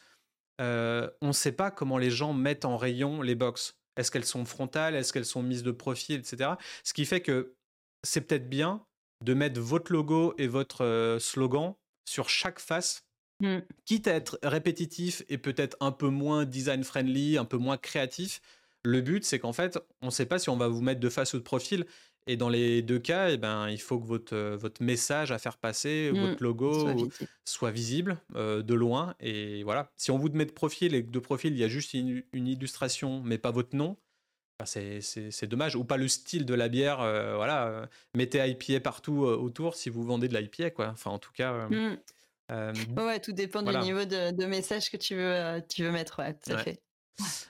on 0.59 1.09
ne 1.23 1.33
sait 1.33 1.53
pas 1.53 1.71
comment 1.71 1.99
les 1.99 2.11
gens 2.11 2.33
mettent 2.33 2.65
en 2.65 2.77
rayon 2.77 3.23
les 3.23 3.35
box. 3.35 3.79
Est-ce 3.97 4.11
qu'elles 4.11 4.25
sont 4.25 4.45
frontales 4.45 4.95
Est-ce 4.95 5.13
qu'elles 5.13 5.25
sont 5.25 5.43
mises 5.43 5.63
de 5.63 5.71
profil, 5.71 6.17
etc. 6.17 6.51
Ce 6.85 6.93
qui 6.93 7.05
fait 7.05 7.21
que 7.21 7.55
c'est 8.03 8.21
peut-être 8.21 8.49
bien 8.49 8.85
de 9.25 9.35
mettre 9.35 9.61
votre 9.61 9.93
logo 9.93 10.35
et 10.39 10.47
votre 10.47 11.17
slogan 11.21 11.75
sur 12.09 12.29
chaque 12.29 12.61
face, 12.61 13.05
mmh. 13.41 13.59
quitte 13.85 14.09
à 14.09 14.15
être 14.15 14.39
répétitif 14.43 15.23
et 15.29 15.39
peut-être 15.39 15.77
un 15.81 15.93
peu 15.93 16.09
moins 16.09 16.45
design 16.45 16.85
friendly, 16.85 17.39
un 17.39 17.45
peu 17.45 17.57
moins 17.57 17.77
créatif. 17.77 18.41
Le 18.85 19.01
but, 19.01 19.25
c'est 19.25 19.39
qu'en 19.39 19.53
fait, 19.53 19.79
on 20.01 20.07
ne 20.07 20.11
sait 20.11 20.27
pas 20.27 20.39
si 20.39 20.49
on 20.49 20.57
va 20.57 20.69
vous 20.69 20.81
mettre 20.81 21.01
de 21.01 21.09
face 21.09 21.35
ou 21.35 21.39
de 21.39 21.43
profil. 21.43 21.87
Et 22.29 22.37
dans 22.37 22.49
les 22.49 22.83
deux 22.83 22.99
cas, 22.99 23.31
eh 23.31 23.37
ben, 23.37 23.69
il 23.69 23.81
faut 23.81 24.01
que 24.01 24.07
votre, 24.07 24.35
euh, 24.35 24.57
votre 24.57 24.83
message 24.83 25.31
à 25.31 25.39
faire 25.39 25.59
passer, 25.59 26.11
mmh. 26.13 26.19
votre 26.19 26.43
logo 26.43 27.09
soit 27.45 27.71
visible, 27.71 28.19
euh, 28.35 28.63
de 28.63 28.75
loin. 28.75 29.15
Et 29.21 29.63
voilà, 29.63 29.93
si 29.97 30.11
on 30.11 30.19
vous 30.19 30.29
met 30.31 30.45
de 30.45 30.51
profil 30.51 30.95
et 30.95 31.05
que 31.05 31.11
de 31.11 31.19
profil, 31.21 31.53
il 31.53 31.59
y 31.59 31.65
a 31.65 31.69
juste 31.69 31.95
une, 31.95 32.25
illustration, 32.35 33.23
mais 33.25 33.39
pas 33.39 33.53
votre 33.53 33.77
nom, 33.77 33.97
ben, 34.59 34.67
c'est 34.67 35.47
dommage. 35.47 35.77
Ou 35.77 35.85
pas 35.85 35.99
le 35.99 36.09
style 36.09 36.47
de 36.47 36.55
la 36.55 36.69
bière. 36.69 37.01
Euh, 37.01 37.37
voilà, 37.37 37.89
mettez 38.15 38.45
IPA 38.45 38.81
partout 38.81 39.19
autour 39.19 39.77
si 39.77 39.89
vous 39.89 40.03
vendez 40.03 40.27
de 40.27 40.37
l'IPA. 40.37 40.71
Quoi. 40.71 40.89
Enfin, 40.89 41.13
en 41.13 41.21
tout 41.21 41.33
cas. 41.33 41.69
Mmh. 41.69 41.97
ouais, 42.97 43.21
tout 43.21 43.33
dépend 43.33 43.63
du 43.63 43.77
niveau 43.79 44.05
de, 44.05 44.47
message 44.47 44.91
que 44.91 44.97
tu 44.97 45.15
veux, 45.15 45.63
tu 45.69 45.85
veux 45.85 45.93
mettre. 45.93 46.19
Ouais, 46.19 46.35
tout 46.35 46.53
à 46.53 46.59
fait. 46.59 46.83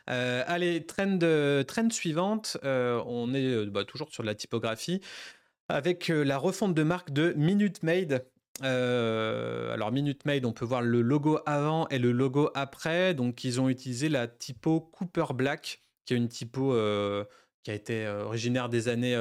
Euh, 0.09 0.45
allez, 0.47 0.85
trend, 0.87 1.19
trend 1.67 1.91
suivante. 1.91 2.57
Euh, 2.65 3.03
on 3.07 3.35
est 3.35 3.45
euh, 3.45 3.67
bah, 3.67 3.85
toujours 3.85 4.09
sur 4.11 4.23
la 4.23 4.35
typographie 4.35 5.01
avec 5.69 6.09
la 6.09 6.39
refonte 6.39 6.75
de 6.75 6.83
marque 6.85 7.11
de 7.11 7.33
Minute 7.37 7.83
Maid. 7.83 8.25
alors 8.63 9.91
Minute 9.91 10.25
Maid, 10.25 10.45
on 10.45 10.53
peut 10.53 10.65
voir 10.65 10.81
le 10.81 11.03
logo 11.03 11.41
avant 11.45 11.89
et 11.89 11.99
le 11.99 12.13
logo 12.13 12.51
après. 12.55 13.15
Donc 13.15 13.43
ils 13.43 13.61
ont 13.61 13.69
utilisé 13.69 14.09
la 14.09 14.29
typo 14.29 14.81
Cooper 14.81 15.27
Black, 15.35 15.81
qui 16.05 16.15
est 16.15 16.17
une 16.17 16.29
typo 16.29 16.71
qui 17.65 17.73
a 17.73 17.75
été 17.75 18.07
originaire 18.07 18.69
des 18.69 18.87
années 18.87 19.17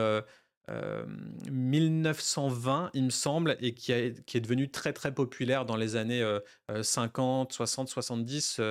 1920, 1.52 2.92
il 2.94 3.06
me 3.06 3.10
semble, 3.10 3.58
et 3.60 3.74
qui, 3.74 3.92
qui, 4.28 4.38
est 4.38 4.42
devenu 4.42 4.70
très 4.70 4.94
très 4.94 5.16
populaire 5.16 5.66
dans 5.66 5.78
les 5.78 5.96
années 5.96 6.24
50, 6.82 7.54
60, 7.54 7.90
70, 7.90 8.62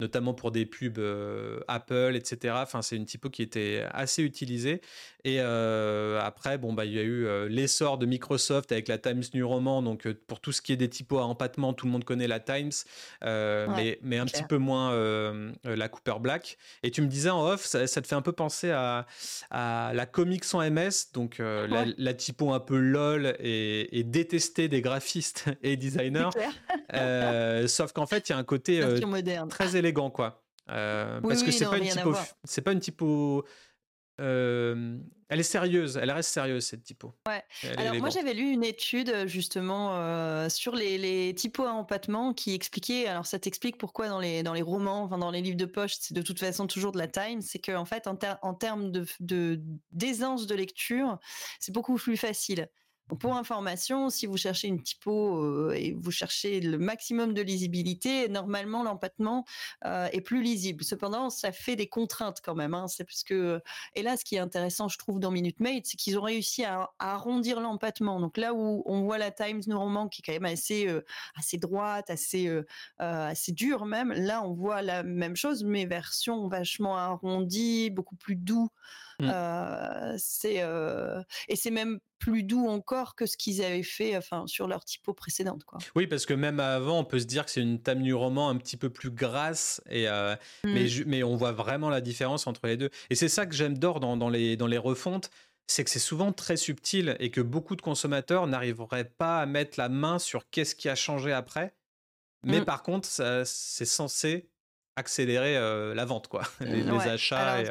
notamment 0.00 0.34
pour 0.34 0.50
des 0.50 0.66
pubs 0.66 0.98
euh, 0.98 1.60
Apple, 1.68 2.12
etc. 2.14 2.54
Enfin, 2.58 2.82
c'est 2.82 2.96
une 2.96 3.06
typo 3.06 3.30
qui 3.30 3.42
était 3.42 3.84
assez 3.92 4.22
utilisée. 4.22 4.80
Et 5.24 5.38
euh, 5.40 6.20
après, 6.20 6.58
bon, 6.58 6.72
bah, 6.72 6.84
il 6.84 6.92
y 6.92 6.98
a 6.98 7.02
eu 7.02 7.26
euh, 7.26 7.48
l'essor 7.48 7.96
de 7.96 8.04
Microsoft 8.04 8.72
avec 8.72 8.88
la 8.88 8.98
Times 8.98 9.22
New 9.32 9.48
Roman. 9.48 9.82
Donc, 9.82 10.10
pour 10.26 10.40
tout 10.40 10.52
ce 10.52 10.60
qui 10.60 10.72
est 10.72 10.76
des 10.76 10.90
typos 10.90 11.18
à 11.18 11.24
empattement, 11.24 11.72
tout 11.72 11.86
le 11.86 11.92
monde 11.92 12.04
connaît 12.04 12.26
la 12.26 12.40
Times, 12.40 12.72
mais, 13.22 13.98
mais 14.02 14.18
un 14.18 14.26
petit 14.26 14.42
peu 14.42 14.58
moins 14.58 14.92
la 15.64 15.88
Cooper 15.88 16.16
Black. 16.20 16.58
Et 16.82 16.90
tu 16.90 17.00
me 17.02 17.06
disais 17.06 17.30
en 17.30 17.46
off, 17.46 17.64
ça, 17.64 17.86
te 17.86 18.06
fait 18.06 18.14
un 18.14 18.22
peu 18.22 18.32
penser 18.32 18.70
à, 18.70 19.06
à 19.50 19.92
la 19.94 20.06
Comics 20.06 20.44
sans 20.44 20.60
MS, 20.68 21.12
donc 21.12 21.38
la, 21.38 22.14
typo 22.14 22.52
un 22.52 22.60
peu 22.60 22.78
lol 22.78 23.34
et, 23.40 23.98
et 23.98 24.04
détestée 24.04 24.68
des 24.68 24.82
graphistes 24.82 25.46
et 25.62 25.76
designers. 25.76 26.30
Sauf 27.66 27.92
qu'en 27.92 28.06
fait, 28.06 28.28
il 28.28 28.32
y 28.32 28.34
a 28.34 28.38
un 28.38 28.44
côté 28.44 28.82
très 29.48 29.76
élégant, 29.76 30.10
quoi. 30.10 30.42
parce 30.66 31.42
que 31.42 31.50
c'est 31.50 31.66
pas, 31.66 31.78
une 31.78 31.88
typo, 31.88 32.14
c'est 32.44 32.62
pas 32.62 32.72
une 32.72 32.80
typo 32.80 33.44
elle 35.28 35.40
est 35.40 35.42
sérieuse, 35.42 35.98
elle 36.00 36.10
reste 36.10 36.30
sérieuse 36.30 36.64
cette 36.64 36.84
typo. 36.84 37.14
Ouais. 37.26 37.42
Alors 37.76 37.96
moi 37.96 38.10
j'avais 38.10 38.34
lu 38.34 38.50
une 38.50 38.62
étude 38.62 39.26
justement 39.26 40.48
sur 40.48 40.74
les, 40.74 40.98
les, 40.98 41.34
typos 41.34 41.64
à 41.64 41.72
empattement 41.72 42.32
qui 42.32 42.54
expliquait, 42.54 43.06
alors 43.06 43.26
ça 43.26 43.38
t'explique 43.38 43.78
pourquoi 43.78 44.08
dans 44.08 44.20
les, 44.20 44.42
dans 44.42 44.52
les 44.52 44.62
romans, 44.62 45.02
enfin 45.02 45.18
dans 45.18 45.30
les 45.30 45.40
livres 45.40 45.56
de 45.56 45.64
poche, 45.64 45.96
c'est 45.98 46.14
de 46.14 46.22
toute 46.22 46.38
façon 46.38 46.66
toujours 46.66 46.92
de 46.92 46.98
la 46.98 47.08
time, 47.08 47.40
c'est 47.40 47.58
qu'en 47.58 47.80
en 47.80 47.84
fait 47.84 48.06
en, 48.06 48.16
en 48.42 48.54
termes 48.54 48.92
de 48.92 49.60
d'aisance 49.90 50.46
de 50.46 50.54
lecture, 50.54 51.18
c'est 51.58 51.72
beaucoup 51.72 51.96
plus 51.96 52.16
facile 52.16 52.68
pour 53.08 53.36
information, 53.36 54.08
si 54.08 54.26
vous 54.26 54.38
cherchez 54.38 54.68
une 54.68 54.82
typo 54.82 55.36
euh, 55.36 55.74
et 55.76 55.92
vous 55.92 56.10
cherchez 56.10 56.60
le 56.60 56.78
maximum 56.78 57.34
de 57.34 57.42
lisibilité, 57.42 58.30
normalement 58.30 58.82
l'empattement 58.82 59.44
euh, 59.84 60.08
est 60.12 60.22
plus 60.22 60.42
lisible. 60.42 60.82
Cependant, 60.84 61.28
ça 61.28 61.52
fait 61.52 61.76
des 61.76 61.86
contraintes 61.86 62.40
quand 62.42 62.54
même. 62.54 62.72
Hein. 62.72 62.88
C'est 62.88 63.04
parce 63.04 63.22
que 63.22 63.60
et 63.94 64.02
là, 64.02 64.16
ce 64.16 64.24
qui 64.24 64.36
est 64.36 64.38
intéressant, 64.38 64.88
je 64.88 64.96
trouve, 64.96 65.20
dans 65.20 65.30
Minute 65.30 65.60
Maid, 65.60 65.84
c'est 65.84 65.98
qu'ils 65.98 66.18
ont 66.18 66.22
réussi 66.22 66.64
à, 66.64 66.90
arrondir 66.98 67.60
l'empattement. 67.60 68.20
Donc 68.20 68.38
là 68.38 68.54
où 68.54 68.82
on 68.86 69.02
voit 69.02 69.18
la 69.18 69.30
Times 69.30 69.60
New 69.66 69.78
Roman 69.78 70.08
qui 70.08 70.22
est 70.22 70.24
quand 70.24 70.40
même 70.40 70.50
assez 70.50 70.88
euh, 70.88 71.02
assez 71.36 71.58
droite, 71.58 72.08
assez 72.08 72.50
assez 72.98 73.52
dure 73.52 73.84
même, 73.84 74.12
là 74.12 74.42
on 74.42 74.54
voit 74.54 74.82
la 74.82 75.02
même 75.02 75.36
chose, 75.36 75.62
mais 75.64 75.84
version 75.84 76.48
vachement 76.48 76.96
arrondie, 76.96 77.90
beaucoup 77.90 78.16
plus 78.16 78.36
doux. 78.36 78.70
Mmh. 79.20 79.30
c'est 80.18 80.64
et 81.48 81.56
c'est 81.56 81.70
même 81.70 82.00
plus 82.24 82.42
doux 82.42 82.66
encore 82.66 83.14
que 83.14 83.26
ce 83.26 83.36
qu'ils 83.36 83.62
avaient 83.62 83.82
fait 83.82 84.16
enfin 84.16 84.46
sur 84.46 84.66
leur 84.66 84.82
typo 84.84 85.12
précédente 85.12 85.64
quoi. 85.64 85.78
Oui 85.94 86.06
parce 86.06 86.24
que 86.24 86.32
même 86.32 86.58
avant 86.58 87.00
on 87.00 87.04
peut 87.04 87.18
se 87.18 87.26
dire 87.26 87.44
que 87.44 87.50
c'est 87.50 87.60
une 87.60 87.78
du 87.78 88.14
roman 88.14 88.48
un 88.48 88.56
petit 88.56 88.78
peu 88.78 88.88
plus 88.88 89.10
grasse 89.10 89.82
et 89.90 90.06
mais, 90.64 90.84
mmh. 90.84 91.04
mais 91.06 91.22
on 91.22 91.36
voit 91.36 91.52
vraiment 91.52 91.90
la 91.90 92.00
différence 92.00 92.46
entre 92.46 92.66
les 92.66 92.78
deux 92.78 92.88
et 93.10 93.14
c'est 93.14 93.28
ça 93.28 93.44
que 93.44 93.54
j'aime 93.54 93.76
d'or 93.76 94.00
dans, 94.00 94.16
dans, 94.16 94.30
les 94.30 94.56
dans 94.56 94.66
les 94.66 94.78
refontes 94.78 95.30
c'est 95.66 95.84
que 95.84 95.90
c'est 95.90 95.98
souvent 95.98 96.32
très 96.32 96.56
subtil 96.56 97.14
et 97.20 97.30
que 97.30 97.42
beaucoup 97.42 97.76
de 97.76 97.82
consommateurs 97.82 98.46
n'arriveraient 98.46 99.04
pas 99.04 99.40
à 99.40 99.46
mettre 99.46 99.78
la 99.78 99.90
main 99.90 100.18
sur 100.18 100.48
qu'est-ce 100.50 100.74
qui 100.74 100.88
a 100.88 100.94
changé 100.94 101.30
après 101.30 101.74
mais 102.42 102.60
mmh. 102.60 102.64
par 102.64 102.82
contre 102.82 103.06
c'est 103.06 103.84
censé 103.84 104.48
accélérer 104.96 105.54
la 105.94 106.04
vente 106.06 106.28
quoi 106.28 106.42
les, 106.60 106.88
achats 106.88 107.60
et, 107.60 107.70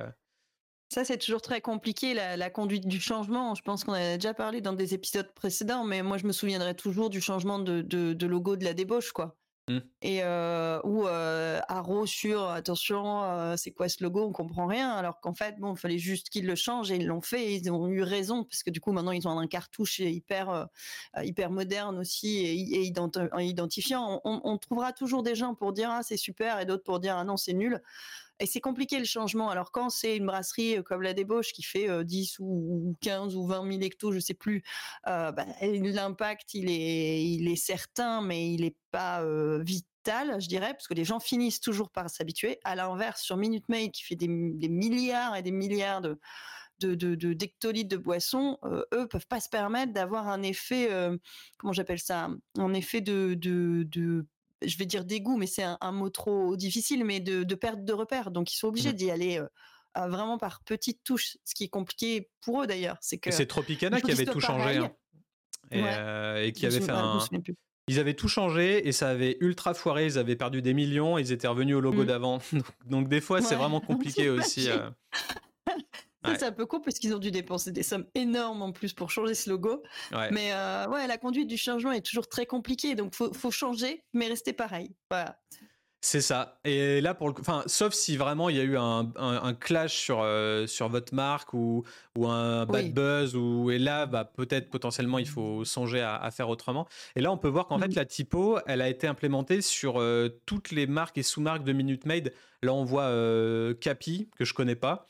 ça, 0.93 1.03
c'est 1.03 1.17
toujours 1.17 1.41
très 1.41 1.59
compliqué, 1.59 2.13
la, 2.13 2.49
conduite 2.49 2.87
du 2.87 3.01
changement. 3.01 3.55
Je 3.55 3.63
pense 3.63 3.83
qu'on 3.83 3.93
a 3.93 4.15
déjà 4.15 4.33
parlé 4.33 4.61
dans 4.61 4.73
des 4.73 4.93
épisodes 4.93 5.31
précédents, 5.33 5.83
mais 5.83 6.03
moi, 6.03 6.17
je 6.17 6.27
me 6.27 6.31
souviendrai 6.31 6.75
toujours 6.75 7.09
du 7.09 7.19
changement 7.19 7.57
de, 7.59 8.25
logo 8.25 8.55
de 8.55 8.63
la 8.63 8.73
débauche, 8.73 9.11
quoi. 9.11 9.35
Mmh. 9.69 9.77
Et 10.01 10.19
euh, 10.23 10.81
ou 10.83 11.07
euh, 11.07 11.61
Arrow 11.69 12.05
sur 12.05 12.49
attention, 12.49 13.23
euh, 13.23 13.55
c'est 13.55 13.71
quoi 13.71 13.87
ce 13.87 14.03
logo? 14.03 14.21
On 14.25 14.33
comprend 14.33 14.67
rien. 14.67 14.91
Alors 14.91 15.21
qu'en 15.21 15.33
fait, 15.33 15.55
bon, 15.57 15.73
il 15.73 15.79
fallait 15.79 15.97
juste 15.97 16.29
qu'ils 16.29 16.45
le 16.45 16.55
changent 16.55 16.91
et 16.91 16.97
ils 16.97 17.07
l'ont 17.07 17.21
fait. 17.21 17.45
Et 17.45 17.55
ils 17.55 17.71
ont 17.71 17.87
eu 17.87 18.03
raison 18.03 18.43
parce 18.43 18.61
que 18.61 18.69
du 18.69 18.81
coup, 18.81 18.91
maintenant, 18.91 19.13
ils 19.13 19.25
ont 19.25 19.39
un 19.39 19.47
cartouche 19.47 19.99
hyper 19.99 20.49
euh, 20.49 20.65
hyper 21.23 21.49
moderne 21.49 21.97
aussi 21.97 22.39
et, 22.39 22.81
identifiant. 23.39 24.19
On, 24.25 24.41
on, 24.43 24.57
trouvera 24.57 24.91
toujours 24.91 25.23
des 25.23 25.33
gens 25.33 25.55
pour 25.55 25.71
dire 25.71 25.89
ah 25.89 26.03
c'est 26.03 26.17
super 26.17 26.59
et 26.59 26.65
d'autres 26.65 26.83
pour 26.83 26.99
dire 26.99 27.15
ah 27.15 27.23
non 27.23 27.37
c'est 27.37 27.53
nul. 27.53 27.81
Et 28.43 28.45
c'est 28.45 28.59
compliqué 28.59 28.99
le 28.99 29.05
changement. 29.05 29.49
Alors 29.49 29.71
quand 29.71 29.89
c'est 29.89 30.17
une 30.17 30.25
brasserie 30.25 30.77
euh, 30.77 30.83
comme 30.83 31.01
la 31.01 31.13
débauche 31.13 31.53
qui 31.53 31.63
fait 31.63 31.87
10 32.03 32.39
euh, 32.41 32.43
ou 32.43 32.97
15 32.99 33.37
ou 33.37 33.47
20 33.47 33.71
000 33.71 33.81
hectos, 33.81 34.11
je 34.11 34.19
sais 34.19 34.33
plus, 34.33 34.63
euh, 35.07 35.31
bah, 35.31 35.45
l'impact 35.61 36.53
il 36.53 36.69
est, 36.69 37.23
il 37.23 37.47
est 37.47 37.55
certain, 37.55 38.21
mais 38.21 38.51
il 38.53 38.63
n'est 38.63 38.75
pas 38.91 39.23
vital, 39.63 40.41
je 40.41 40.49
dirais, 40.49 40.73
parce 40.73 40.89
que 40.89 40.93
les 40.93 41.05
gens 41.05 41.21
finissent 41.21 41.61
toujours 41.61 41.89
par 41.89 42.09
s'habituer. 42.09 42.59
À 42.65 42.75
l'inverse, 42.75 43.21
sur 43.21 43.37
Minute 43.37 43.69
Maid 43.69 43.91
qui 43.91 44.03
fait 44.03 44.15
des, 44.15 44.27
milliards 44.27 45.37
et 45.37 45.41
des 45.41 45.51
milliards 45.51 46.01
de 46.01 46.19
de, 46.79 46.95
de, 46.95 47.15
de 47.15 47.33
de 47.33 47.97
boissons, 47.97 48.57
eux 48.93 49.07
peuvent 49.07 49.27
pas 49.27 49.39
se 49.39 49.47
permettre 49.47 49.93
d'avoir 49.93 50.27
un 50.27 50.41
effet, 50.41 50.89
comment 51.57 51.71
j'appelle 51.71 51.99
ça, 51.99 52.29
un 52.57 52.73
effet 52.73 52.99
de 52.99 53.35
je 54.65 54.77
vais 54.77 54.85
dire 54.85 55.05
dégoût, 55.05 55.37
mais 55.37 55.47
c'est 55.47 55.63
un, 55.63 55.91
mot 55.91 56.09
trop 56.09 56.55
difficile, 56.55 57.03
mais 57.05 57.19
de, 57.19 57.55
perte 57.55 57.83
de 57.83 57.93
repères. 57.93 58.31
Donc 58.31 58.53
ils 58.53 58.57
sont 58.57 58.67
obligés 58.67 58.91
mmh. 58.91 58.95
d'y 58.95 59.11
aller 59.11 59.37
euh, 59.97 60.07
vraiment 60.07 60.37
par 60.37 60.61
petites 60.63 61.03
touches, 61.03 61.37
ce 61.43 61.53
qui 61.53 61.65
est 61.65 61.69
compliqué 61.69 62.29
pour 62.41 62.63
eux 62.63 62.67
d'ailleurs. 62.67 62.97
C'est 63.01 63.17
que 63.17 63.31
c'est 63.31 63.45
Tropicana 63.45 64.01
qui 64.01 64.11
avait 64.11 64.25
tout 64.25 64.39
changé 64.39 64.77
hein. 64.77 64.91
euh, 65.73 66.43
et, 66.43 66.51
qui 66.51 66.65
avait 66.65 66.81
fait 66.81 66.91
un. 66.91 67.19
Ils 67.89 67.99
avaient 67.99 68.13
tout 68.13 68.29
changé 68.29 68.87
et 68.87 68.93
ça 68.93 69.09
avait 69.09 69.37
ultra 69.41 69.73
foiré. 69.73 70.05
Ils 70.05 70.17
avaient 70.17 70.37
perdu 70.37 70.61
des 70.61 70.73
millions. 70.73 71.17
Ils 71.17 71.33
étaient 71.33 71.47
revenus 71.47 71.75
au 71.75 71.81
logo 71.81 72.03
mmh. 72.03 72.07
d'avant. 72.07 72.39
Donc, 72.85 73.09
des 73.09 73.19
fois, 73.19 73.41
c'est 73.41 73.55
vraiment 73.55 73.81
compliqué 73.81 74.29
aussi. 74.29 74.69
Euh. 76.25 76.35
C'est 76.37 76.45
un 76.45 76.51
peu 76.51 76.65
cool 76.65 76.81
parce 76.81 76.99
qu'ils 76.99 77.13
ont 77.13 77.19
dû 77.19 77.31
dépenser 77.31 77.71
des 77.71 77.83
sommes 77.83 78.05
énormes 78.15 78.61
en 78.61 78.71
plus 78.71 78.93
pour 78.93 79.09
changer 79.09 79.33
ce 79.33 79.49
logo. 79.49 79.83
Mais 80.31 80.53
euh, 80.53 80.87
ouais, 80.87 81.07
la 81.07 81.17
conduite 81.17 81.47
du 81.47 81.57
changement 81.57 81.91
est 81.91 82.05
toujours 82.05 82.27
très 82.27 82.45
compliquée, 82.45 82.95
donc 82.95 83.15
faut, 83.15 83.33
faut 83.33 83.51
changer, 83.51 84.03
mais 84.13 84.27
rester 84.27 84.53
pareil. 84.53 84.95
Voilà. 85.09 85.37
C'est 86.05 86.19
ça. 86.19 86.59
Et 86.65 86.99
là, 86.99 87.13
pour 87.13 87.29
le 87.29 87.33
enfin, 87.39 87.63
sauf 87.65 87.93
si 87.93 88.17
vraiment 88.17 88.49
il 88.49 88.57
y 88.57 88.59
a 88.59 88.63
eu 88.63 88.75
un, 88.77 89.09
un, 89.15 89.53
clash 89.53 89.95
sur, 89.95 90.19
euh, 90.21 90.67
sur 90.67 90.89
votre 90.89 91.15
marque 91.15 91.53
ou, 91.53 91.85
ou 92.17 92.27
un 92.27 92.65
bad 92.65 92.93
buzz, 92.93 93.37
ou, 93.37 93.71
et 93.71 93.79
là, 93.79 94.05
bah, 94.05 94.25
peut-être 94.25 94.69
potentiellement 94.69 95.17
il 95.17 95.29
faut 95.29 95.63
songer 95.63 96.01
à, 96.01 96.29
faire 96.29 96.49
autrement. 96.49 96.89
Et 97.15 97.21
là, 97.21 97.31
on 97.31 97.37
peut 97.37 97.47
voir 97.47 97.67
qu'en 97.67 97.79
fait, 97.79 97.95
la 97.95 98.03
typo, 98.03 98.59
elle 98.67 98.81
a 98.81 98.89
été 98.89 99.07
implémentée 99.07 99.61
sur 99.61 100.01
euh, 100.01 100.41
toutes 100.45 100.71
les 100.71 100.87
marques 100.87 101.17
et 101.17 101.23
sous-marques 101.23 101.63
de 101.63 101.71
Minute 101.71 102.05
Maid. 102.05 102.33
Là, 102.63 102.73
on 102.73 102.83
voit 102.83 103.09
Capi, 103.79 104.29
que 104.37 104.43
je 104.43 104.53
connais 104.53 104.75
pas. 104.75 105.07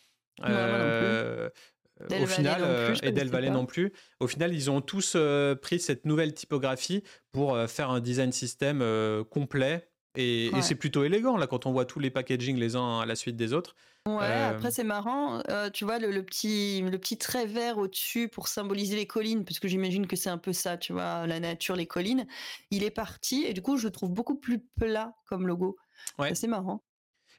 Euh, 2.01 2.23
au 2.23 2.25
final, 2.25 2.61
euh, 2.63 2.95
et 3.03 3.11
Del 3.11 3.29
Valle 3.29 3.49
non 3.51 3.65
plus. 3.65 3.93
Au 4.19 4.27
final, 4.27 4.53
ils 4.53 4.71
ont 4.71 4.81
tous 4.81 5.13
euh, 5.15 5.55
pris 5.55 5.79
cette 5.79 6.05
nouvelle 6.05 6.33
typographie 6.33 7.03
pour 7.31 7.57
faire 7.67 7.89
un 7.89 7.99
design 7.99 8.31
system 8.31 8.83
complet. 9.29 9.89
Et, 10.15 10.51
c'est 10.61 10.75
plutôt 10.75 11.03
élégant 11.03 11.37
là 11.37 11.47
quand 11.47 11.65
on 11.65 11.71
voit 11.71 11.85
tous 11.85 11.99
les 11.99 12.11
packaging 12.11 12.57
les 12.57 12.75
uns 12.75 12.99
à 12.99 13.05
la 13.05 13.15
suite 13.15 13.35
des 13.35 13.53
autres. 13.53 13.75
Ouais, 14.05 14.25
après 14.25 14.69
c'est 14.69 14.83
marrant, 14.83 15.41
tu 15.73 15.85
vois 15.85 15.97
le, 15.97 16.23
petit 16.23 16.81
le 16.81 16.97
petit 16.99 17.17
trait 17.17 17.45
vert 17.45 17.77
au-dessus 17.77 18.27
pour 18.27 18.47
symboliser 18.47 18.95
les 18.95 19.07
collines, 19.07 19.45
parce 19.45 19.59
que 19.59 19.67
j'imagine 19.67 20.05
que 20.07 20.15
c'est 20.15 20.29
un 20.29 20.37
peu 20.37 20.53
ça, 20.53 20.77
tu 20.77 20.93
vois, 20.93 21.25
la 21.25 21.39
nature, 21.39 21.75
les 21.75 21.87
collines. 21.87 22.27
Il 22.69 22.83
est 22.83 22.91
parti 22.91 23.45
et 23.45 23.53
du 23.53 23.61
coup 23.61 23.77
je 23.77 23.85
le 23.85 23.91
trouve 23.91 24.11
beaucoup 24.11 24.35
plus 24.35 24.59
plat 24.59 25.15
comme 25.25 25.47
logo. 25.47 25.77
Ouais. 26.19 26.35
C'est 26.35 26.47
marrant. 26.47 26.83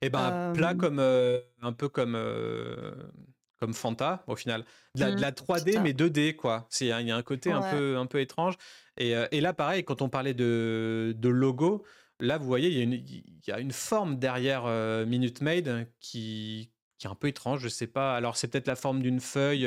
Et 0.04 0.08
eh 0.08 0.10
ben 0.10 0.52
plat 0.54 0.74
comme 0.74 0.98
un 0.98 1.72
peu 1.72 1.88
comme 1.88 2.18
comme 3.58 3.72
Fanta 3.72 4.22
au 4.26 4.36
final. 4.36 4.64
De 4.94 5.04
la, 5.04 5.32
3D 5.32 5.78
mmh, 5.78 5.82
mais 5.82 5.92
2D 5.92 6.36
quoi. 6.36 6.66
C'est 6.68 6.86
il 6.86 7.06
y 7.06 7.10
a 7.10 7.16
un 7.16 7.22
côté 7.22 7.50
un 7.50 7.62
peu 7.62 7.96
un 7.96 8.04
peu 8.04 8.20
étrange. 8.20 8.56
Et, 8.98 9.14
et, 9.32 9.40
là 9.40 9.54
pareil 9.54 9.82
quand 9.82 10.02
on 10.02 10.10
parlait 10.10 10.34
de, 10.34 11.14
de 11.16 11.28
logo, 11.30 11.84
là 12.20 12.36
vous 12.36 12.46
voyez 12.46 12.68
il 12.68 12.76
y 12.76 12.80
a 12.80 12.82
une, 12.82 12.92
il 12.92 13.42
y 13.46 13.50
a 13.50 13.60
une 13.60 13.72
forme 13.72 14.18
derrière 14.18 14.66
Minute 15.06 15.40
Maid 15.40 15.88
qui 16.00 16.70
qui 16.98 17.06
est 17.06 17.10
un 17.10 17.14
peu 17.14 17.28
étrange. 17.28 17.60
Je 17.60 17.68
sais 17.68 17.86
pas. 17.86 18.14
Alors 18.14 18.36
c'est 18.36 18.48
peut-être 18.48 18.68
la 18.68 18.76
forme 18.76 19.00
d'une 19.00 19.20
feuille. 19.20 19.66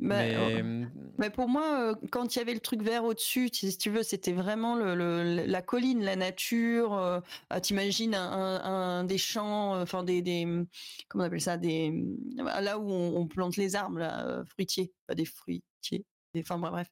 Bah, 0.00 0.22
mais... 1.18 1.30
pour 1.30 1.48
moi, 1.48 1.94
quand 2.10 2.34
il 2.34 2.38
y 2.38 2.42
avait 2.42 2.54
le 2.54 2.60
truc 2.60 2.82
vert 2.82 3.04
au-dessus, 3.04 3.48
si 3.52 3.76
tu 3.76 3.90
veux, 3.90 4.02
c'était 4.02 4.32
vraiment 4.32 4.76
le, 4.76 5.44
la 5.46 5.62
colline, 5.62 6.02
la 6.02 6.16
nature. 6.16 7.22
Ah, 7.50 7.60
t'imagines 7.60 8.14
un, 8.14 8.62
un, 8.62 9.04
des 9.04 9.18
champs, 9.18 9.80
enfin 9.80 10.04
des, 10.04 10.22
des, 10.22 10.46
comment 11.08 11.24
on 11.24 11.26
appelle 11.26 11.40
ça, 11.40 11.56
des 11.56 11.92
bah, 12.36 12.60
là 12.60 12.78
où 12.78 12.90
on, 12.90 13.26
plante 13.26 13.56
les 13.56 13.76
arbres, 13.76 13.98
là, 13.98 14.42
fruitiers, 14.46 14.92
pas 15.06 15.14
des 15.14 15.24
fruitiers, 15.24 16.04
enfin 16.38 16.58
bref. 16.58 16.88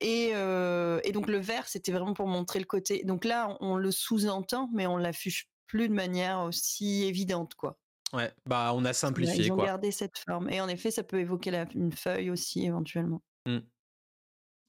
et, 0.00 0.28
et 0.30 1.12
donc 1.12 1.26
le 1.28 1.38
vert, 1.38 1.66
c'était 1.66 1.92
vraiment 1.92 2.14
pour 2.14 2.28
montrer 2.28 2.58
le 2.58 2.66
côté. 2.66 3.02
Donc 3.04 3.24
là, 3.24 3.56
on, 3.60 3.76
le 3.76 3.90
sous-entend, 3.90 4.70
mais 4.72 4.86
on 4.86 4.96
l'affiche 4.96 5.48
plus 5.66 5.88
de 5.88 5.94
manière 5.94 6.40
aussi 6.40 7.04
évidente, 7.04 7.54
quoi. 7.54 7.78
Ouais, 8.12 8.30
bah 8.46 8.72
on 8.74 8.84
a 8.84 8.92
simplifié. 8.92 9.46
Ils 9.46 9.52
ont 9.52 9.56
gardé 9.56 9.90
cette 9.90 10.18
forme. 10.18 10.50
Et 10.50 10.60
en 10.60 10.68
effet, 10.68 10.90
ça 10.90 11.02
peut 11.02 11.18
évoquer 11.18 11.64
une 11.74 11.92
feuille 11.92 12.30
aussi 12.30 12.66
éventuellement. 12.66 13.22
Mmh. 13.46 13.58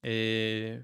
Et 0.04 0.78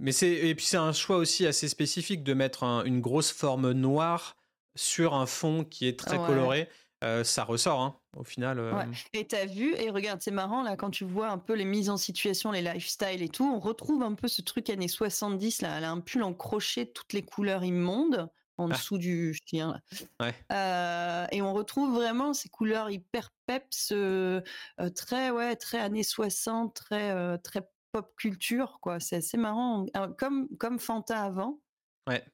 mais 0.00 0.12
c'est 0.12 0.30
et 0.30 0.54
puis 0.54 0.64
c'est 0.64 0.76
un 0.76 0.92
choix 0.92 1.16
aussi 1.16 1.46
assez 1.46 1.68
spécifique 1.68 2.22
de 2.22 2.34
mettre 2.34 2.62
une 2.62 3.00
grosse 3.00 3.32
forme 3.32 3.72
noire 3.72 4.36
sur 4.76 5.14
un 5.14 5.26
fond 5.26 5.64
qui 5.64 5.86
est 5.86 5.98
très 5.98 6.16
coloré. 6.16 6.68
ça 7.24 7.44
ressort 7.44 7.80
hein, 7.80 8.00
au 8.16 8.24
final. 8.24 8.60
Ouais. 8.60 8.84
Et 9.12 9.26
t'as 9.26 9.46
vu 9.46 9.74
et 9.74 9.90
regarde 9.90 10.20
c'est 10.22 10.30
marrant 10.30 10.62
là 10.62 10.76
quand 10.76 10.90
tu 10.90 11.04
vois 11.04 11.28
un 11.28 11.38
peu 11.38 11.54
les 11.54 11.64
mises 11.64 11.90
en 11.90 11.96
situation, 11.96 12.52
les 12.52 12.62
lifestyles 12.62 13.22
et 13.22 13.28
tout, 13.28 13.44
on 13.44 13.58
retrouve 13.58 14.02
un 14.02 14.14
peu 14.14 14.28
ce 14.28 14.40
truc 14.40 14.70
années 14.70 14.88
70 14.88 15.62
là. 15.62 15.78
Elle 15.78 15.84
a 15.84 15.90
un 15.90 16.00
pull 16.00 16.22
en 16.22 16.32
crochet 16.32 16.86
toutes 16.86 17.12
les 17.12 17.22
couleurs 17.22 17.64
immondes 17.64 18.30
en 18.58 18.70
ah. 18.70 18.74
dessous 18.74 18.98
du 18.98 19.34
chien. 19.46 19.80
Euh, 20.52 21.26
et 21.32 21.40
on 21.42 21.54
retrouve 21.54 21.94
vraiment 21.94 22.34
ces 22.34 22.48
couleurs 22.48 22.90
hyper 22.90 23.30
peps, 23.46 23.92
euh, 23.92 24.40
très 24.94 25.30
ouais, 25.30 25.56
très 25.56 25.78
années 25.78 26.02
60, 26.02 26.74
très 26.74 27.38
très 27.38 27.68
pop 27.92 28.12
culture 28.16 28.78
quoi. 28.80 29.00
C'est 29.00 29.16
assez 29.16 29.36
marrant, 29.36 29.86
comme 30.18 30.48
comme 30.58 30.78
Fanta 30.78 31.22
avant. 31.22 31.60
Ouais. 32.06 32.24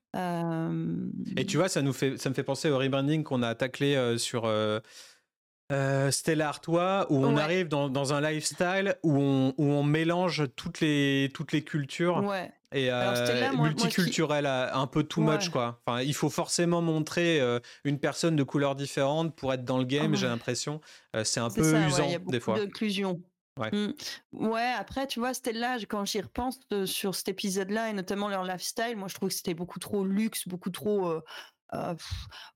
Et 1.36 1.46
tu 1.46 1.56
vois, 1.56 1.68
ça 1.68 1.82
nous 1.82 1.92
fait 1.92 2.16
ça 2.16 2.30
me 2.30 2.34
fait 2.34 2.44
penser 2.44 2.70
au 2.70 2.78
rebranding 2.78 3.22
qu'on 3.22 3.42
a 3.42 3.54
taclé 3.54 4.18
sur 4.18 4.44
euh, 5.72 6.10
Stella 6.10 6.48
Artois, 6.48 7.06
où 7.08 7.24
on 7.24 7.38
arrive 7.38 7.68
dans, 7.68 8.12
un 8.12 8.20
lifestyle 8.20 8.96
où 9.02 9.18
on, 9.18 9.54
où 9.56 9.64
on, 9.64 9.82
mélange 9.82 10.44
toutes 10.56 10.80
les, 10.80 11.30
toutes 11.32 11.52
les 11.52 11.62
cultures. 11.62 12.22
Ouais. 12.22 12.52
Et 12.72 12.90
euh, 12.90 13.52
multiculturel, 13.56 14.46
un 14.46 14.86
peu 14.86 15.04
too 15.04 15.22
much, 15.22 15.48
quoi. 15.48 15.80
Enfin, 15.86 16.02
il 16.02 16.14
faut 16.14 16.28
forcément 16.28 16.82
montrer 16.82 17.40
euh, 17.40 17.60
une 17.84 17.98
personne 17.98 18.36
de 18.36 18.42
couleur 18.42 18.74
différente 18.74 19.34
pour 19.36 19.54
être 19.54 19.64
dans 19.64 19.78
le 19.78 19.84
game, 19.84 20.14
j'ai 20.16 20.26
l'impression. 20.26 20.80
c'est 21.22 21.40
un 21.40 21.50
peu 21.50 21.62
usant, 21.86 22.08
des 22.26 22.40
fois. 22.40 22.58
d'inclusion. 22.58 23.22
Ouais. 23.56 23.70
Mmh. 23.70 23.92
ouais, 24.32 24.72
après, 24.76 25.06
tu 25.06 25.20
vois, 25.20 25.32
Stella, 25.32 25.78
quand 25.88 26.04
j'y 26.04 26.20
repense 26.20 26.58
sur 26.86 27.14
cet 27.14 27.28
épisode-là, 27.28 27.88
et 27.88 27.92
notamment 27.92 28.28
leur 28.28 28.42
lifestyle, 28.42 28.96
moi 28.96 29.06
je 29.06 29.14
trouve 29.14 29.28
que 29.28 29.34
c'était 29.36 29.54
beaucoup 29.54 29.78
trop 29.78 30.04
luxe, 30.04 30.46
beaucoup 30.48 30.70
trop. 30.70 31.22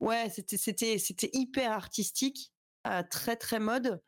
ouais, 0.01 0.29
c'était, 0.35 0.57
c'était, 0.59 0.99
c'était 0.99 1.31
hyper 1.33 1.71
artistique 1.71 2.53
très 3.11 3.37
très 3.37 3.61
mode. 3.61 4.01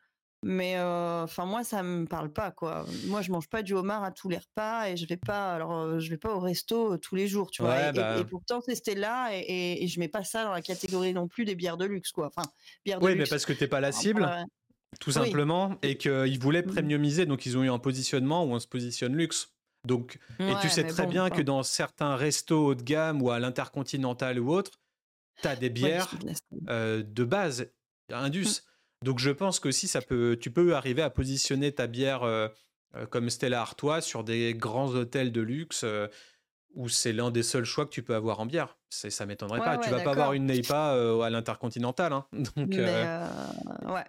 Mais 0.43 0.75
enfin 0.79 1.45
moi 1.45 1.63
ça 1.63 1.83
me 1.83 2.05
parle 2.05 2.33
pas 2.33 2.49
quoi. 2.49 2.85
Moi 3.05 3.21
je 3.21 3.31
mange 3.31 3.47
pas 3.47 3.61
du 3.61 3.73
homard 3.73 4.03
à 4.03 4.11
tous 4.11 4.27
les 4.27 4.39
repas 4.39 4.87
et 4.87 4.97
je 4.97 5.05
vais 5.05 5.17
pas 5.17 5.53
alors 5.53 5.99
je 5.99 6.09
vais 6.09 6.17
pas 6.17 6.33
au 6.33 6.39
resto 6.39 6.97
tous 6.97 7.15
les 7.15 7.27
jours 7.27 7.51
tu 7.51 7.61
vois. 7.61 7.89
et, 7.89 7.91
bah 7.91 8.23
pourtant 8.27 8.59
c'était 8.59 8.95
là 8.95 9.29
et, 9.33 9.83
et, 9.83 9.87
je 9.87 9.99
mets 9.99 10.07
pas 10.07 10.23
ça 10.23 10.43
dans 10.43 10.51
la 10.51 10.63
catégorie 10.63 11.13
non 11.13 11.27
plus 11.27 11.45
des 11.45 11.53
bières 11.53 11.77
de 11.77 11.85
luxe 11.85 12.11
quoi. 12.11 12.31
Enfin 12.35 12.49
bières 12.83 12.99
de 12.99 13.05
oui, 13.05 13.15
mais 13.15 13.25
parce 13.29 13.45
que 13.45 13.53
t'es 13.53 13.67
pas 13.67 13.81
la 13.81 13.91
cible. 13.91 14.27
Tout 14.99 15.11
simplement, 15.11 15.77
et 15.83 15.97
qu'ils 15.97 16.39
voulaient 16.39 16.63
mmh. 16.63 16.73
premiumiser, 16.73 17.25
donc 17.25 17.45
ils 17.45 17.57
ont 17.57 17.63
eu 17.63 17.69
un 17.69 17.79
positionnement 17.79 18.43
où 18.43 18.49
on 18.51 18.59
se 18.59 18.67
positionne 18.67 19.15
luxe. 19.15 19.53
Donc, 19.87 20.19
et 20.39 20.53
tu 20.61 20.69
sais 20.69 20.85
très 20.85 21.07
bien 21.07 21.29
que 21.29 21.41
dans 21.41 21.63
certains 21.63 22.15
restos 22.15 22.67
haut 22.67 22.75
de 22.75 22.83
gamme 22.83 23.21
ou 23.21 23.31
à 23.31 23.39
l'intercontinental 23.39 24.39
ou 24.39 24.51
autre, 24.51 24.79
tu 25.41 25.47
as 25.47 25.55
des 25.55 25.69
bières 25.69 26.13
de 26.67 27.23
base, 27.23 27.71
Indus. 28.19 28.45
Mmh. 28.45 29.05
Donc 29.05 29.19
je 29.19 29.31
pense 29.31 29.59
que 29.59 29.71
si 29.71 29.87
ça 29.87 30.01
peut, 30.01 30.37
tu 30.39 30.51
peux 30.51 30.75
arriver 30.75 31.01
à 31.01 31.09
positionner 31.09 31.71
ta 31.71 31.87
bière 31.87 32.23
euh, 32.23 32.47
euh, 32.95 33.05
comme 33.05 33.29
Stella 33.29 33.61
Artois 33.61 34.01
sur 34.01 34.23
des 34.23 34.53
grands 34.53 34.89
hôtels 34.89 35.31
de 35.31 35.41
luxe 35.41 35.81
euh, 35.83 36.07
où 36.75 36.87
c'est 36.87 37.11
l'un 37.11 37.31
des 37.31 37.43
seuls 37.43 37.65
choix 37.65 37.85
que 37.85 37.91
tu 37.91 38.03
peux 38.03 38.15
avoir 38.15 38.39
en 38.39 38.45
bière. 38.45 38.77
C'est, 38.89 39.09
ça 39.09 39.25
m'étonnerait 39.25 39.59
pas. 39.59 39.77
tu 39.77 39.89
vas 39.89 40.01
pas 40.01 40.11
avoir 40.11 40.33
une 40.33 40.45
Neipa 40.45 40.93
à 41.23 41.29
l'intercontinental. 41.29 42.13
Hein. 42.13 42.25
Donc, 42.55 42.73
ouais. 42.73 44.05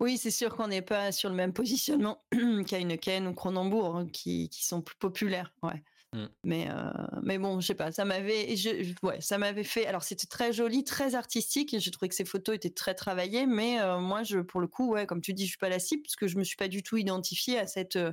Oui, 0.00 0.16
c'est 0.16 0.30
sûr 0.30 0.54
qu'on 0.54 0.68
n'est 0.68 0.82
pas 0.82 1.12
sur 1.12 1.28
le 1.28 1.34
même 1.34 1.52
positionnement 1.52 2.22
qu'Heineken 2.66 3.26
ou 3.26 3.34
Cronenbourg, 3.34 3.96
hein, 3.96 4.06
qui, 4.12 4.48
qui, 4.48 4.64
sont 4.64 4.80
plus 4.80 4.96
populaires. 4.96 5.52
Ouais. 5.62 5.82
Mmh. 6.14 6.26
Mais, 6.44 6.68
euh, 6.68 6.90
mais 7.22 7.38
bon, 7.38 7.58
je 7.60 7.68
sais 7.68 7.74
pas, 7.74 7.90
ça 7.90 8.04
m'avait, 8.04 8.54
je, 8.54 8.92
ouais, 9.02 9.20
ça 9.22 9.38
m'avait 9.38 9.64
fait. 9.64 9.86
Alors 9.86 10.02
c'était 10.02 10.26
très 10.26 10.52
joli, 10.52 10.84
très 10.84 11.14
artistique, 11.14 11.72
et 11.72 11.80
j'ai 11.80 11.90
trouvé 11.90 12.10
que 12.10 12.14
ces 12.14 12.26
photos 12.26 12.54
étaient 12.54 12.70
très 12.70 12.94
travaillées. 12.94 13.46
Mais 13.46 13.80
euh, 13.80 13.98
moi, 13.98 14.22
je, 14.22 14.40
pour 14.40 14.60
le 14.60 14.66
coup, 14.66 14.92
ouais, 14.92 15.06
comme 15.06 15.22
tu 15.22 15.32
dis, 15.32 15.44
je 15.44 15.50
suis 15.50 15.58
pas 15.58 15.70
la 15.70 15.78
cible 15.78 16.02
parce 16.02 16.16
que 16.16 16.26
je 16.26 16.36
me 16.36 16.44
suis 16.44 16.56
pas 16.56 16.68
du 16.68 16.82
tout 16.82 16.98
identifiée 16.98 17.58
à 17.58 17.66
cette, 17.66 17.96
euh, 17.96 18.12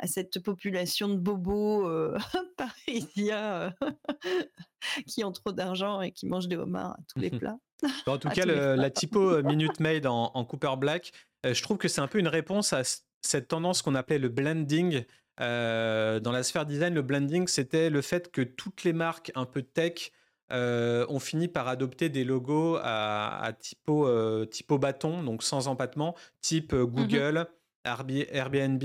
à 0.00 0.08
cette 0.08 0.40
population 0.40 1.08
de 1.08 1.16
bobos 1.16 1.88
parisiens 2.56 3.72
qui 5.06 5.22
ont 5.22 5.32
trop 5.32 5.52
d'argent 5.52 6.00
et 6.00 6.10
qui 6.10 6.26
mangent 6.26 6.48
des 6.48 6.56
homards 6.56 6.92
à 6.92 6.98
tous 7.14 7.20
les 7.20 7.30
plats. 7.38 7.58
en 8.06 8.18
tout 8.18 8.28
cas, 8.28 8.44
la 8.44 8.90
typo 8.90 9.40
Minute 9.44 9.78
Made 9.78 10.06
en, 10.06 10.32
en 10.34 10.44
Cooper 10.44 10.74
Black, 10.76 11.12
je 11.44 11.62
trouve 11.62 11.78
que 11.78 11.86
c'est 11.86 12.00
un 12.00 12.08
peu 12.08 12.18
une 12.18 12.28
réponse 12.28 12.72
à 12.72 12.82
cette 13.22 13.46
tendance 13.46 13.82
qu'on 13.82 13.94
appelait 13.94 14.18
le 14.18 14.28
blending 14.28 15.04
euh, 15.40 16.20
dans 16.20 16.32
la 16.32 16.42
sphère 16.42 16.66
design, 16.66 16.94
le 16.94 17.02
blending, 17.02 17.46
c'était 17.46 17.90
le 17.90 18.02
fait 18.02 18.30
que 18.30 18.42
toutes 18.42 18.84
les 18.84 18.92
marques 18.92 19.32
un 19.34 19.44
peu 19.44 19.62
tech 19.62 20.12
euh, 20.52 21.04
ont 21.08 21.18
fini 21.18 21.48
par 21.48 21.68
adopter 21.68 22.08
des 22.08 22.24
logos 22.24 22.78
à, 22.82 23.52
typo, 23.58 24.06
euh, 24.06 24.46
typo 24.46 24.78
bâton, 24.78 25.22
donc 25.22 25.42
sans 25.42 25.68
empattement, 25.68 26.14
type 26.40 26.72
mhm. 26.72 26.84
Google, 26.84 27.46
Airbnb. 27.84 28.82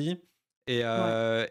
Et, 0.67 0.83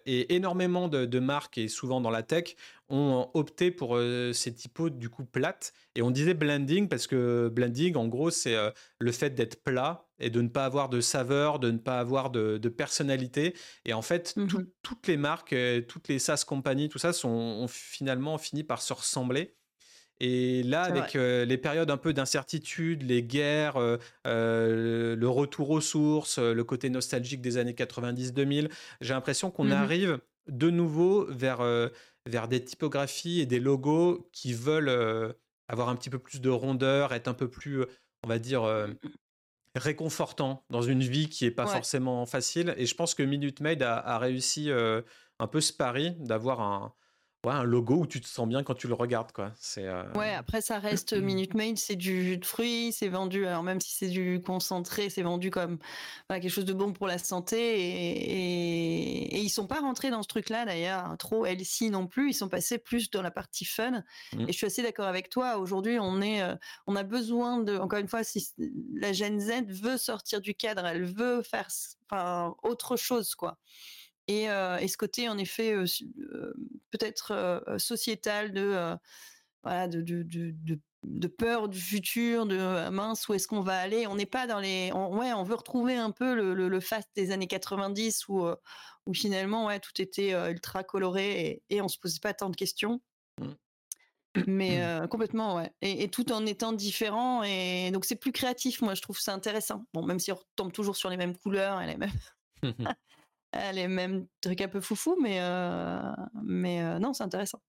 et 0.06 0.34
énormément 0.34 0.88
de, 0.88 1.18
marques, 1.18 1.58
et 1.58 1.68
souvent 1.68 2.00
dans 2.00 2.10
la 2.10 2.22
tech, 2.22 2.54
ont 2.90 3.30
opté 3.34 3.70
pour 3.70 3.98
ces 4.32 4.54
typos 4.54 4.90
du 4.90 5.08
coup 5.08 5.24
plates. 5.24 5.72
Et 5.94 6.02
on 6.02 6.10
disait 6.10 6.34
blending 6.34 6.88
parce 6.88 7.06
que 7.06 7.48
blending, 7.48 7.96
en 7.96 8.08
gros, 8.08 8.30
c'est 8.30 8.56
le 8.98 9.12
fait 9.12 9.30
d'être 9.30 9.62
plat 9.62 10.08
et 10.18 10.30
de 10.30 10.40
ne 10.42 10.48
pas 10.48 10.64
avoir 10.64 10.88
de 10.88 11.00
saveur, 11.00 11.58
de 11.58 11.70
ne 11.70 11.78
pas 11.78 11.98
avoir 11.98 12.30
de, 12.30 12.58
personnalité. 12.68 13.54
Et 13.84 13.92
en 13.92 14.02
fait, 14.02 14.34
mmh 14.36 14.48
toutes 14.82 15.06
les 15.06 15.16
marques, 15.16 15.54
toutes 15.88 16.08
les 16.08 16.18
SaaS 16.18 16.44
compagnies, 16.46 16.88
tout 16.88 16.98
ça, 16.98 17.12
sont, 17.12 17.28
ont 17.28 17.68
finalement 17.68 18.38
fini 18.38 18.64
par 18.64 18.82
se 18.82 18.92
ressembler. 18.92 19.54
Et 20.20 20.62
là, 20.64 20.82
avec 20.82 21.14
les 21.14 21.58
périodes 21.58 21.90
un 21.90 21.96
peu 21.96 22.12
d'incertitude, 22.12 23.02
les 23.02 23.22
guerres, 23.22 23.78
le 24.24 25.26
retour 25.26 25.70
aux 25.70 25.80
sources, 25.80 26.38
le 26.38 26.64
côté 26.64 26.90
nostalgique 26.90 27.40
des 27.40 27.56
années 27.56 27.72
90-2000, 27.72 28.70
j'ai 29.00 29.14
l'impression 29.14 29.50
qu'on 29.50 29.64
mmh 29.64 29.72
arrive 29.72 30.20
de 30.48 30.70
nouveau 30.70 31.26
vers, 31.26 31.62
vers 32.26 32.48
des 32.48 32.64
typographies 32.64 33.40
et 33.40 33.46
des 33.46 33.60
logos 33.60 34.28
qui 34.32 34.52
veulent 34.52 35.34
avoir 35.68 35.88
un 35.88 35.96
petit 35.96 36.10
peu 36.10 36.18
plus 36.18 36.40
de 36.40 36.50
rondeur, 36.50 37.12
être 37.12 37.28
un 37.28 37.34
peu 37.34 37.48
plus, 37.48 37.84
on 38.24 38.28
va 38.28 38.38
dire, 38.38 38.62
réconfortant 39.74 40.64
dans 40.70 40.82
une 40.82 41.02
vie 41.02 41.28
qui 41.28 41.44
est 41.44 41.50
pas 41.50 41.66
forcément 41.66 42.26
facile. 42.26 42.74
Et 42.76 42.86
je 42.86 42.94
pense 42.94 43.14
que 43.14 43.22
Minute 43.22 43.60
Maid 43.60 43.82
a, 43.82 44.18
réussi 44.18 44.70
un 44.70 45.46
peu 45.46 45.60
ce 45.60 45.72
pari 45.72 46.16
d'avoir 46.18 46.60
un, 46.60 46.94
ouais, 47.44 47.52
un 47.52 47.62
logo 47.64 47.96
où 47.96 48.06
tu 48.06 48.20
te 48.20 48.26
sens 48.26 48.48
bien 48.48 48.62
quand 48.62 48.74
tu 48.74 48.88
le 48.88 48.94
regardes 48.94 49.32
quoi. 49.32 49.52
C'est 49.56 49.86
euh, 49.86 50.04
Ouais, 50.14 50.34
après 50.34 50.60
ça 50.60 50.78
reste 50.78 51.12
Minute 51.12 51.54
Maid, 51.54 51.78
c'est 51.78 51.96
du 51.96 52.24
jus 52.24 52.38
de 52.38 52.44
fruits, 52.44 52.92
c'est 52.92 53.08
vendu 53.08 53.46
alors 53.46 53.62
même 53.62 53.80
si 53.80 53.94
c'est 53.94 54.08
du 54.08 54.42
concentré, 54.42 55.10
c'est 55.10 55.22
vendu 55.22 55.50
comme 55.50 55.78
quelque 56.28 56.48
chose 56.48 56.64
de 56.64 56.72
bon 56.72 56.92
pour 56.92 57.06
la 57.06 57.18
santé 57.18 57.58
et, 57.58 59.36
et, 59.36 59.40
ils 59.40 59.48
sont 59.48 59.66
pas 59.66 59.80
rentrés 59.80 60.10
dans 60.10 60.22
ce 60.22 60.28
truc-là 60.28 60.64
d'ailleurs 60.64 61.16
trop 61.18 61.46
healthy 61.46 61.90
non 61.90 62.06
plus, 62.06 62.30
ils 62.30 62.34
sont 62.34 62.48
passés 62.48 62.78
plus 62.78 63.10
dans 63.10 63.22
la 63.22 63.30
partie 63.30 63.64
fun 63.64 64.02
mmh. 64.32 64.40
et 64.42 64.52
je 64.52 64.56
suis 64.56 64.66
assez 64.66 64.82
d'accord 64.82 65.06
avec 65.06 65.30
toi, 65.30 65.58
aujourd'hui 65.58 65.98
on 66.00 66.20
est 66.20 66.42
euh, 66.42 66.54
on 66.86 66.96
a 66.96 67.02
besoin 67.02 67.58
de 67.58 67.76
encore 67.76 67.98
une 67.98 68.08
fois 68.08 68.24
si 68.24 68.50
la 68.94 69.12
Gen 69.12 69.40
Z 69.40 69.64
veut 69.68 69.96
sortir 69.96 70.40
du 70.40 70.54
cadre, 70.54 70.86
elle 70.86 71.04
veut 71.04 71.42
faire 71.42 71.68
enfin, 72.10 72.54
autre 72.62 72.96
chose 72.96 73.34
quoi. 73.34 73.58
Et, 74.28 74.44
et, 74.44 74.88
ce 74.88 74.96
côté, 74.96 75.28
en 75.28 75.38
effet, 75.38 75.74
peut-être 76.90 77.64
sociétal 77.78 78.52
de, 78.52 78.96
voilà, 79.64 79.88
de, 79.88 80.02
de, 80.02 80.22
de, 80.22 80.78
de, 81.02 81.28
peur 81.28 81.68
du 81.68 81.80
futur, 81.80 82.46
de 82.46 82.88
mince, 82.90 83.28
où 83.28 83.34
est-ce 83.34 83.48
qu'on 83.48 83.60
va 83.60 83.78
aller? 83.78 84.06
On 84.06 84.14
n'est 84.14 84.26
pas 84.26 84.46
dans 84.46 84.60
les. 84.60 84.92
ouais, 84.92 85.32
on 85.32 85.42
veut 85.42 85.56
retrouver 85.56 85.96
un 85.96 86.12
peu 86.12 86.34
le, 86.34 86.54
le, 86.54 86.68
le 86.68 86.80
fast 86.80 87.08
des 87.16 87.32
années 87.32 87.48
90 87.48 88.28
où, 88.28 88.46
où 89.06 89.14
finalement, 89.14 89.66
ouais, 89.66 89.80
tout 89.80 90.00
était 90.00 90.32
ultra 90.50 90.84
coloré 90.84 91.40
et, 91.40 91.62
et 91.76 91.82
on 91.82 91.88
se 91.88 91.98
posait 91.98 92.20
pas 92.20 92.34
tant 92.34 92.50
de 92.50 92.56
questions. 92.56 93.00
Mmh. 93.40 93.52
Mais 94.46 95.00
mmh. 95.00 95.08
complètement, 95.08 95.56
ouais. 95.56 95.72
Et, 95.82 96.04
et, 96.04 96.08
tout 96.08 96.30
en 96.30 96.46
étant 96.46 96.72
différent. 96.72 97.42
Et 97.42 97.90
donc, 97.92 98.04
c'est 98.04 98.16
plus 98.16 98.32
créatif, 98.32 98.80
moi, 98.80 98.94
je 98.94 99.02
trouve 99.02 99.18
ça 99.18 99.34
intéressant. 99.34 99.86
Bon, 99.92 100.04
même 100.04 100.20
si 100.20 100.30
on 100.30 100.36
retombe 100.36 100.72
toujours 100.72 100.96
sur 100.96 101.10
les 101.10 101.16
mêmes 101.16 101.36
couleurs 101.36 101.80
et 101.80 101.86
les 101.86 101.96
mêmes. 101.96 102.10
les 103.72 103.88
mêmes 103.88 104.26
trucs 104.40 104.60
un 104.60 104.68
peu 104.68 104.80
foufou, 104.80 105.16
mais, 105.20 105.38
euh, 105.40 106.00
mais 106.42 106.82
euh, 106.82 106.98
non, 106.98 107.12
c'est 107.12 107.24
intéressant. 107.24 107.60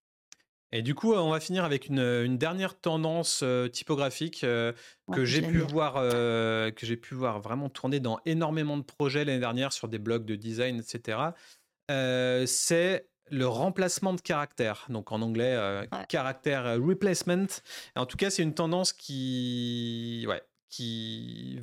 Et 0.73 0.81
du 0.81 0.95
coup, 0.95 1.13
on 1.13 1.31
va 1.31 1.41
finir 1.41 1.65
avec 1.65 1.87
une, 1.87 2.37
dernière 2.37 2.79
tendance 2.79 3.41
euh, 3.43 3.67
typographique 3.67 4.39
que 4.39 5.25
j'ai 5.25 5.41
pu 5.41 5.57
voir, 5.59 5.95
que 5.95 6.85
j'ai 6.85 6.95
pu 6.95 7.13
voir 7.13 7.41
vraiment 7.41 7.69
tourner 7.69 7.99
dans 7.99 8.19
énormément 8.25 8.77
de 8.77 8.83
projets 8.83 9.25
l'année 9.25 9.39
dernière 9.39 9.73
sur 9.73 9.89
des 9.89 9.99
blogs 9.99 10.23
de 10.23 10.35
design, 10.35 10.79
etc. 10.79 11.33
c'est 11.89 13.07
le 13.29 13.47
remplacement 13.47 14.13
de 14.13 14.21
caractères, 14.21 14.85
donc 14.89 15.11
en 15.11 15.21
anglais 15.21 15.87
caractère 16.07 16.77
replacement. 16.81 17.47
en 17.97 18.05
tout 18.05 18.17
cas, 18.17 18.29
c'est 18.29 18.43
une 18.43 18.53
tendance 18.53 18.93
qui, 18.93 20.25
ouais, 20.29 20.41
qui 20.69 21.59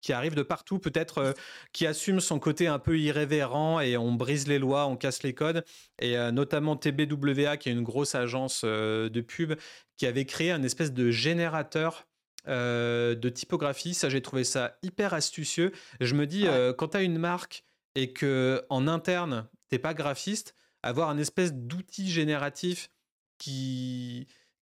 qui 0.00 0.12
arrive 0.12 0.34
de 0.34 0.42
partout, 0.42 0.78
peut-être 0.78 1.18
euh, 1.18 1.32
qui 1.72 1.86
assume 1.86 2.20
son 2.20 2.38
côté 2.38 2.66
un 2.66 2.78
peu 2.78 2.98
irrévérent 2.98 3.80
et 3.80 3.96
on 3.96 4.12
brise 4.12 4.48
les 4.48 4.58
lois, 4.58 4.86
on 4.86 4.96
casse 4.96 5.22
les 5.22 5.34
codes. 5.34 5.64
Et 6.00 6.16
euh, 6.16 6.30
notamment 6.30 6.76
TBWA, 6.76 7.56
qui 7.56 7.68
est 7.68 7.72
une 7.72 7.82
grosse 7.82 8.14
agence 8.14 8.62
euh, 8.64 9.08
de 9.08 9.20
pub, 9.20 9.54
qui 9.96 10.06
avait 10.06 10.24
créé 10.24 10.50
un 10.50 10.62
espèce 10.62 10.92
de 10.92 11.10
générateur 11.10 12.06
de 12.46 13.28
typographie. 13.28 13.92
Ça, 13.92 14.08
j'ai 14.08 14.22
trouvé 14.22 14.44
ça 14.44 14.78
hyper 14.82 15.12
astucieux. 15.12 15.72
Je 16.00 16.14
me 16.14 16.26
dis, 16.26 16.46
quand 16.78 16.88
tu 16.88 16.96
as 16.96 17.02
une 17.02 17.18
marque 17.18 17.64
et 17.94 18.14
que 18.14 18.64
en 18.70 18.88
interne, 18.88 19.46
t'es 19.68 19.78
pas 19.78 19.92
graphiste, 19.92 20.54
avoir 20.82 21.10
un 21.10 21.18
espèce 21.18 21.52
d'outil 21.52 22.10
génératif 22.10 22.90
qui, 23.36 24.26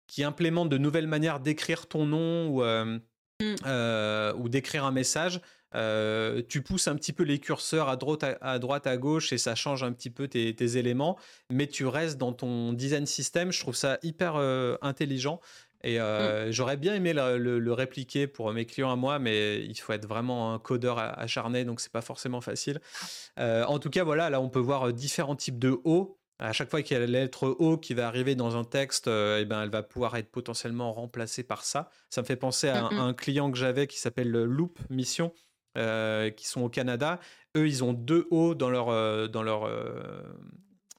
qui 0.06 0.22
implémente 0.22 0.68
de 0.68 0.76
nouvelles 0.76 1.06
manières 1.06 1.40
d'écrire 1.40 1.87
ton 1.87 2.04
nom 2.04 2.48
ou. 2.48 2.62
Euh, 3.66 4.33
ou 4.35 4.48
d'écrire 4.48 4.85
un 4.85 4.92
message, 4.92 5.40
euh, 5.74 6.42
tu 6.48 6.62
pousses 6.62 6.88
un 6.88 6.94
petit 6.94 7.12
peu 7.12 7.24
les 7.24 7.38
curseurs 7.38 7.88
à 7.88 7.96
droite 7.96 8.24
à, 8.40 8.59
droite, 8.59 8.87
à 8.87 8.96
gauche 8.96 9.33
et 9.33 9.38
ça 9.38 9.54
change 9.54 9.83
un 9.83 9.92
petit 9.92 10.11
peu 10.11 10.28
tes, 10.28 10.76
éléments, 10.76 11.18
mais 11.50 11.66
tu 11.66 11.87
restes 11.87 12.18
dans 12.18 12.33
ton 12.33 12.72
design 12.72 13.07
system. 13.07 13.52
Je 13.52 13.61
trouve 13.61 13.74
ça 13.74 13.98
hyper 14.02 14.37
euh, 14.37 14.76
intelligent. 14.83 15.40
Et 15.87 15.98
mmh. 15.98 16.50
j'aurais 16.50 16.78
bien 16.78 16.94
aimé 16.94 17.12
le, 17.12 17.72
répliquer 17.74 18.26
pour 18.26 18.50
mes 18.54 18.64
clients 18.64 18.90
à 18.90 18.96
moi, 18.96 19.18
mais 19.18 19.62
il 19.62 19.74
faut 19.74 19.92
être 19.92 20.07
vraiment 20.09 20.54
un 20.54 20.59
codeur 20.59 20.98
acharné, 20.98 21.66
donc 21.66 21.78
c'est 21.78 21.92
pas 21.92 22.00
forcément 22.00 22.40
facile. 22.40 22.80
en 23.37 23.78
tout 23.78 23.90
cas, 23.90 24.02
voilà, 24.02 24.30
là 24.30 24.40
on 24.40 24.48
peut 24.48 24.61
voir 24.61 24.94
différents 24.94 25.37
types 25.37 25.59
de 25.59 25.78
hauts. 25.85 26.18
À 26.38 26.52
chaque 26.52 26.68
fois 26.68 26.82
qu'il 26.82 26.94
y 26.94 26.96
a 26.96 27.00
la 27.00 27.06
lettre 27.06 27.56
O 27.58 27.78
qui 27.78 27.94
va 27.94 28.08
arriver 28.08 28.34
dans 28.34 28.56
un 28.56 28.64
texte, 28.64 29.06
eh 29.06 29.44
ben, 29.44 29.62
elle 29.62 29.70
va 29.70 29.82
pouvoir 29.82 30.16
être 30.16 30.30
potentiellement 30.30 30.92
remplacée 30.92 31.44
par 31.44 31.64
ça. 31.64 31.90
Ça 32.10 32.22
me 32.22 32.26
fait 32.26 32.36
penser 32.36 32.68
à, 32.68 32.86
un, 32.86 33.14
client 33.14 33.50
que 33.50 33.58
j'avais 33.58 33.86
qui 33.86 33.98
s'appelle 33.98 34.30
Loop 34.30 34.78
Mission, 34.90 35.32
qui 35.76 36.46
sont 36.46 36.62
au 36.62 36.68
Canada. 36.68 37.20
Eux, 37.56 37.68
ils 37.68 37.84
ont 37.84 37.92
deux 37.92 38.26
O 38.32 38.56
dans 38.56 38.68
leur, 38.68 38.86
dans 39.28 39.44
leur, 39.44 39.70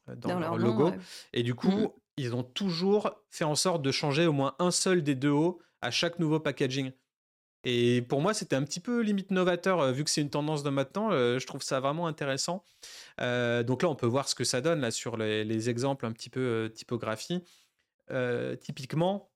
dans, 0.08 0.40
leur, 0.40 0.58
logo. 0.58 0.94
Et 1.34 1.44
du 1.44 1.54
coup, 1.54 1.94
ils 2.18 2.34
ont 2.34 2.44
toujours 2.44 3.12
fait 3.30 3.44
en 3.44 3.56
sorte 3.56 3.82
de 3.82 3.92
changer 3.92 4.26
au 4.26 4.34
moins 4.34 4.56
un 4.60 4.72
seul 4.72 5.04
des 5.04 5.16
deux 5.16 5.30
hauts 5.30 5.60
à 5.82 5.92
chaque 5.92 6.20
nouveau 6.20 6.40
packaging. 6.40 6.92
Et 7.66 8.04
pour 8.04 8.22
moi, 8.22 8.36
c'était 8.36 8.56
un 8.56 8.62
petit 8.64 8.80
peu 8.80 9.02
limite 9.02 9.32
novateur, 9.32 9.82
euh, 9.82 9.92
vu 9.92 10.04
que 10.04 10.12
c'est 10.12 10.22
une 10.22 10.30
tendance 10.30 10.62
de 10.62 10.70
maintenant. 10.70 11.12
Euh, 11.12 11.40
je 11.40 11.48
trouve 11.48 11.64
ça 11.64 11.80
vraiment 11.80 12.06
intéressant. 12.06 12.64
Euh, 13.20 13.64
donc 13.64 13.82
là, 13.82 13.90
on 13.90 13.96
peut 13.96 14.06
voir 14.06 14.30
ce 14.30 14.36
que 14.36 14.44
ça 14.44 14.62
donne 14.62 14.82
là 14.82 14.92
sur 14.92 15.18
les, 15.18 15.70
exemples 15.70 16.06
un 16.06 16.12
petit 16.12 16.30
peu 16.30 16.72
typographie. 16.74 17.44
typiquement, 18.62 19.32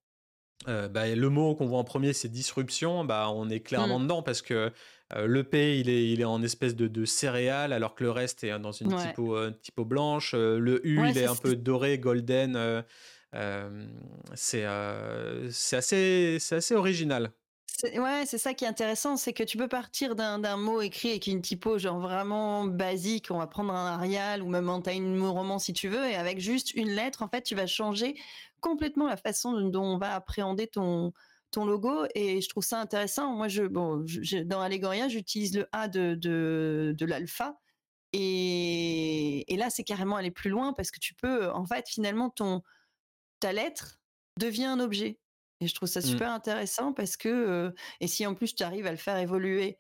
bah, 0.68 1.08
le 1.16 1.30
mot 1.30 1.56
qu'on 1.56 1.66
voit 1.66 1.80
en 1.80 1.84
premier, 1.84 2.14
c'est 2.14 2.30
disruption. 2.30 3.04
Bah, 3.04 3.32
on 3.34 3.50
est 3.50 3.62
clairement 3.62 3.98
mmh. 3.98 4.04
dedans 4.04 4.22
parce 4.22 4.44
que 4.44 4.72
le 5.16 5.44
P, 5.44 5.80
il 5.80 5.90
est, 5.90 6.12
il 6.12 6.22
est 6.22 6.26
en 6.26 6.44
espèce 6.44 6.76
de, 6.76 6.88
de, 6.88 7.06
céréale, 7.06 7.74
alors 7.74 7.96
que 7.96 8.04
le 8.04 8.12
reste 8.12 8.44
est 8.44 8.60
dans 8.60 8.72
une 8.72 8.96
typo, 8.96 9.50
typo, 9.64 9.86
blanche. 9.86 10.36
le 10.36 10.86
U, 10.86 11.02
il 11.10 11.18
est, 11.18 11.26
un 11.26 11.36
peu 11.36 11.56
doré, 11.56 11.98
golden. 11.98 12.84
c'est 14.36 14.66
assez, 14.66 16.38
assez 16.52 16.76
original. 16.76 17.32
Ouais, 17.96 18.26
c'est 18.26 18.38
ça 18.38 18.54
qui 18.54 18.66
est 18.66 18.68
intéressant, 18.68 19.16
c'est 19.18 19.34
que 19.34 19.44
tu 19.44 19.58
peux 19.58 19.68
partir 19.68 20.16
d'un 20.16 20.58
mot 20.58 20.82
écrit 20.82 21.12
avec 21.12 21.28
une 21.28 21.42
typo 21.42 21.78
genre 21.78 22.00
vraiment 22.00 22.66
basique, 22.66 23.32
on 23.32 23.38
va 23.38 23.48
prendre 23.48 23.74
un 23.74 23.94
Arial 23.94 24.42
ou 24.44 24.50
même 24.50 24.70
un 24.70 24.82
Time 24.82 25.24
Roman 25.24 25.60
si 25.60 25.74
tu 25.74 25.88
veux, 25.88 26.06
et 26.06 26.16
avec 26.16 26.40
juste 26.40 26.74
une 26.74 26.90
lettre, 26.90 27.22
en 27.22 27.30
fait, 27.30 27.42
tu 27.44 27.56
vas 27.56 27.68
changer 27.68 28.16
complètement 28.60 29.08
la 29.08 29.18
façon 29.18 29.60
dont 29.70 29.84
on 29.84 29.98
va 29.98 30.16
appréhender 30.16 30.68
ton, 30.68 31.14
ton 31.52 31.66
logo 31.66 32.06
et 32.16 32.42
je 32.42 32.50
trouve 32.50 32.64
ça 32.64 32.80
intéressant. 32.82 33.34
Moi, 33.34 33.48
je, 33.48 33.64
bon, 33.64 34.06
dans 34.46 34.62
Allegoria, 34.62 35.08
j'utilise 35.08 35.56
le 35.56 35.68
A 35.72 35.88
de, 35.88 36.16
de, 36.16 36.94
de 36.98 37.06
l'alpha 37.06 37.56
et, 38.14 39.52
et, 39.54 39.58
là, 39.58 39.70
c'est 39.70 39.84
carrément 39.84 40.16
aller 40.18 40.32
plus 40.32 40.50
loin 40.50 40.74
parce 40.74 40.92
que 40.92 41.00
tu 41.00 41.14
peux, 41.14 41.50
en 41.52 41.66
fait, 41.66 41.88
finalement, 41.88 42.30
ton, 42.30 42.64
ta 43.40 43.54
lettre 43.54 44.02
devient 44.38 44.66
un 44.66 44.80
objet. 44.80 45.20
Et 45.62 45.68
je 45.68 45.76
trouve 45.76 45.90
ça 45.90 46.00
mmh. 46.00 46.04
super 46.04 46.32
intéressant 46.32 46.94
parce 46.94 47.18
que, 47.18 47.74
et 48.00 48.08
si 48.08 48.26
en 48.26 48.36
plus 48.36 48.56
tu 48.56 48.64
arrives 48.64 48.86
à 48.86 48.92
le 48.92 48.98
faire 48.98 49.18
évoluer 49.18 49.78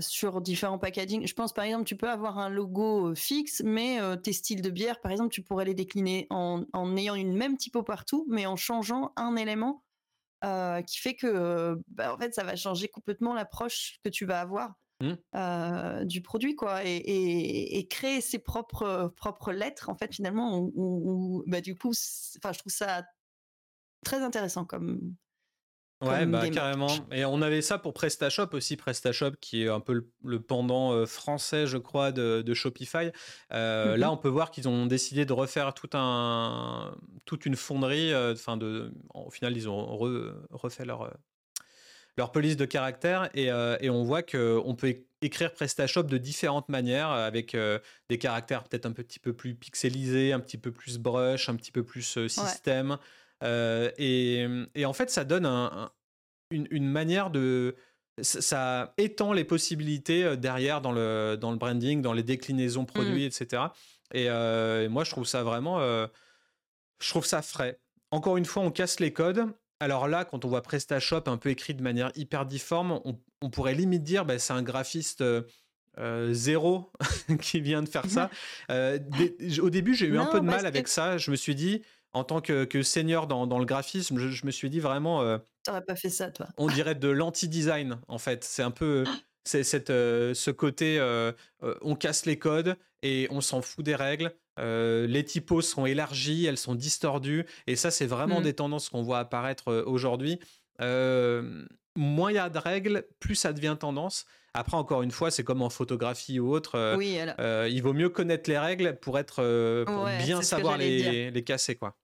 sur 0.00 0.40
différents 0.40 0.78
packaging, 0.78 1.26
je 1.26 1.34
pense 1.34 1.52
par 1.52 1.64
exemple, 1.64 1.84
tu 1.84 1.96
peux 1.96 2.08
avoir 2.08 2.38
un 2.38 2.48
logo 2.48 3.14
fixe, 3.14 3.60
mais 3.64 3.98
tes 4.22 4.32
styles 4.32 4.62
de 4.62 4.70
bière, 4.70 5.00
par 5.00 5.12
exemple, 5.12 5.30
tu 5.30 5.42
pourrais 5.42 5.66
les 5.66 5.74
décliner 5.74 6.26
en, 6.30 6.64
en 6.72 6.96
ayant 6.96 7.14
une 7.14 7.36
même 7.36 7.56
typo 7.58 7.82
partout, 7.82 8.26
mais 8.28 8.46
en 8.46 8.56
changeant 8.56 9.12
un 9.16 9.36
élément 9.36 9.84
qui 10.86 10.98
fait 10.98 11.14
que, 11.14 11.78
bah, 11.88 12.14
en 12.14 12.18
fait, 12.18 12.34
ça 12.34 12.44
va 12.44 12.56
changer 12.56 12.88
complètement 12.88 13.34
l'approche 13.34 13.98
que 14.02 14.08
tu 14.08 14.26
vas 14.26 14.40
avoir. 14.40 14.74
Mmh. 15.00 16.04
du 16.04 16.22
produit 16.22 16.54
quoi 16.54 16.82
et, 16.84 17.86
créer 17.90 18.20
ses 18.20 18.38
propres 18.38 19.12
propres 19.16 19.52
lettres 19.52 19.90
en 19.90 19.96
fait 19.96 20.14
finalement 20.14 20.70
ou 20.72 21.42
bah 21.48 21.60
du 21.60 21.74
coup 21.74 21.90
enfin 22.38 22.52
je 22.52 22.58
trouve 22.60 22.72
ça 22.72 23.02
très 24.04 24.22
intéressant 24.22 24.64
comme. 24.64 25.16
Ouais, 26.02 26.26
bah, 26.26 26.48
carrément. 26.50 26.88
Et 27.12 27.24
on 27.24 27.40
avait 27.40 27.62
ça 27.62 27.78
pour 27.78 27.94
PrestaShop 27.94 28.48
aussi, 28.52 28.76
PrestaShop 28.76 29.32
qui 29.40 29.64
est 29.64 29.68
un 29.68 29.80
peu 29.80 30.06
le, 30.24 30.40
pendant 30.40 30.92
euh, 30.92 31.06
français, 31.06 31.66
je 31.66 31.78
crois, 31.78 32.12
de, 32.12 32.54
Shopify. 32.54 33.10
Euh, 33.52 33.96
là, 33.96 34.06
mm-hmm. 34.06 34.10
on 34.10 34.16
peut 34.16 34.28
voir 34.28 34.50
qu'ils 34.50 34.68
ont 34.68 34.86
décidé 34.86 35.24
de 35.24 35.32
refaire 35.32 35.72
tout 35.74 35.90
un, 35.94 36.94
toute 37.24 37.46
une 37.46 37.56
fonderie. 37.56 38.12
Euh, 38.12 38.32
enfin, 38.32 38.56
de, 38.56 38.92
au 39.14 39.30
final, 39.30 39.56
ils 39.56 39.68
ont 39.68 39.96
refait 40.50 40.84
leur, 40.84 41.16
leur 42.16 42.32
police 42.32 42.56
de 42.56 42.64
caractère 42.64 43.30
et, 43.34 43.46
et 43.80 43.90
on 43.90 44.02
voit 44.04 44.22
qu'on 44.22 44.74
peut 44.76 44.94
écrire 45.22 45.52
PrestaShop 45.52 46.02
de 46.02 46.18
différentes 46.18 46.68
manières 46.68 47.10
avec 47.10 47.56
des 48.08 48.18
caractères 48.18 48.64
peut-être 48.64 48.86
un 48.86 48.92
petit 48.92 49.18
peu 49.18 49.32
plus 49.32 49.54
pixelisés, 49.54 50.32
un 50.32 50.40
petit 50.40 50.58
peu 50.58 50.70
plus 50.70 50.98
brush, 50.98 51.48
un 51.48 51.56
petit 51.56 51.72
peu 51.72 51.82
plus 51.82 52.28
système. 52.28 52.98
Et, 53.44 54.84
en 54.84 54.92
fait, 54.92 55.10
ça 55.10 55.24
donne 55.24 55.46
une, 56.50 56.86
manière 56.86 57.30
de. 57.30 57.76
Ça, 58.22 58.94
étend 58.96 59.32
les 59.32 59.44
possibilités 59.44 60.22
euh, 60.22 60.36
derrière 60.36 60.80
dans 60.80 60.92
le, 60.92 61.36
dans 61.36 61.50
le 61.50 61.56
branding, 61.56 62.00
dans 62.00 62.12
les 62.12 62.22
déclinaisons 62.22 62.84
produits, 62.84 63.24
mmh. 63.24 63.42
etc. 63.42 63.62
Euh, 64.14 64.84
et, 64.84 64.88
moi, 64.88 65.02
je 65.02 65.10
trouve 65.10 65.26
ça 65.26 65.42
vraiment. 65.42 65.80
je 65.80 67.08
trouve 67.08 67.26
ça 67.26 67.42
frais. 67.42 67.80
Encore 68.10 68.36
une 68.36 68.44
fois, 68.44 68.62
on 68.62 68.70
casse 68.70 69.00
les 69.00 69.12
codes. 69.12 69.46
Alors 69.80 70.06
là, 70.06 70.24
quand 70.24 70.44
on 70.44 70.48
voit 70.48 70.62
PrestaShop 70.62 71.24
un 71.26 71.36
peu 71.36 71.50
écrit 71.50 71.74
de 71.74 71.82
manière 71.82 72.12
hyper 72.14 72.46
difforme, 72.46 73.00
on, 73.04 73.50
pourrait 73.50 73.74
limite 73.74 74.04
dire 74.04 74.24
bah, 74.24 74.38
c'est 74.38 74.52
un 74.52 74.62
graphiste. 74.62 75.24
zéro 76.30 76.92
qui 77.40 77.60
vient 77.60 77.82
de 77.82 77.88
faire 77.88 78.06
ça. 78.08 78.30
au 78.70 79.70
début, 79.70 79.94
j'ai 79.94 80.06
eu 80.06 80.18
un 80.18 80.26
peu 80.26 80.40
de 80.40 80.46
mal 80.46 80.66
avec 80.66 80.86
ça. 80.86 81.18
Je 81.18 81.32
me 81.32 81.36
suis 81.36 81.56
dit, 81.56 81.82
en 82.14 82.22
tant 82.24 82.40
que, 82.40 82.82
senior 82.82 83.26
dans, 83.26 83.58
le 83.58 83.64
graphisme, 83.64 84.18
je, 84.18 84.46
me 84.46 84.50
suis 84.50 84.70
dit 84.70 84.80
vraiment. 84.80 85.22
Euh, 85.22 85.38
T'aurais 85.64 85.84
pas 85.84 85.96
fait 85.96 86.10
ça, 86.10 86.30
toi. 86.30 86.46
On 86.56 86.68
dirait 86.68 86.94
de 86.94 87.08
l'anti-design, 87.08 87.98
en 88.08 88.18
fait. 88.18 88.44
C'est 88.44 88.62
un 88.62 88.70
peu. 88.70 89.04
C'est 89.46 89.62
cette, 89.62 89.90
euh, 89.90 90.32
ce 90.32 90.50
côté, 90.50 90.98
euh, 90.98 91.30
on 91.82 91.96
casse 91.96 92.24
les 92.24 92.38
codes 92.38 92.78
et 93.02 93.28
on 93.30 93.42
s'en 93.42 93.60
fout 93.60 93.84
des 93.84 93.94
règles. 93.94 94.32
les 94.56 95.22
typos 95.26 95.60
sont 95.60 95.84
élargis, 95.84 96.46
elles 96.46 96.56
sont 96.56 96.74
distordues. 96.74 97.44
Et 97.66 97.76
ça, 97.76 97.90
c'est 97.90 98.06
vraiment 98.06 98.40
mmh. 98.40 98.44
des 98.44 98.54
tendances 98.54 98.88
qu'on 98.88 99.02
voit 99.02 99.18
apparaître 99.18 99.84
aujourd'hui. 99.84 100.40
moins 100.80 102.30
il 102.30 102.36
y 102.36 102.38
a 102.38 102.48
de 102.48 102.58
règles, 102.58 103.06
plus 103.20 103.34
ça 103.34 103.52
devient 103.52 103.76
tendance. 103.78 104.24
Après, 104.56 104.76
encore 104.76 105.02
une 105.02 105.10
fois, 105.10 105.32
c'est 105.32 105.42
comme 105.42 105.62
en 105.62 105.68
photographie 105.68 106.38
ou 106.38 106.52
autre. 106.52 106.76
Euh, 106.76 106.96
oui, 106.96 107.18
euh, 107.40 107.68
il 107.68 107.82
vaut 107.82 107.92
mieux 107.92 108.08
connaître 108.08 108.48
les 108.48 108.56
règles 108.56 108.96
pour 109.00 109.18
être 109.18 109.42
euh, 109.42 109.84
pour 109.84 110.06
bien 110.24 110.42
savoir 110.42 110.78
les, 110.78 111.32
les, 111.32 111.44
casser, 111.44 111.74
quoi. 111.74 111.96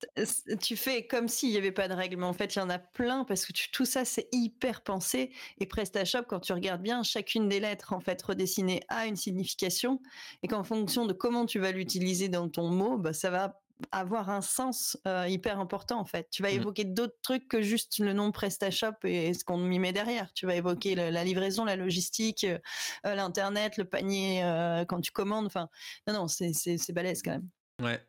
Tu 0.60 0.76
fais 0.76 1.06
comme 1.06 1.28
s'il 1.28 1.50
n'y 1.50 1.56
avait 1.56 1.70
pas 1.70 1.86
de 1.86 1.94
règles, 1.94 2.16
mais 2.16 2.26
en 2.26 2.32
fait, 2.32 2.56
il 2.56 2.58
y 2.58 2.62
en 2.62 2.68
a 2.68 2.80
plein 2.80 3.24
parce 3.24 3.46
que 3.46 3.52
tout 3.70 3.84
ça, 3.84 4.04
c'est 4.04 4.28
hyper 4.32 4.82
pensé. 4.82 5.30
Et 5.60 5.66
PrestaShop, 5.66 6.24
quand 6.28 6.40
tu 6.40 6.52
regardes 6.52 6.82
bien, 6.82 7.04
chacune 7.04 7.48
des 7.48 7.60
lettres, 7.60 7.92
en 7.92 8.00
fait, 8.00 8.20
redessinées 8.20 8.80
a 8.88 9.06
une 9.06 9.16
signification 9.16 10.00
et 10.42 10.48
qu'en 10.48 10.64
fonction 10.64 11.06
de 11.06 11.12
comment 11.12 11.46
tu 11.46 11.60
vas 11.60 11.70
l'utiliser 11.70 12.28
dans 12.28 12.48
ton 12.48 12.68
mot, 12.68 12.98
bah, 12.98 13.12
ça 13.12 13.30
va 13.30 13.60
avoir 13.92 14.30
un 14.30 14.40
sens 14.40 14.96
hyper 15.28 15.60
important 15.60 15.98
en 16.00 16.04
fait. 16.04 16.28
Tu 16.30 16.42
vas 16.42 16.50
mmh. 16.50 16.56
évoquer 16.56 16.84
d'autres 16.84 17.18
trucs 17.22 17.48
que 17.48 17.62
juste 17.62 17.98
le 17.98 18.12
nom 18.12 18.32
PrestaShop 18.32 19.04
et 19.04 19.34
ce 19.34 19.44
qu'on 19.44 19.70
y 19.70 19.78
met 19.78 19.92
derrière. 19.92 20.32
Tu 20.32 20.46
vas 20.46 20.54
évoquer 20.54 20.94
la 20.94 21.24
livraison, 21.24 21.64
la 21.64 21.76
logistique, 21.76 22.46
l'internet, 23.04 23.76
le 23.76 23.84
panier 23.84 24.42
quand 24.88 25.00
tu 25.00 25.12
commandes. 25.12 25.46
Enfin, 25.46 25.68
non, 26.06 26.14
non, 26.14 26.28
c'est 26.28 26.92
balèze 26.92 27.22
quand 27.22 27.32
même. 27.32 27.48
Ouais. 27.82 28.00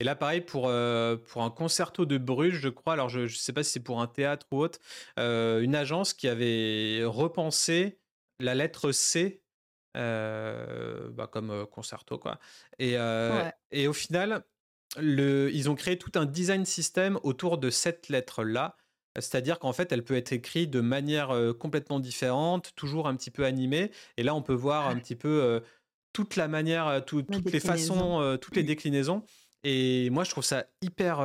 Et 0.00 0.04
là, 0.04 0.14
pareil, 0.14 0.40
pour, 0.40 0.62
pour 0.62 1.42
un 1.42 1.50
concerto 1.50 2.06
de 2.06 2.18
Bruges, 2.18 2.60
je 2.60 2.68
crois, 2.68 2.92
alors 2.92 3.08
je 3.08 3.20
ne 3.20 3.28
sais 3.28 3.52
pas 3.52 3.64
si 3.64 3.72
c'est 3.72 3.80
pour 3.80 4.00
un 4.00 4.06
théâtre 4.06 4.46
ou 4.52 4.58
autre, 4.58 4.78
une 5.16 5.74
agence 5.74 6.14
qui 6.14 6.28
avait 6.28 7.02
repensé 7.04 7.98
la 8.38 8.54
lettre 8.54 8.92
C 8.92 9.42
bah, 9.94 11.26
comme 11.32 11.66
concerto, 11.66 12.16
quoi. 12.16 12.38
Et, 12.78 12.96
et 13.72 13.88
au 13.88 13.92
final, 13.92 14.44
ils 14.96 15.68
ont 15.68 15.74
créé 15.74 15.98
tout 15.98 16.12
un 16.14 16.24
design 16.24 16.64
système 16.64 17.18
autour 17.22 17.58
de 17.58 17.70
cette 17.70 18.08
lettre-là. 18.08 18.76
C'est-à-dire 19.16 19.58
qu'en 19.58 19.72
fait, 19.72 19.90
elle 19.92 20.04
peut 20.04 20.16
être 20.16 20.32
écrite 20.32 20.70
de 20.70 20.80
manière 20.80 21.32
complètement 21.58 22.00
différente, 22.00 22.72
toujours 22.76 23.08
un 23.08 23.16
petit 23.16 23.30
peu 23.30 23.44
animée. 23.44 23.90
Et 24.16 24.22
là, 24.22 24.34
on 24.34 24.42
peut 24.42 24.54
voir 24.54 24.86
un 24.88 24.96
petit 24.96 25.16
peu 25.16 25.60
toute 26.12 26.36
la 26.36 26.48
manière, 26.48 27.04
toutes 27.04 27.28
les 27.52 27.60
façons, 27.60 28.38
toutes 28.40 28.56
les 28.56 28.62
déclinaisons. 28.62 29.24
Et 29.64 30.08
moi, 30.10 30.24
je 30.24 30.30
trouve 30.30 30.44
ça 30.44 30.66
hyper, 30.82 31.18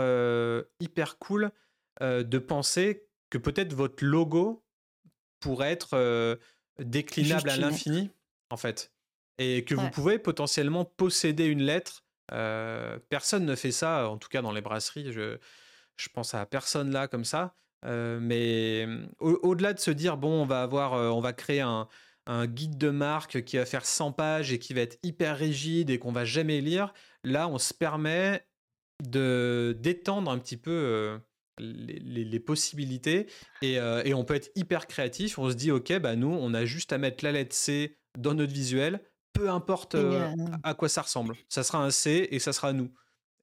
hyper 0.80 1.18
cool 1.20 1.52
de 2.02 2.38
penser 2.40 3.06
que 3.30 3.38
peut-être 3.38 3.74
votre 3.74 4.04
logo 4.04 4.64
pourrait 5.40 5.72
être 5.72 6.40
déclinable 6.80 7.50
à 7.50 7.58
l'infini, 7.58 8.10
en 8.50 8.58
fait. 8.58 8.92
Et 9.38 9.64
que 9.66 9.76
vous 9.76 9.90
pouvez 9.90 10.20
potentiellement 10.20 10.86
posséder 10.86 11.46
une 11.46 11.62
lettre 11.62 12.03
personne 12.30 13.46
ne 13.46 13.56
fait 13.56 13.72
ça, 13.72 14.10
en 14.10 14.18
tout 14.18 14.30
cas 14.30 14.42
dans 14.42 14.52
les 14.52 14.62
brasseries. 14.62 15.12
Je, 15.12 15.38
pense 16.14 16.34
à 16.34 16.46
personne 16.46 16.92
là 16.92 17.08
comme 17.08 17.26
ça. 17.26 17.56
Mais 17.84 18.88
au-delà 19.20 19.74
de 19.74 19.80
se 19.80 19.92
dire 19.92 20.18
bon, 20.18 20.42
on 20.42 20.46
va 20.46 20.62
avoir, 20.62 20.94
on 21.16 21.22
va 21.22 21.34
créer 21.34 21.62
un, 21.62 21.88
guide 22.46 22.78
de 22.78 22.90
marque 22.90 23.44
qui 23.44 23.58
va 23.58 23.66
faire 23.66 23.86
100 23.86 24.14
pages 24.14 24.54
et 24.54 24.60
qui 24.60 24.74
va 24.74 24.82
être 24.82 24.98
hyper 25.04 25.38
rigide 25.38 25.90
et 25.90 26.00
qu'on 26.00 26.14
va 26.14 26.26
jamais 26.26 26.62
lire. 26.62 26.94
Là, 27.24 27.48
on 27.48 27.58
se 27.58 27.74
permet 27.74 28.46
de 29.04 29.76
d'étendre 29.80 30.32
un 30.32 30.40
petit 30.40 30.58
peu 30.58 31.20
les, 31.60 32.40
possibilités 32.40 33.28
et, 33.62 33.74
et, 33.74 34.14
on 34.14 34.24
peut 34.24 34.36
être 34.36 34.52
hyper 34.56 34.88
créatif. 34.88 35.38
On 35.38 35.50
se 35.50 35.56
dit, 35.56 35.72
ok, 35.72 36.00
bah 36.00 36.16
nous, 36.16 36.32
on 36.32 36.54
a 36.54 36.66
juste 36.66 36.94
à 36.94 36.98
mettre 36.98 37.24
la 37.24 37.34
lettre 37.34 37.56
C 37.56 37.98
dans 38.18 38.34
notre 38.34 38.54
visuel, 38.54 39.02
peu 39.34 39.50
importe 39.50 39.96
à 40.64 40.74
quoi 40.74 40.90
ça 40.90 41.02
ressemble. 41.02 41.36
Ça 41.50 41.64
sera 41.64 41.84
un 41.84 41.92
C 41.92 42.28
et 42.32 42.40
ça 42.40 42.54
sera 42.54 42.74
nous. 42.74 42.92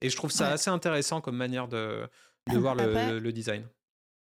Et 0.00 0.08
je 0.08 0.16
trouve 0.16 0.30
ça 0.30 0.48
assez 0.48 0.70
intéressant 0.70 1.20
comme 1.20 1.36
manière 1.36 1.68
de, 1.68 2.08
de 2.50 2.58
voir 2.58 2.74
le, 2.74 3.30
design. 3.32 3.66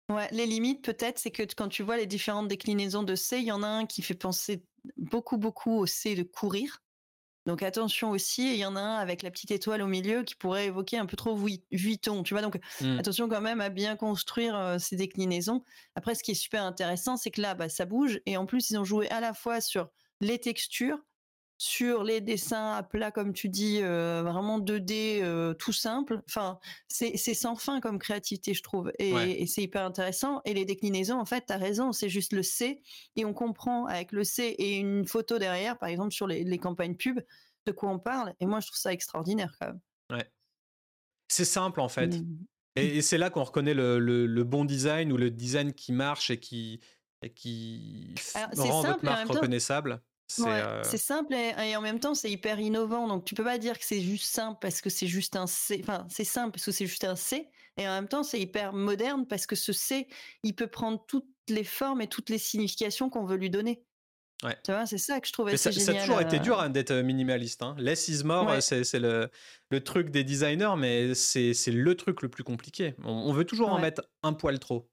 Ouais, 0.10 0.28
les 0.32 0.46
limites 0.46 0.84
peut-être, 0.84 1.20
c'est 1.20 1.32
que 1.32 1.44
quand 1.44 1.68
tu 1.68 1.84
vois 1.84 1.98
les 1.98 2.06
différentes 2.06 2.48
déclinaisons 2.48 3.04
de 3.04 3.16
C, 3.16 3.39
il 3.39 3.46
y 3.46 3.52
en 3.52 3.64
a 3.64 3.68
un 3.68 3.86
qui 3.86 4.02
fait 4.02 4.14
penser 4.14 4.64
beaucoup 4.98 5.38
beaucoup 5.38 5.80
au 5.80 5.86
C 5.86 6.16
de 6.16 6.24
courir. 6.24 6.82
Donc 7.48 7.62
attention 7.62 8.10
aussi, 8.10 8.54
il 8.54 8.58
y 8.58 8.66
en 8.66 8.76
a 8.76 8.80
un 8.80 8.96
avec 8.96 9.22
la 9.22 9.30
petite 9.30 9.52
étoile 9.52 9.84
au 9.84 9.88
milieu 9.88 10.24
qui 10.24 10.34
pourrait 10.36 10.66
évoquer 10.66 10.98
un 10.98 11.06
peu 11.06 11.16
trop 11.16 11.38
Vuitton, 11.72 12.24
tu 12.24 12.34
vois? 12.34 12.42
Donc 12.42 12.60
mmh. 12.82 12.98
attention 12.98 13.30
quand 13.30 13.42
même 13.42 13.62
à 13.62 13.70
bien 13.70 13.96
construire 13.96 14.78
ces 14.80 14.96
déclinaisons. 14.96 15.64
Après, 15.96 16.16
ce 16.16 16.24
qui 16.24 16.32
est 16.32 16.36
super 16.36 16.64
intéressant, 16.64 17.18
c'est 17.18 17.30
que 17.30 17.42
là, 17.42 17.54
bah, 17.54 17.70
ça 17.70 17.86
bouge 17.86 18.20
et 18.26 18.36
en 18.38 18.48
plus, 18.48 18.72
ils 18.72 18.80
ont 18.80 18.84
joué 18.84 19.10
à 19.12 19.20
la 19.20 19.36
fois 19.36 19.62
sur 19.62 19.89
les 20.22 20.39
textures, 20.39 20.98
sur 21.58 22.03
les 22.03 22.22
dessins 22.22 22.74
à 22.74 22.84
plat, 22.84 23.12
comme 23.12 23.34
tu 23.34 23.49
dis, 23.49 23.82
vraiment 23.82 24.60
2D, 24.60 25.56
tout 25.58 25.72
simple. 25.72 26.22
Enfin, 26.28 26.60
c'est 26.88 27.16
sans 27.34 27.56
fin 27.56 27.80
comme 27.80 27.99
créativité, 27.99 28.53
je 28.53 28.64
trouve. 28.64 28.91
Et, 28.99 29.45
c'est 29.47 29.64
hyper 29.64 29.86
intéressant. 29.86 30.41
Et 30.45 30.53
les 30.53 30.66
déclinaisons, 30.66 31.20
en 31.20 31.26
fait, 31.26 31.45
tu 31.47 31.53
as 31.53 31.58
raison, 31.58 31.91
c'est 31.91 32.10
juste 32.10 32.34
le 32.34 32.43
C. 32.43 32.82
Et 33.16 33.26
on 33.26 33.34
comprend 33.34 33.86
avec 33.86 34.12
le 34.12 34.24
C 34.24 34.56
et 34.58 34.78
une 34.78 35.08
photo 35.08 35.39
derrière, 35.39 35.78
par 35.78 35.89
exemple, 35.89 36.14
sur 36.14 36.28
les, 36.28 36.58
campagnes 36.58 36.95
pub, 36.95 37.20
de 37.66 37.72
quoi 37.72 37.89
on 37.89 37.99
parle. 37.99 38.34
Et 38.39 38.45
moi, 38.45 38.60
je 38.60 38.68
trouve 38.68 38.78
ça 38.78 38.91
extraordinaire, 38.91 39.56
quand 39.60 39.68
même. 39.68 39.80
Ouais. 40.12 40.30
C'est 41.28 41.45
simple, 41.45 41.80
en 41.80 41.89
fait. 41.89 42.08
Mmh. 42.08 42.38
Et, 42.76 43.01
c'est 43.01 43.18
là 43.18 43.30
qu'on 43.30 43.43
reconnaît 43.43 43.74
le, 43.74 44.43
bon 44.43 44.66
design 44.66 45.12
ou 45.12 45.18
le 45.18 45.32
design 45.32 45.74
qui 45.74 45.93
marche 45.93 46.32
et 46.32 46.39
qui, 46.39 46.82
et 47.22 47.32
qui 47.32 48.14
rend 48.58 48.82
votre 48.82 49.06
marque 49.06 49.28
reconnaissable. 49.30 49.91
Euh 49.91 50.14
c'est 50.28 50.98
simple 50.98 51.34
et, 51.34 51.76
en 51.76 51.82
même 51.82 52.00
temps 52.00 52.16
c'est 52.16 52.32
hyper 52.32 52.60
innovant. 52.60 53.08
Donc 53.08 53.26
tu 53.26 53.36
peux 53.36 53.44
pas 53.44 53.58
dire 53.58 53.78
que 53.78 53.86
c'est 53.86 54.02
juste 54.02 54.34
simple 54.34 54.58
parce 54.62 54.82
que 54.82 54.90
c'est 54.90 55.08
juste 55.08 55.36
un 55.36 55.48
C. 55.48 55.80
Enfin 55.82 56.06
c'est 56.10 56.24
simple 56.24 56.52
parce 56.52 56.66
que 56.66 56.72
c'est 56.72 56.88
juste 56.88 57.04
un 57.04 57.16
C. 57.16 57.50
Et 57.78 57.88
en 57.88 57.92
même 57.92 58.08
temps 58.08 58.24
c'est 58.24 58.40
hyper 58.40 58.74
moderne 58.74 59.26
parce 59.28 59.46
que 59.46 59.56
ce 59.56 59.74
C 59.74 60.08
il 60.44 60.56
peut 60.56 60.68
prendre 60.68 61.04
toutes 61.08 61.28
les 61.50 61.64
formes 61.64 62.02
et 62.02 62.08
toutes 62.08 62.30
les 62.30 62.38
significations 62.38 63.10
qu'on 63.10 63.26
veut 63.26 63.38
lui 63.38 63.50
donner. 63.50 63.84
Ouais. 64.44 64.56
Tu 64.64 64.72
vois, 64.72 64.86
c'est 64.86 64.98
ça 64.98 65.22
que 65.22 65.28
je 65.28 65.34
trouvais 65.34 65.56
ça, 65.56 65.72
génial. 65.72 65.86
Ça 65.86 65.98
a 65.98 66.02
toujours 66.02 66.22
été 66.22 66.40
dur 66.40 66.60
hein, 66.60 66.70
d'être 66.70 66.94
minimaliste. 66.94 67.62
Hein. 67.64 67.76
Less 67.80 68.10
is 68.10 68.24
more, 68.24 68.62
c'est 68.62 69.00
le, 69.00 69.30
le, 69.70 69.84
truc 69.84 70.10
des 70.10 70.24
designers, 70.24 70.74
mais 70.78 71.16
c'est 71.16 71.54
le 71.68 71.96
truc 71.96 72.22
le 72.22 72.30
plus 72.30 72.44
compliqué. 72.44 72.96
On, 73.04 73.32
veut 73.32 73.46
toujours 73.46 73.70
en 73.70 73.80
mettre 73.80 74.04
un 74.24 74.34
poil 74.34 74.60
trop. 74.60 74.90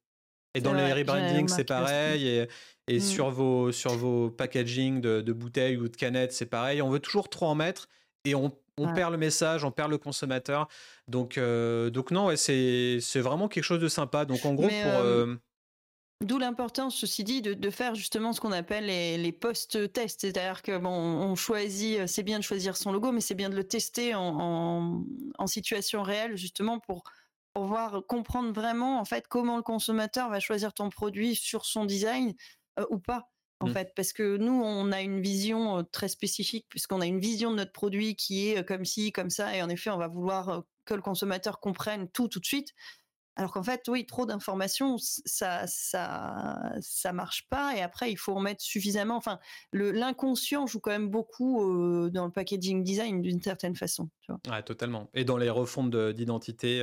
Et 0.54 0.60
dans 0.60 0.74
les 0.74 0.92
rebrandings, 0.92 1.48
c'est 1.48 1.64
pareil. 1.64 2.26
Et, 2.26 2.48
et 2.92 2.98
mmh. 2.98 3.00
sur, 3.00 3.30
vos, 3.30 3.72
sur 3.72 3.92
vos 3.92 4.30
packaging 4.30 5.00
de, 5.00 5.32
bouteilles 5.32 5.76
ou 5.76 5.88
de 5.88 5.96
canettes, 5.96 6.32
c'est 6.32 6.46
pareil. 6.46 6.82
On 6.82 6.90
veut 6.90 7.00
toujours 7.00 7.28
trop 7.28 7.46
en 7.46 7.54
mettre 7.54 7.88
et 8.24 8.34
on, 8.34 8.52
on 8.78 8.92
perd 8.92 9.12
le 9.12 9.18
message, 9.18 9.64
on 9.64 9.70
perd 9.70 9.90
le 9.90 9.98
consommateur. 9.98 10.68
Donc, 11.08 11.38
euh, 11.38 11.90
donc 11.90 12.10
non, 12.10 12.26
ouais, 12.26 12.36
c'est 12.36 13.00
vraiment 13.20 13.48
quelque 13.48 13.64
chose 13.64 13.80
de 13.80 13.88
sympa. 13.88 14.24
Donc 14.24 14.44
en 14.44 14.54
gros, 14.54 14.68
pour... 14.68 14.74
Euh, 14.74 15.34
d'où 16.22 16.38
l'importance, 16.38 16.96
ceci 16.96 17.24
dit, 17.24 17.42
de, 17.42 17.54
de, 17.54 17.70
faire 17.70 17.94
justement 17.94 18.32
ce 18.32 18.40
qu'on 18.40 18.52
appelle 18.52 18.86
les, 18.86 19.16
les 19.16 19.32
post-tests. 19.32 20.20
C'est-à-dire 20.20 20.62
que 20.62 20.76
bon, 20.78 20.90
on 20.90 21.34
choisit, 21.34 22.06
c'est 22.06 22.22
bien 22.22 22.38
de 22.38 22.44
choisir 22.44 22.76
son 22.76 22.92
logo, 22.92 23.10
mais 23.10 23.20
c'est 23.20 23.34
bien 23.34 23.48
de 23.48 23.56
le 23.56 23.64
tester 23.64 24.14
en, 24.14 24.38
en, 24.38 25.04
en 25.38 25.46
situation 25.46 26.02
réelle, 26.02 26.36
justement 26.36 26.78
pour 26.78 27.04
pour 27.52 27.66
voir 27.66 28.02
comprendre 28.06 28.52
vraiment 28.52 28.98
en 28.98 29.04
fait 29.04 29.26
comment 29.28 29.56
le 29.56 29.62
consommateur 29.62 30.30
va 30.30 30.40
choisir 30.40 30.72
ton 30.72 30.88
produit 30.88 31.34
sur 31.34 31.64
son 31.64 31.84
design 31.84 32.34
euh, 32.78 32.86
ou 32.90 32.98
pas 32.98 33.28
en 33.60 33.68
mmh. 33.68 33.72
fait 33.72 33.92
parce 33.94 34.12
que 34.12 34.36
nous 34.36 34.62
on 34.62 34.92
a 34.92 35.00
une 35.00 35.20
vision 35.20 35.84
très 35.92 36.08
spécifique 36.08 36.66
puisqu'on 36.68 37.00
a 37.00 37.06
une 37.06 37.20
vision 37.20 37.50
de 37.50 37.56
notre 37.56 37.72
produit 37.72 38.16
qui 38.16 38.48
est 38.48 38.66
comme 38.66 38.84
ci 38.84 39.12
comme 39.12 39.30
ça 39.30 39.56
et 39.56 39.62
en 39.62 39.68
effet 39.68 39.90
on 39.90 39.98
va 39.98 40.08
vouloir 40.08 40.64
que 40.84 40.94
le 40.94 41.02
consommateur 41.02 41.60
comprenne 41.60 42.08
tout 42.08 42.28
tout 42.28 42.40
de 42.40 42.46
suite 42.46 42.74
alors 43.36 43.52
qu'en 43.52 43.62
fait 43.62 43.86
oui 43.88 44.04
trop 44.04 44.26
d'informations 44.26 44.96
ça 44.98 45.66
ça 45.66 46.72
ça 46.80 47.12
marche 47.12 47.48
pas 47.48 47.76
et 47.76 47.80
après 47.80 48.10
il 48.10 48.16
faut 48.16 48.34
remettre 48.34 48.62
suffisamment 48.62 49.16
enfin 49.16 49.38
l'inconscient 49.72 50.66
joue 50.66 50.80
quand 50.80 50.90
même 50.90 51.08
beaucoup 51.08 52.10
dans 52.10 52.26
le 52.26 52.32
packaging 52.32 52.82
design 52.82 53.22
d'une 53.22 53.40
certaine 53.40 53.76
façon 53.76 54.10
tu 54.20 54.32
vois. 54.32 54.62
totalement 54.62 55.08
et 55.14 55.24
dans 55.24 55.38
les 55.38 55.50
refontes 55.50 55.94
d'identité 55.94 56.82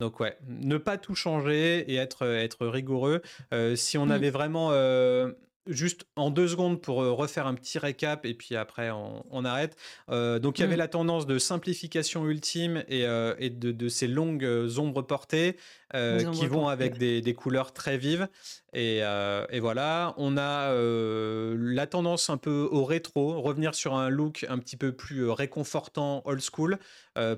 donc 0.00 0.20
ouais, 0.20 0.36
ne 0.48 0.76
pas 0.76 0.98
tout 0.98 1.14
changer 1.14 1.90
et 1.90 1.96
être, 1.96 2.26
être 2.26 2.66
rigoureux. 2.66 3.22
Euh, 3.52 3.76
si 3.76 3.96
on 3.96 4.06
mmh. 4.06 4.10
avait 4.10 4.30
vraiment 4.30 4.70
euh, 4.72 5.32
juste 5.68 6.06
en 6.16 6.30
deux 6.30 6.48
secondes 6.48 6.80
pour 6.80 7.02
euh, 7.02 7.12
refaire 7.12 7.46
un 7.46 7.54
petit 7.54 7.78
récap 7.78 8.26
et 8.26 8.34
puis 8.34 8.56
après 8.56 8.90
on, 8.90 9.44
arrête. 9.44 9.76
donc 10.08 10.58
il 10.58 10.62
y 10.62 10.64
avait 10.64 10.74
mmh. 10.74 10.78
la 10.78 10.88
tendance 10.88 11.26
de 11.26 11.38
simplification 11.38 12.26
ultime 12.26 12.82
et, 12.88 13.04
et 13.38 13.50
de, 13.50 13.88
ces 13.88 14.08
longues 14.08 14.48
ombres 14.78 15.02
portées 15.02 15.56
qui 15.92 16.46
vont 16.48 16.66
avec 16.66 16.98
des, 16.98 17.34
couleurs 17.34 17.72
très 17.72 17.96
vives. 17.96 18.26
Et, 18.72 18.98
et, 18.98 19.60
voilà, 19.60 20.14
on 20.16 20.36
a 20.36 20.74
la 20.74 21.86
tendance 21.86 22.30
un 22.30 22.36
peu 22.36 22.68
au 22.70 22.84
rétro, 22.84 23.40
revenir 23.40 23.76
sur 23.76 23.94
un 23.94 24.08
look 24.08 24.44
un 24.48 24.58
petit 24.58 24.76
peu 24.76 24.92
plus 24.92 25.30
réconfortant, 25.30 26.22
old 26.24 26.42
school. 26.42 26.78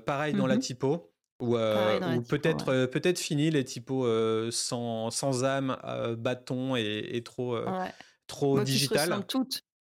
pareil 0.05 0.33
dans 0.33 0.47
la 0.47 0.55
mmh 0.55 0.59
typo. 0.59 1.11
Ou, 1.39 1.55
euh, 1.55 2.19
peut-être 2.21 2.69
euh, 2.69 2.87
peut-être 2.87 3.19
fini 3.19 3.51
les 3.51 3.63
typos 3.63 4.05
euh, 4.05 4.49
sans, 4.51 5.11
sans 5.11 5.43
âme, 5.43 5.77
bâton 6.17 6.75
et, 6.75 7.21
trop, 7.23 7.57
trop 8.27 8.59
digital. 8.61 9.23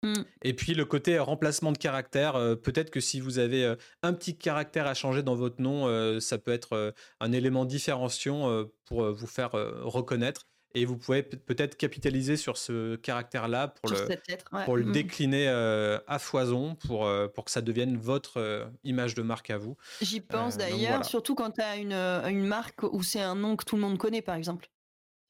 Mmh. 0.03 0.13
Et 0.43 0.53
puis 0.53 0.75
le 0.75 0.85
côté 0.85 1.17
remplacement 1.17 1.71
de 1.71 1.77
caractère, 1.77 2.33
peut-être 2.61 2.91
que 2.91 2.99
si 2.99 3.19
vous 3.19 3.39
avez 3.39 3.75
un 4.03 4.13
petit 4.13 4.37
caractère 4.37 4.85
à 4.87 4.93
changer 4.93 5.23
dans 5.23 5.35
votre 5.35 5.61
nom, 5.61 6.19
ça 6.19 6.37
peut 6.37 6.51
être 6.51 6.93
un 7.19 7.31
élément 7.31 7.65
différenciant 7.65 8.65
pour 8.85 9.11
vous 9.11 9.27
faire 9.27 9.51
reconnaître 9.51 10.47
et 10.73 10.85
vous 10.85 10.97
pouvez 10.97 11.23
peut-être 11.23 11.77
capitaliser 11.77 12.37
sur 12.37 12.57
ce 12.57 12.95
caractère-là 12.97 13.69
pour, 13.69 13.89
le, 13.89 14.65
pour 14.65 14.77
le 14.77 14.85
mmh. 14.85 14.91
décliner 14.91 15.47
euh, 15.47 15.97
à 16.07 16.19
foison 16.19 16.75
pour, 16.75 17.05
euh, 17.05 17.27
pour 17.27 17.45
que 17.45 17.51
ça 17.51 17.61
devienne 17.61 17.97
votre 17.97 18.37
euh, 18.37 18.65
image 18.83 19.15
de 19.15 19.21
marque 19.21 19.49
à 19.49 19.57
vous. 19.57 19.77
J'y 20.01 20.21
pense 20.21 20.57
d'ailleurs, 20.57 21.05
surtout 21.05 21.35
quand 21.35 21.51
tu 21.51 21.61
as 21.61 21.77
une, 21.77 21.93
une 21.93 22.45
marque 22.45 22.83
où 22.83 23.01
c'est 23.03 23.21
un 23.21 23.35
nom 23.35 23.55
que 23.55 23.65
tout 23.65 23.75
le 23.75 23.81
monde 23.81 23.97
connaît, 23.97 24.21
par 24.21 24.35
exemple. 24.35 24.67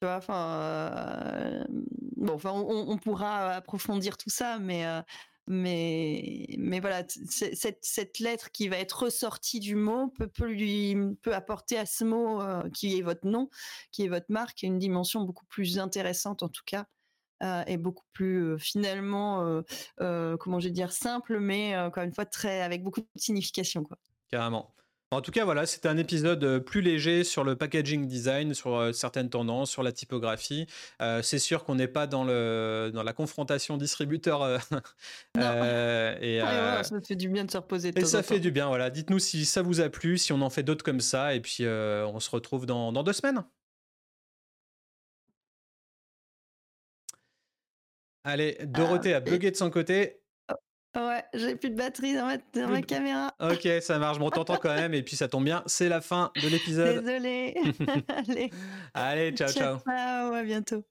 Tu 0.00 0.06
vois, 0.06 0.16
enfin, 0.16 1.64
bon, 2.16 2.34
enfin, 2.34 2.50
on, 2.50 2.90
on, 2.90 2.98
pourra 2.98 3.50
approfondir 3.50 4.16
tout 4.16 4.30
ça, 4.30 4.58
mais 4.60 4.84
mais 5.48 6.46
mais 6.58 6.78
voilà 6.78 7.04
cette, 7.08 7.78
cette 7.82 8.18
lettre 8.18 8.50
qui 8.52 8.68
va 8.68 8.76
être 8.76 9.04
ressortie 9.04 9.60
du 9.60 9.74
mot 9.74 10.08
peut, 10.08 10.28
peut 10.28 10.46
lui 10.46 10.96
peut 11.22 11.34
apporter 11.34 11.78
à 11.78 11.86
ce 11.86 12.04
mot 12.04 12.40
euh, 12.40 12.68
qui 12.70 12.98
est 12.98 13.02
votre 13.02 13.26
nom 13.26 13.48
qui 13.90 14.04
est 14.04 14.08
votre 14.08 14.30
marque 14.30 14.62
une 14.62 14.78
dimension 14.78 15.22
beaucoup 15.22 15.46
plus 15.46 15.78
intéressante 15.78 16.42
en 16.42 16.48
tout 16.48 16.62
cas 16.66 16.86
euh, 17.42 17.64
et 17.66 17.78
beaucoup 17.78 18.04
plus 18.12 18.42
euh, 18.44 18.58
finalement 18.58 19.62
comment 19.96 20.60
je 20.60 20.68
vais 20.68 20.72
dire 20.74 20.92
simple 20.92 21.40
mais 21.40 21.78
encore 21.78 22.04
une 22.04 22.14
fois 22.14 22.26
très 22.26 22.60
avec 22.60 22.82
beaucoup 22.82 23.00
de 23.00 23.06
signification 23.16 23.82
quoi. 23.84 23.98
Carrément 24.30 24.74
en 25.10 25.22
tout 25.22 25.30
cas, 25.30 25.46
voilà, 25.46 25.64
c'était 25.64 25.88
un 25.88 25.96
épisode 25.96 26.44
euh, 26.44 26.60
plus 26.60 26.82
léger 26.82 27.24
sur 27.24 27.42
le 27.42 27.56
packaging 27.56 28.06
design, 28.06 28.52
sur 28.52 28.76
euh, 28.76 28.92
certaines 28.92 29.30
tendances, 29.30 29.70
sur 29.70 29.82
la 29.82 29.90
typographie. 29.90 30.66
Euh, 31.00 31.22
c'est 31.22 31.38
sûr 31.38 31.64
qu'on 31.64 31.76
n'est 31.76 31.88
pas 31.88 32.06
dans, 32.06 32.24
le, 32.24 32.90
dans 32.92 33.02
la 33.02 33.14
confrontation 33.14 33.78
distributeur. 33.78 34.44
et, 35.34 36.40
ça 36.82 37.00
fait 37.02 37.16
du 37.16 37.30
bien 37.30 37.46
de 37.46 37.50
se 37.50 37.56
reposer. 37.56 37.92
et 37.96 38.04
ça 38.04 38.22
fait 38.22 38.38
du 38.38 38.50
bien, 38.50 38.68
voilà. 38.68 38.90
Dites-nous 38.90 39.18
si 39.18 39.46
ça 39.46 39.62
vous 39.62 39.80
a 39.80 39.88
plu, 39.88 40.18
si 40.18 40.34
on 40.34 40.42
en 40.42 40.50
fait 40.50 40.62
d'autres 40.62 40.84
comme 40.84 41.00
ça, 41.00 41.34
et 41.34 41.40
puis 41.40 41.66
on 41.66 42.20
se 42.20 42.30
retrouve 42.30 42.66
dans, 42.66 42.92
dans 42.92 43.02
deux 43.02 43.14
semaines. 43.14 43.42
Allez, 48.24 48.58
Dorothée 48.66 49.14
a 49.14 49.20
bugué 49.20 49.50
de 49.50 49.56
son 49.56 49.70
côté. 49.70 50.20
Ouais, 50.96 51.22
j'ai 51.34 51.54
plus 51.54 51.70
de 51.70 51.76
batterie 51.76 52.14
dans 52.14 52.26
ma, 52.68 52.82
caméra. 52.82 53.34
Ok, 53.40 53.68
ça 53.80 53.98
marche. 53.98 54.18
Bon, 54.18 54.30
t'entends 54.30 54.56
quand 54.56 54.74
même. 54.74 54.94
Et 54.94 55.02
puis 55.02 55.16
ça 55.16 55.28
tombe 55.28 55.44
bien, 55.44 55.62
c'est 55.66 55.88
la 55.88 56.00
fin 56.00 56.32
de 56.42 56.48
l'épisode. 56.48 57.04
Désolée. 57.04 57.54
Allez. 58.08 58.50
Allez, 58.94 59.32
ciao, 59.32 59.48
ciao. 59.48 59.78
Ciao, 59.78 60.32
à 60.32 60.42
bientôt. 60.42 60.84